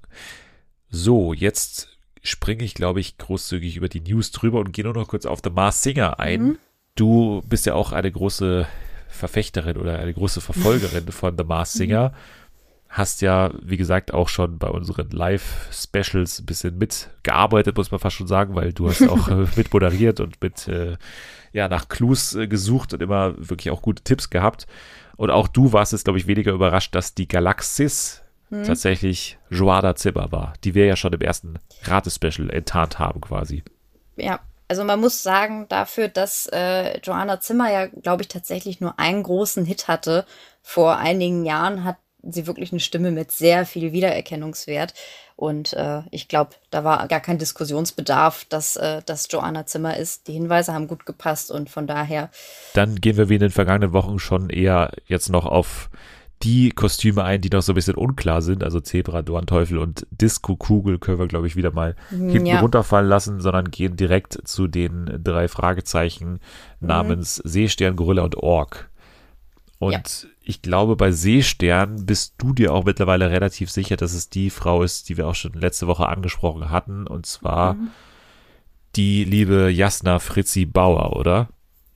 [0.89, 5.09] So, jetzt springe ich, glaube ich, großzügig über die News drüber und gehe nur noch
[5.09, 6.43] kurz auf The Mars Singer ein.
[6.43, 6.59] Mhm.
[6.97, 8.67] Du bist ja auch eine große
[9.09, 12.11] Verfechterin oder eine große Verfolgerin von The Mars Singer.
[12.11, 12.15] Mhm.
[12.89, 18.17] Hast ja, wie gesagt, auch schon bei unseren Live-Specials ein bisschen mitgearbeitet, muss man fast
[18.17, 20.97] schon sagen, weil du hast auch äh, mit moderiert und mit äh,
[21.55, 24.67] ja, nach Clues äh, gesucht und immer wirklich auch gute Tipps gehabt.
[25.17, 28.65] Und auch du warst jetzt, glaube ich, weniger überrascht, dass die Galaxis hm.
[28.65, 33.63] tatsächlich Joada Zimmer war, die wir ja schon im ersten Ratespecial enttarnt haben quasi.
[34.17, 38.99] Ja, also man muss sagen, dafür, dass äh, Joanna Zimmer ja, glaube ich, tatsächlich nur
[38.99, 40.27] einen großen Hit hatte
[40.61, 41.97] vor einigen Jahren, hat
[42.31, 44.95] sie wirklich eine Stimme mit sehr viel Wiedererkennungswert.
[45.37, 50.29] Und äh, ich glaube, da war gar kein Diskussionsbedarf, dass äh, das Joanna Zimmer ist.
[50.29, 52.31] Die Hinweise haben gut gepasst und von daher.
[52.75, 55.91] Dann gehen wir wie in den vergangenen Wochen schon eher jetzt noch auf
[56.43, 58.63] die Kostüme ein, die noch so ein bisschen unklar sind.
[58.63, 62.61] Also Zebra, Dornteufel und Disco-Kugel können wir, glaube ich, wieder mal mhm, hinten ja.
[62.61, 66.41] runterfallen lassen, sondern gehen direkt zu den drei Fragezeichen
[66.81, 67.49] namens mhm.
[67.49, 68.91] Seestern, Gorilla und Ork.
[69.79, 70.29] Und ja.
[70.47, 74.83] Ich glaube, bei Seestern bist du dir auch mittlerweile relativ sicher, dass es die Frau
[74.83, 77.07] ist, die wir auch schon letzte Woche angesprochen hatten.
[77.07, 77.91] Und zwar mhm.
[78.97, 81.49] die liebe Jasna Fritzi Bauer, oder?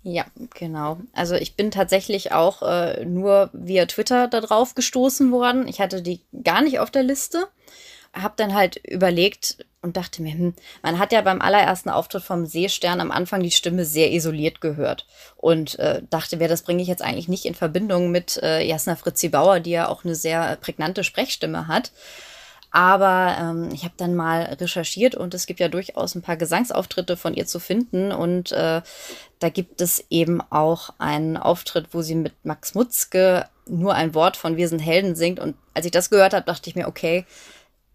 [0.02, 0.98] Ja, genau.
[1.12, 5.68] Also ich bin tatsächlich auch äh, nur via Twitter da drauf gestoßen worden.
[5.68, 7.48] Ich hatte die gar nicht auf der Liste.
[8.20, 12.46] Hab dann halt überlegt und dachte mir, hm, man hat ja beim allerersten Auftritt vom
[12.46, 15.06] Seestern am Anfang die Stimme sehr isoliert gehört.
[15.36, 18.96] Und äh, dachte mir, das bringe ich jetzt eigentlich nicht in Verbindung mit äh, Jasna
[18.96, 21.92] Fritzi Bauer, die ja auch eine sehr prägnante Sprechstimme hat.
[22.70, 27.16] Aber ähm, ich habe dann mal recherchiert und es gibt ja durchaus ein paar Gesangsauftritte
[27.16, 28.12] von ihr zu finden.
[28.12, 28.82] Und äh,
[29.38, 34.36] da gibt es eben auch einen Auftritt, wo sie mit Max Mutzke nur ein Wort
[34.36, 35.40] von Wir sind Helden singt.
[35.40, 37.24] Und als ich das gehört habe, dachte ich mir, okay,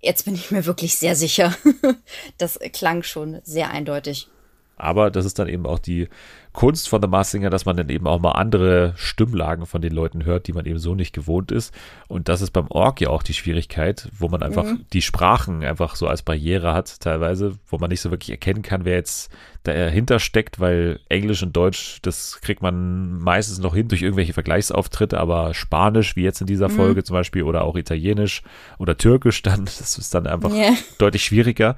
[0.03, 1.55] jetzt bin ich mir wirklich sehr sicher.
[2.37, 4.27] das klang schon sehr eindeutig.
[4.75, 6.09] Aber das ist dann eben auch die
[6.53, 9.91] Kunst von The Mars Singer, dass man dann eben auch mal andere Stimmlagen von den
[9.91, 11.73] Leuten hört, die man eben so nicht gewohnt ist.
[12.07, 14.85] Und das ist beim Org ja auch die Schwierigkeit, wo man einfach mhm.
[14.93, 18.85] die Sprachen einfach so als Barriere hat, teilweise, wo man nicht so wirklich erkennen kann,
[18.85, 19.31] wer jetzt
[19.63, 25.19] dahinter steckt, weil Englisch und Deutsch, das kriegt man meistens noch hin durch irgendwelche Vergleichsauftritte,
[25.19, 26.73] aber Spanisch, wie jetzt in dieser mhm.
[26.73, 28.43] Folge zum Beispiel, oder auch Italienisch
[28.77, 30.73] oder Türkisch, dann, das ist dann einfach yeah.
[30.99, 31.75] deutlich schwieriger.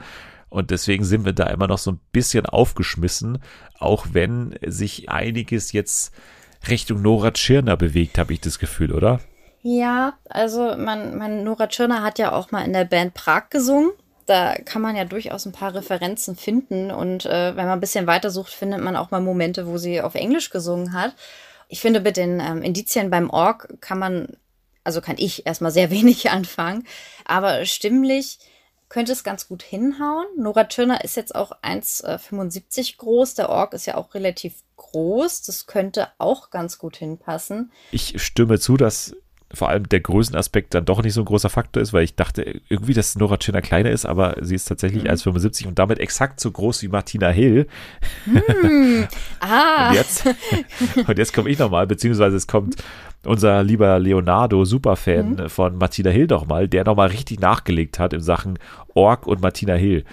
[0.56, 3.40] Und deswegen sind wir da immer noch so ein bisschen aufgeschmissen,
[3.78, 6.14] auch wenn sich einiges jetzt
[6.70, 9.20] Richtung Nora Tschirner bewegt, habe ich das Gefühl, oder?
[9.64, 13.92] Ja, also man, man, Nora Tschirner hat ja auch mal in der Band Prag gesungen.
[14.28, 16.90] Da kann man ja durchaus ein paar Referenzen finden.
[16.90, 20.16] Und äh, wenn man ein bisschen weitersucht, findet man auch mal Momente, wo sie auf
[20.16, 21.14] Englisch gesungen hat.
[21.68, 24.38] Ich finde, mit den ähm, Indizien beim Org kann man,
[24.86, 26.86] also kann ich erstmal sehr wenig anfangen.
[27.26, 28.40] Aber stimmlich
[28.96, 30.26] könnte es ganz gut hinhauen.
[30.38, 33.34] Nora Tschirner ist jetzt auch 1,75 äh, groß.
[33.34, 35.42] Der Ork ist ja auch relativ groß.
[35.42, 37.74] Das könnte auch ganz gut hinpassen.
[37.92, 39.14] Ich stimme zu, dass
[39.54, 42.62] vor allem der Größenaspekt dann doch nicht so ein großer Faktor ist, weil ich dachte
[42.68, 45.12] irgendwie, dass Nora Tschirner kleiner ist, aber sie ist tatsächlich mhm.
[45.12, 47.68] 1,75 und damit exakt so groß wie Martina Hill.
[48.26, 49.08] Hm.
[49.40, 49.90] Ah.
[49.90, 50.26] und jetzt,
[51.08, 52.76] und jetzt komme ich nochmal, beziehungsweise es kommt
[53.24, 55.50] unser lieber Leonardo, Superfan mhm.
[55.50, 58.58] von Martina Hill nochmal, der nochmal richtig nachgelegt hat in Sachen
[58.94, 60.04] Ork und Martina Hill.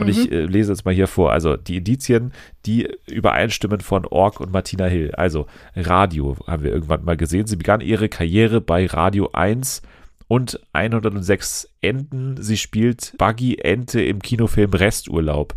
[0.00, 0.12] Und mhm.
[0.12, 1.32] ich äh, lese jetzt mal hier vor.
[1.32, 2.32] Also die Indizien,
[2.66, 5.12] die übereinstimmen von Ork und Martina Hill.
[5.14, 5.46] Also
[5.76, 7.46] Radio haben wir irgendwann mal gesehen.
[7.46, 9.82] Sie begann ihre Karriere bei Radio 1
[10.28, 12.42] und 106 Enten.
[12.42, 15.54] Sie spielt Buggy Ente im Kinofilm Resturlaub.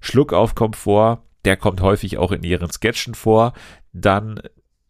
[0.00, 1.22] Schluckauf kommt vor.
[1.44, 3.52] Der kommt häufig auch in ihren Sketchen vor.
[3.92, 4.40] Dann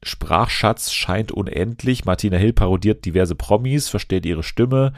[0.02, 2.04] Sprachschatz scheint unendlich.
[2.04, 4.92] Martina Hill parodiert diverse Promis, verstellt ihre Stimme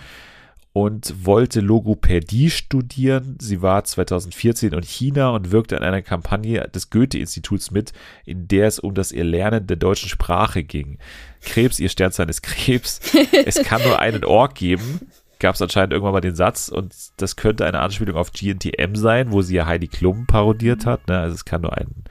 [0.77, 3.39] und wollte Logopädie studieren.
[3.41, 7.95] Sie war 2014 in China und wirkte an einer Kampagne des Goethe-Instituts mit,
[8.27, 10.99] in der es um das Erlernen der deutschen Sprache ging.
[11.41, 13.01] Krebs, ihr Sternzeichen ist Krebs.
[13.47, 15.01] es kann nur einen Org geben.
[15.39, 19.33] Gab es anscheinend irgendwann mal den Satz und das könnte eine Anspielung auf GNTM sein,
[19.33, 21.09] wo sie ja Heidi Klum parodiert hat.
[21.09, 21.19] Ne?
[21.19, 22.05] Also es kann nur einen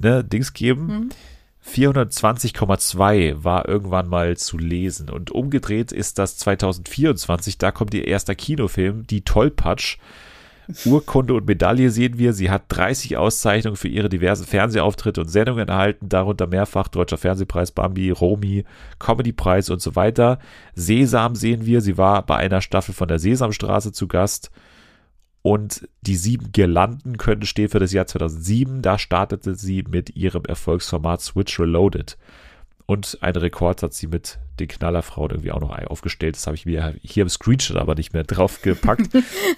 [0.00, 0.86] ne, Dings geben.
[0.86, 1.08] Mhm.
[1.66, 5.08] 420,2 war irgendwann mal zu lesen.
[5.10, 9.98] Und umgedreht ist das 2024, da kommt ihr erster Kinofilm, Die Tollpatsch.
[10.86, 12.32] Urkunde und Medaille sehen wir.
[12.32, 17.70] Sie hat 30 Auszeichnungen für ihre diversen Fernsehauftritte und Sendungen erhalten, darunter mehrfach Deutscher Fernsehpreis,
[17.70, 18.64] Bambi, Romy,
[18.98, 20.38] Comedypreis und so weiter.
[20.74, 21.80] Sesam sehen wir.
[21.80, 24.50] Sie war bei einer Staffel von der Sesamstraße zu Gast.
[25.46, 28.80] Und die sieben Girlanden können stehen für das Jahr 2007.
[28.80, 32.16] Da startete sie mit ihrem Erfolgsformat Switch Reloaded.
[32.86, 36.36] Und einen Rekord hat sie mit den Knallerfrauen irgendwie auch noch aufgestellt.
[36.36, 39.10] Das habe ich mir hier im Screenshot aber nicht mehr draufgepackt.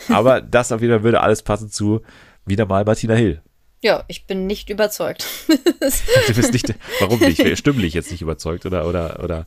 [0.09, 2.01] aber das auf jeden Fall würde alles passen zu
[2.45, 3.41] wieder mal Martina Hill.
[3.81, 5.25] Ja, ich bin nicht überzeugt.
[5.47, 7.47] du bist nicht, warum nicht?
[7.59, 9.47] Stimmlich jetzt nicht überzeugt oder, oder, oder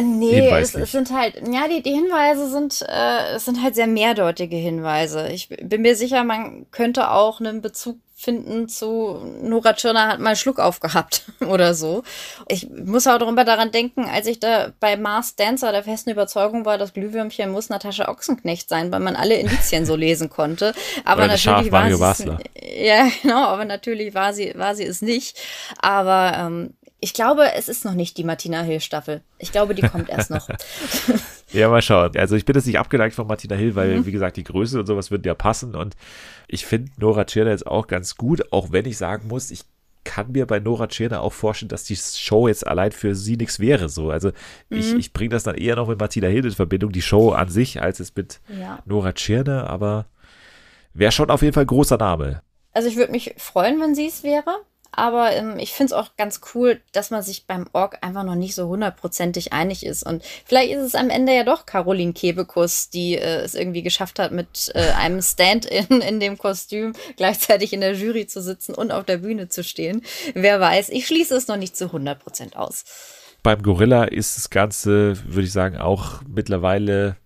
[0.00, 3.86] nee, es, es, sind halt, ja, die, die Hinweise sind, äh, es sind halt sehr
[3.86, 5.28] mehrdeutige Hinweise.
[5.28, 10.28] Ich bin mir sicher, man könnte auch einen Bezug finden zu Nora Tschirner hat mal
[10.28, 12.04] einen Schluck aufgehabt oder so.
[12.46, 16.64] Ich muss auch darüber daran denken, als ich da bei Mars Dancer der festen Überzeugung
[16.64, 20.72] war, das Glühwürmchen muss Natascha Ochsenknecht sein, weil man alle Indizien so lesen konnte.
[21.04, 22.30] Aber natürlich war sie
[22.84, 25.38] ja genau, aber natürlich war sie war sie es nicht.
[25.80, 26.74] Aber ähm,
[27.04, 29.22] Ich glaube, es ist noch nicht die Martina Hill Staffel.
[29.38, 30.48] Ich glaube, die kommt erst noch.
[31.52, 32.16] ja, mal schauen.
[32.16, 34.06] Also ich bin jetzt nicht abgeneigt von Martina Hill, weil, mhm.
[34.06, 35.74] wie gesagt, die Größe und sowas würden ja passen.
[35.74, 35.96] Und
[36.46, 39.64] ich finde Nora Tschirner jetzt auch ganz gut, auch wenn ich sagen muss, ich
[40.04, 43.58] kann mir bei Nora Tschirner auch vorstellen, dass die Show jetzt allein für sie nichts
[43.58, 43.88] wäre.
[43.88, 44.12] So.
[44.12, 44.28] Also
[44.68, 44.78] mhm.
[44.78, 47.48] ich, ich bringe das dann eher noch mit Martina Hill in Verbindung, die Show an
[47.48, 48.78] sich, als es mit ja.
[48.84, 50.06] Nora Tschirner, aber
[50.94, 52.42] wäre schon auf jeden Fall ein großer Name.
[52.72, 54.62] Also ich würde mich freuen, wenn sie es wäre.
[54.92, 58.34] Aber ähm, ich finde es auch ganz cool, dass man sich beim Org einfach noch
[58.34, 60.02] nicht so hundertprozentig einig ist.
[60.04, 64.18] Und vielleicht ist es am Ende ja doch Caroline Kebekus, die äh, es irgendwie geschafft
[64.18, 68.92] hat, mit äh, einem Stand-in in dem Kostüm gleichzeitig in der Jury zu sitzen und
[68.92, 70.02] auf der Bühne zu stehen.
[70.34, 72.84] Wer weiß, ich schließe es noch nicht zu 100% aus.
[73.42, 77.16] Beim Gorilla ist das Ganze, würde ich sagen, auch mittlerweile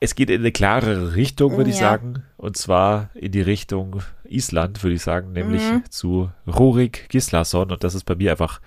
[0.00, 1.76] es geht in eine klarere Richtung, würde ja.
[1.76, 2.24] ich sagen.
[2.38, 5.84] Und zwar in die Richtung Island, würde ich sagen, nämlich mhm.
[5.90, 7.70] zu Rorik Gislason.
[7.70, 8.60] Und das ist bei mir einfach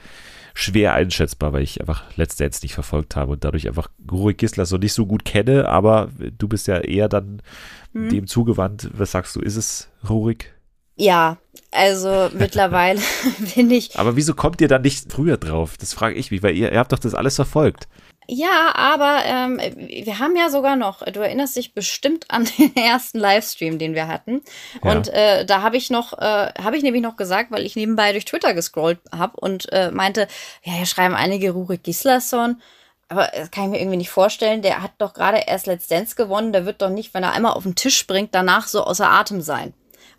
[0.53, 4.79] schwer einschätzbar, weil ich einfach Let's Dance nicht verfolgt habe und dadurch einfach Rorik Gislason
[4.79, 5.67] nicht so gut kenne.
[5.67, 7.41] Aber du bist ja eher dann
[7.93, 8.09] mhm.
[8.09, 8.91] dem zugewandt.
[8.93, 10.53] Was sagst du, ist es Rorik?
[10.95, 11.37] Ja,
[11.71, 13.01] also mittlerweile
[13.55, 13.97] bin ich.
[13.97, 15.77] Aber wieso kommt ihr dann nicht früher drauf?
[15.79, 17.87] Das frage ich mich, weil ihr, ihr habt doch das alles verfolgt.
[18.27, 23.19] Ja, aber ähm, wir haben ja sogar noch, du erinnerst dich bestimmt an den ersten
[23.19, 24.41] Livestream, den wir hatten.
[24.83, 24.91] Ja.
[24.91, 28.11] Und äh, da habe ich noch, äh, habe ich nämlich noch gesagt, weil ich nebenbei
[28.11, 30.27] durch Twitter gescrollt habe und äh, meinte,
[30.63, 32.61] ja, hier schreiben einige Rurik Gislason.
[33.09, 34.61] Aber das kann ich mir irgendwie nicht vorstellen.
[34.61, 36.53] Der hat doch gerade erst Let's Dance gewonnen.
[36.53, 39.41] Der wird doch nicht, wenn er einmal auf den Tisch springt, danach so außer Atem
[39.41, 39.73] sein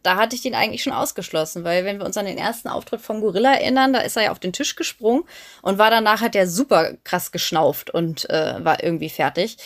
[0.05, 3.01] da hatte ich den eigentlich schon ausgeschlossen, weil wenn wir uns an den ersten Auftritt
[3.01, 5.25] vom Gorilla erinnern, da ist er ja auf den Tisch gesprungen
[5.63, 9.57] und war danach hat er super krass geschnauft und äh, war irgendwie fertig.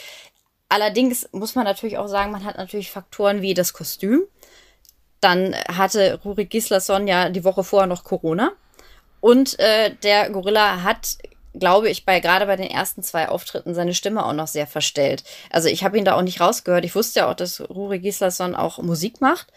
[0.68, 4.22] Allerdings muss man natürlich auch sagen, man hat natürlich Faktoren wie das Kostüm.
[5.20, 8.52] Dann hatte Ruri Gislason ja die Woche vorher noch Corona.
[9.20, 11.18] Und äh, der Gorilla hat,
[11.54, 15.24] glaube ich, bei gerade bei den ersten zwei Auftritten seine Stimme auch noch sehr verstellt.
[15.50, 16.84] Also ich habe ihn da auch nicht rausgehört.
[16.84, 19.48] Ich wusste ja auch, dass Ruri Gislason auch Musik macht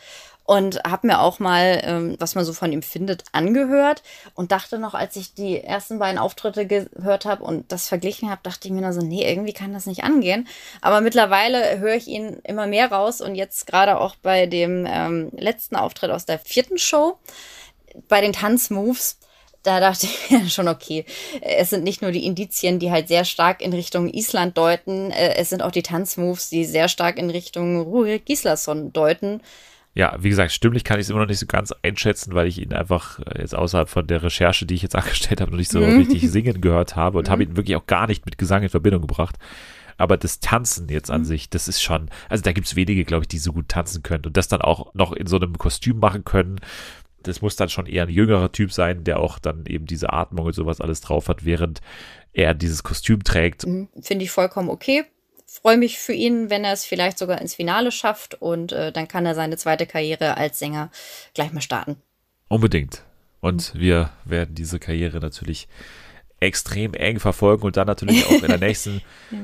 [0.44, 4.04] und habe mir auch mal, ähm, was man so von ihm findet, angehört
[4.34, 8.42] und dachte noch, als ich die ersten beiden Auftritte gehört habe und das verglichen habe,
[8.44, 10.48] dachte ich mir nur so, nee, irgendwie kann das nicht angehen.
[10.82, 15.30] Aber mittlerweile höre ich ihn immer mehr raus und jetzt gerade auch bei dem ähm,
[15.38, 17.18] letzten Auftritt aus der vierten Show,
[18.08, 19.18] bei den Tanzmoves,
[19.64, 21.06] da dachte ich mir schon, okay,
[21.42, 25.36] es sind nicht nur die Indizien, die halt sehr stark in Richtung Island deuten, äh,
[25.36, 29.42] es sind auch die Tanzmoves, die sehr stark in Richtung Ruhe Gislason deuten
[29.94, 32.62] ja, wie gesagt, stimmlich kann ich es immer noch nicht so ganz einschätzen, weil ich
[32.62, 35.72] ihn einfach äh, jetzt außerhalb von der Recherche, die ich jetzt angestellt habe, noch nicht
[35.72, 35.98] so mhm.
[35.98, 37.32] richtig singen gehört habe und mhm.
[37.32, 39.38] habe ihn wirklich auch gar nicht mit Gesang in Verbindung gebracht.
[39.98, 41.26] Aber das Tanzen jetzt an mhm.
[41.26, 44.02] sich, das ist schon, also da gibt es wenige, glaube ich, die so gut tanzen
[44.02, 46.60] können und das dann auch noch in so einem Kostüm machen können.
[47.24, 50.48] Das muss dann schon eher ein jüngerer Typ sein, der auch dann eben diese Atmung
[50.48, 51.82] und sowas alles drauf hat, während
[52.34, 53.68] er dieses Kostüm trägt.
[53.68, 53.90] Mhm.
[54.02, 55.04] Finde ich vollkommen okay
[55.60, 59.08] freue mich für ihn, wenn er es vielleicht sogar ins Finale schafft und äh, dann
[59.08, 60.90] kann er seine zweite Karriere als Sänger
[61.34, 61.98] gleich mal starten.
[62.48, 63.04] Unbedingt.
[63.42, 65.68] Und wir werden diese Karriere natürlich
[66.40, 69.02] extrem eng verfolgen und dann natürlich auch in der nächsten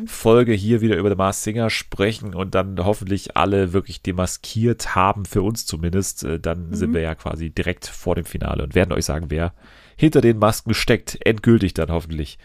[0.07, 5.25] Folge hier wieder über The Mars Singer sprechen und dann hoffentlich alle wirklich demaskiert haben,
[5.25, 6.23] für uns zumindest.
[6.23, 6.75] Äh, dann mhm.
[6.75, 9.53] sind wir ja quasi direkt vor dem Finale und werden euch sagen, wer
[9.95, 11.17] hinter den Masken steckt.
[11.25, 12.37] Endgültig dann hoffentlich.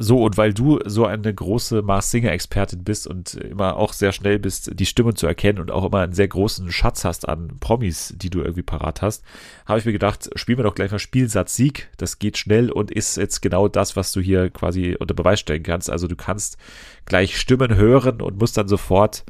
[0.00, 4.38] So, und weil du so eine große Mars Singer-Expertin bist und immer auch sehr schnell
[4.38, 8.14] bist, die Stimmen zu erkennen und auch immer einen sehr großen Schatz hast an Promis,
[8.16, 9.24] die du irgendwie parat hast,
[9.66, 11.90] habe ich mir gedacht, spielen wir doch gleich mal Spielsatz Sieg.
[11.96, 15.64] Das geht schnell und ist jetzt genau das, was du hier quasi unter Beweis stellen
[15.64, 15.90] kannst.
[15.90, 16.58] Also du kannst
[17.04, 19.24] gleich Stimmen hören und musst dann sofort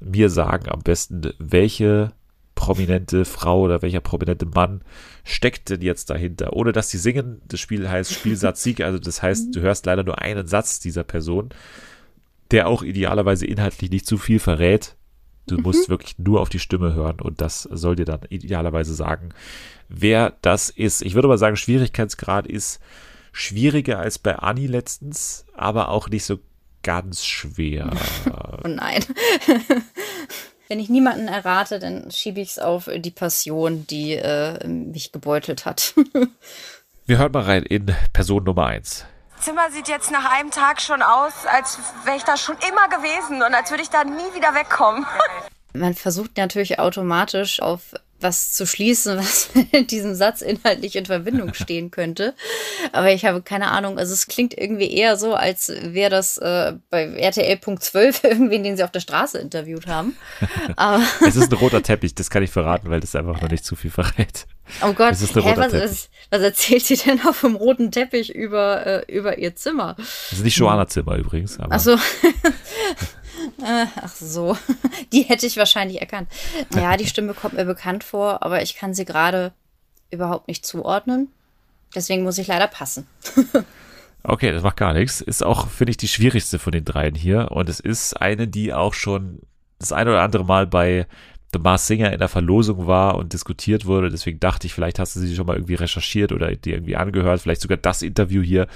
[0.00, 2.12] mir sagen, am besten, welche
[2.54, 4.82] prominente Frau oder welcher prominente Mann
[5.24, 6.52] steckt denn jetzt dahinter?
[6.52, 7.40] Ohne dass sie singen.
[7.48, 8.80] Das Spiel heißt Spielsatz Sieg.
[8.80, 11.50] Also das heißt, du hörst leider nur einen Satz dieser Person,
[12.50, 14.96] der auch idealerweise inhaltlich nicht zu viel verrät.
[15.46, 15.92] Du musst mhm.
[15.92, 19.30] wirklich nur auf die Stimme hören und das soll dir dann idealerweise sagen,
[19.88, 21.02] wer das ist.
[21.02, 22.80] Ich würde mal sagen, Schwierigkeitsgrad ist
[23.32, 26.38] schwieriger als bei Anni letztens, aber auch nicht so
[26.82, 27.90] ganz schwer.
[28.64, 29.04] oh nein.
[30.74, 35.66] Wenn ich niemanden errate, dann schiebe ich es auf die Passion, die äh, mich gebeutelt
[35.66, 35.94] hat.
[37.06, 39.04] Wir hören mal rein in Person Nummer 1.
[39.38, 43.36] Zimmer sieht jetzt nach einem Tag schon aus, als wäre ich da schon immer gewesen
[43.36, 45.06] und als würde ich da nie wieder wegkommen.
[45.74, 47.94] Man versucht natürlich automatisch auf
[48.24, 52.34] was zu schließen, was mit diesem Satz inhaltlich in Verbindung stehen könnte.
[52.92, 53.98] Aber ich habe keine Ahnung.
[53.98, 58.82] Also es klingt irgendwie eher so, als wäre das äh, bei RTL.12 irgendwen, den sie
[58.82, 60.16] auf der Straße interviewt haben.
[60.74, 63.64] Aber es ist ein roter Teppich, das kann ich verraten, weil das einfach noch nicht
[63.64, 64.46] zu viel verrät.
[64.80, 69.14] Oh Gott, Hä, was, was, was, erzählt sie denn auf dem roten Teppich über, äh,
[69.14, 69.94] über ihr Zimmer?
[69.98, 71.60] Das ist nicht Joanna Zimmer übrigens.
[71.60, 71.74] Aber.
[71.74, 71.98] Ach so.
[73.62, 74.56] Äh, ach so,
[75.12, 76.28] die hätte ich wahrscheinlich erkannt.
[76.74, 79.52] Ja, die Stimme kommt mir bekannt vor, aber ich kann sie gerade
[80.10, 81.28] überhaupt nicht zuordnen.
[81.94, 83.06] Deswegen muss ich leider passen.
[84.22, 85.20] okay, das macht gar nichts.
[85.20, 87.52] Ist auch, finde ich, die schwierigste von den dreien hier.
[87.52, 89.40] Und es ist eine, die auch schon
[89.78, 91.06] das ein oder andere Mal bei
[91.52, 94.10] The Mars Singer in der Verlosung war und diskutiert wurde.
[94.10, 97.40] Deswegen dachte ich, vielleicht hast du sie schon mal irgendwie recherchiert oder dir irgendwie angehört.
[97.40, 98.66] Vielleicht sogar das Interview hier.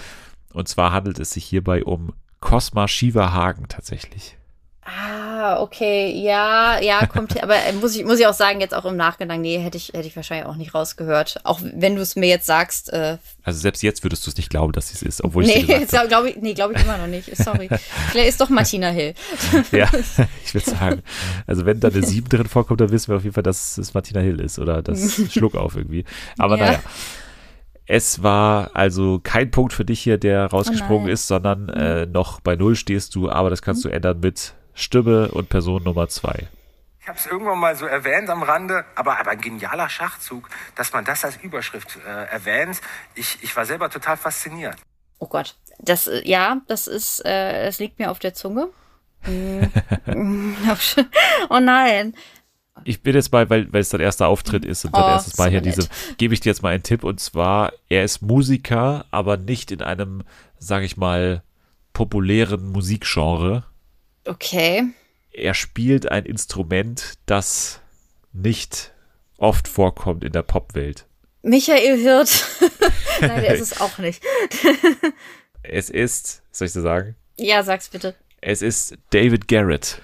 [0.53, 4.38] Und zwar handelt es sich hierbei um Cosma Shiva Hagen tatsächlich.
[4.91, 8.87] Ah, okay, ja, ja, kommt, aber äh, muss ich, muss ich auch sagen, jetzt auch
[8.87, 11.41] im Nachgang, nee, hätte ich, hätte ich wahrscheinlich auch nicht rausgehört.
[11.45, 12.91] Auch wenn du es mir jetzt sagst.
[12.91, 15.87] Äh, also selbst jetzt würdest du es nicht glauben, dass es ist, obwohl ich nee,
[16.09, 17.37] glaube ich, nee, glaube ich immer noch nicht.
[17.37, 17.69] Sorry.
[18.11, 19.13] Vielleicht ist doch Martina Hill.
[19.73, 19.91] ja,
[20.45, 21.03] ich würde sagen,
[21.47, 23.93] also wenn da eine 7 drin vorkommt, dann wissen wir auf jeden Fall, dass es
[23.93, 26.05] Martina Hill ist oder das Schluck auf irgendwie.
[26.39, 26.65] Aber ja.
[26.65, 26.81] naja.
[27.91, 32.41] Es war also kein Punkt für dich hier, der rausgesprungen oh ist, sondern äh, noch
[32.41, 36.49] bei Null stehst du, aber das kannst du ändern mit Stimme und Person Nummer zwei.
[37.01, 40.93] Ich habe es irgendwann mal so erwähnt am Rande, aber, aber ein genialer Schachzug, dass
[40.93, 42.81] man das als Überschrift äh, erwähnt.
[43.15, 44.77] Ich, ich war selber total fasziniert.
[45.19, 48.69] Oh Gott, das äh, ja, das ist, äh, das liegt mir auf der Zunge.
[49.25, 50.57] Hm.
[51.51, 52.15] oh nein.
[52.85, 55.37] Ich bin jetzt mal, weil, weil es dein erster Auftritt ist und dein oh, erstes
[55.37, 55.77] Mal hier nett.
[55.77, 55.89] diese,
[56.19, 59.83] gebe ich dir jetzt mal einen Tipp und zwar, er ist Musiker, aber nicht in
[59.83, 60.23] einem,
[60.59, 61.43] sage ich mal,
[61.93, 63.65] populären Musikgenre,
[64.29, 64.89] Okay.
[65.33, 67.81] Er spielt ein Instrument, das
[68.33, 68.93] nicht
[69.39, 71.07] oft vorkommt in der Popwelt.
[71.43, 72.45] Michael Hirt.
[73.21, 74.23] Nein, der ist es auch nicht.
[75.63, 77.17] es ist, soll ich so sagen?
[77.37, 78.15] Ja, sag's bitte.
[78.41, 80.01] Es ist David Garrett.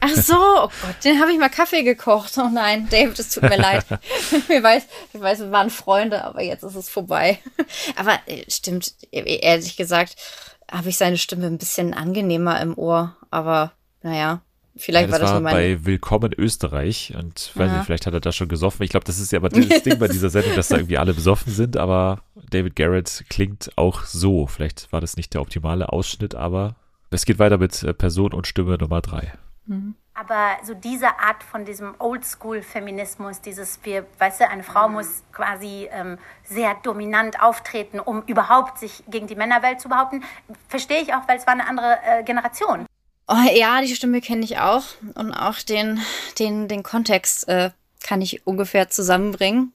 [0.00, 2.32] Ach so, oh Gott, den habe ich mal Kaffee gekocht.
[2.38, 3.84] Oh nein, David, es tut mir leid.
[4.30, 7.38] ich weiß, ich weiß, wir waren Freunde, aber jetzt ist es vorbei.
[7.96, 10.16] aber äh, stimmt, ehrlich gesagt,
[10.72, 13.16] habe ich seine Stimme ein bisschen angenehmer im Ohr.
[13.30, 14.42] Aber naja,
[14.76, 15.76] vielleicht ja, das war das war nur meine...
[15.76, 18.82] bei Willkommen Österreich und weiß nicht, vielleicht hat er da schon gesoffen.
[18.82, 21.14] Ich glaube, das ist ja aber das Ding bei dieser Sendung, dass da irgendwie alle
[21.14, 24.46] besoffen sind, aber David Garrett klingt auch so.
[24.46, 26.74] Vielleicht war das nicht der optimale Ausschnitt, aber
[27.10, 29.32] es geht weiter mit äh, Person und Stimme Nummer drei.
[29.66, 29.94] Mhm.
[30.14, 34.94] Aber so diese Art von diesem Oldschool-Feminismus, dieses, wir, weißt du, eine Frau mhm.
[34.94, 40.22] muss quasi ähm, sehr dominant auftreten, um überhaupt sich gegen die Männerwelt zu behaupten,
[40.68, 42.86] verstehe ich auch, weil es war eine andere äh, Generation.
[43.32, 44.82] Oh, ja, die Stimme kenne ich auch
[45.14, 46.00] und auch den,
[46.40, 47.70] den, den Kontext äh,
[48.02, 49.72] kann ich ungefähr zusammenbringen.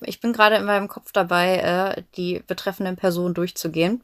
[0.00, 4.02] Ich bin gerade in meinem Kopf dabei, äh, die betreffenden Personen durchzugehen.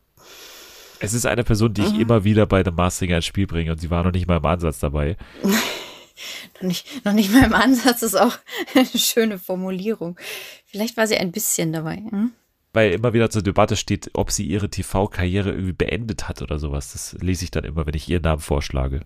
[1.00, 2.00] Es ist eine Person, die ich mhm.
[2.00, 4.46] immer wieder bei The Singer ins Spiel bringe und sie war noch nicht mal im
[4.46, 5.16] Ansatz dabei.
[5.42, 8.38] noch, nicht, noch nicht mal im Ansatz ist auch
[8.76, 10.16] eine schöne Formulierung.
[10.64, 11.96] Vielleicht war sie ein bisschen dabei.
[11.96, 12.30] Hm?
[12.72, 16.92] Weil immer wieder zur Debatte steht, ob sie ihre TV-Karriere irgendwie beendet hat oder sowas.
[16.92, 19.02] Das lese ich dann immer, wenn ich ihren Namen vorschlage.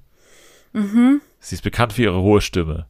[0.73, 1.21] Mhm.
[1.41, 2.87] Sie ist bekannt für ihre hohe Stimme.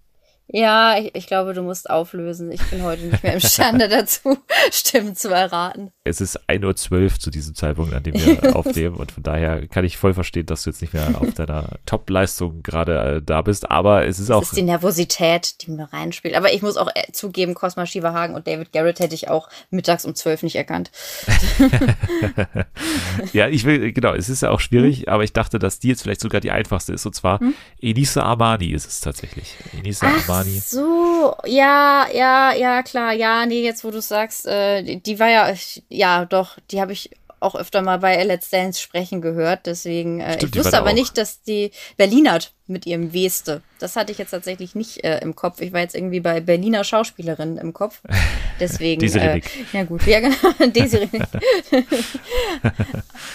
[0.48, 2.52] Ja, ich, ich, glaube, du musst auflösen.
[2.52, 4.38] Ich bin heute nicht mehr imstande dazu,
[4.70, 5.90] Stimmen zu erraten.
[6.04, 8.94] Es ist 1.12 Uhr zu diesem Zeitpunkt, an dem wir aufnehmen.
[8.94, 12.62] Und von daher kann ich voll verstehen, dass du jetzt nicht mehr auf deiner Top-Leistung
[12.62, 13.70] gerade äh, da bist.
[13.72, 14.42] Aber es ist das auch.
[14.42, 16.36] Es ist die Nervosität, die mir reinspielt.
[16.36, 20.04] Aber ich muss auch äh, zugeben, Cosma Shivahagen und David Garrett hätte ich auch mittags
[20.04, 20.92] um 12 nicht erkannt.
[23.32, 25.08] ja, ich will, genau, es ist ja auch schwierig, hm?
[25.08, 27.04] aber ich dachte, dass die jetzt vielleicht sogar die einfachste ist.
[27.04, 27.54] Und zwar hm?
[27.80, 29.56] Enisa Armani ist es tatsächlich.
[29.76, 30.60] Enisa Ach, Armani Barney.
[30.64, 33.12] So, ja, ja, ja, klar.
[33.12, 35.54] Ja, nee, jetzt wo du sagst, äh, die war ja,
[35.88, 39.66] ja, doch, die habe ich auch öfter mal bei Let's Dance sprechen gehört.
[39.66, 40.94] Deswegen, äh, Stimmt, ich wusste aber auch.
[40.94, 43.62] nicht, dass die Berliner mit ihrem Weste.
[43.78, 45.60] Das hatte ich jetzt tatsächlich nicht äh, im Kopf.
[45.60, 48.00] Ich war jetzt irgendwie bei Berliner Schauspielerinnen im Kopf.
[48.60, 49.00] Deswegen.
[49.00, 49.42] Desiree äh,
[49.72, 50.36] ja gut, ja, genau.
[50.72, 51.08] Desiree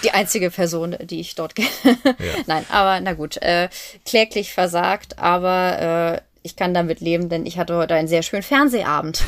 [0.03, 1.69] Die einzige Person, die ich dort kenne.
[2.03, 2.13] Ja.
[2.47, 3.37] Nein, aber na gut.
[3.37, 3.69] Äh,
[4.03, 8.43] kläglich versagt, aber äh, ich kann damit leben, denn ich hatte heute einen sehr schönen
[8.43, 9.23] Fernsehabend.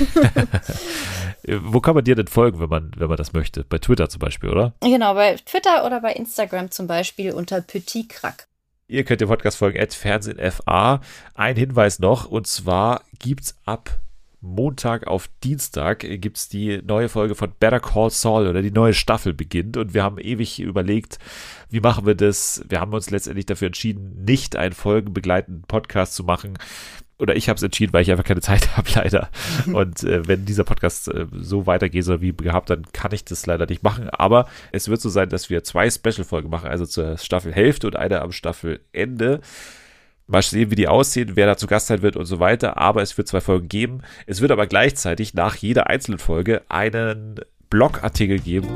[1.62, 3.64] Wo kann man dir denn folgen, wenn man, wenn man das möchte?
[3.64, 4.74] Bei Twitter zum Beispiel, oder?
[4.82, 8.48] Genau, bei Twitter oder bei Instagram zum Beispiel unter Petit Crack.
[8.88, 11.02] Ihr könnt dem Podcast folgen, at FernsehenFA.
[11.36, 14.02] Ein Hinweis noch, und zwar gibt's ab
[14.44, 18.94] Montag auf Dienstag gibt es die neue Folge von Better Call Saul oder die neue
[18.94, 21.18] Staffel beginnt und wir haben ewig überlegt,
[21.70, 22.64] wie machen wir das?
[22.68, 26.58] Wir haben uns letztendlich dafür entschieden, nicht einen folgenbegleitenden Podcast zu machen,
[27.20, 29.30] oder ich habe es entschieden, weil ich einfach keine Zeit habe, leider.
[29.74, 33.46] Und äh, wenn dieser Podcast äh, so weitergeht soll wie gehabt, dann kann ich das
[33.46, 34.10] leider nicht machen.
[34.10, 38.22] Aber es wird so sein, dass wir zwei Special-Folgen machen, also zur Staffelhälfte und eine
[38.22, 39.42] am Staffelende.
[40.26, 42.78] Mal sehen, wie die aussehen, wer da zu Gast sein wird und so weiter.
[42.78, 44.04] Aber es wird zwei Folgen geben.
[44.26, 48.70] Es wird aber gleichzeitig nach jeder einzelnen Folge einen Blogartikel geben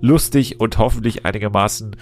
[0.00, 1.96] lustig und hoffentlich einigermaßen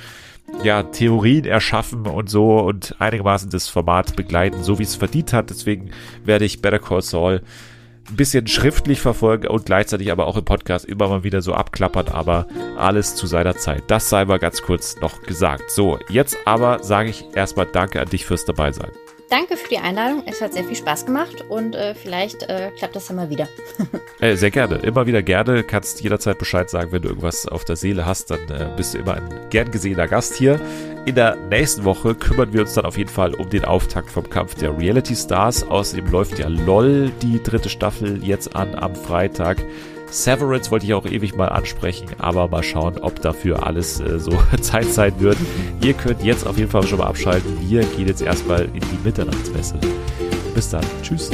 [0.62, 5.51] ja, Theorien erschaffen und so und einigermaßen das Format begleiten, so wie es verdient hat.
[5.51, 5.90] Deswegen
[6.24, 7.43] werde ich Better Call Saul
[8.14, 12.46] bisschen schriftlich verfolgen und gleichzeitig aber auch im Podcast immer mal wieder so abklappern, aber
[12.76, 13.82] alles zu seiner Zeit.
[13.88, 15.70] Das sei mal ganz kurz noch gesagt.
[15.70, 18.90] So, jetzt aber sage ich erstmal Danke an dich fürs dabei sein.
[19.28, 20.23] Danke für die Einladung.
[20.27, 23.48] Es hat sehr viel Spaß gemacht und äh, vielleicht äh, klappt das dann mal wieder.
[24.20, 24.77] äh, sehr gerne.
[24.77, 25.65] Immer wieder gerne.
[25.65, 28.31] Kannst jederzeit Bescheid sagen, wenn du irgendwas auf der Seele hast.
[28.31, 30.61] Dann äh, bist du immer ein gern gesehener Gast hier.
[31.07, 34.31] In der nächsten Woche kümmern wir uns dann auf jeden Fall um den Auftakt vom
[34.31, 35.65] Kampf der Reality Stars.
[35.65, 39.59] Außerdem läuft ja LOL die dritte Staffel jetzt an am Freitag.
[40.10, 44.30] Severance wollte ich auch ewig mal ansprechen, aber mal schauen, ob dafür alles äh, so
[44.60, 45.36] Zeit sein wird.
[45.80, 47.58] Ihr könnt jetzt auf jeden Fall schon mal abschalten.
[47.68, 49.78] Wir gehen jetzt erstmal in die Mitternachtsmesse.
[50.54, 50.84] Bis dann.
[51.02, 51.30] Tschüss.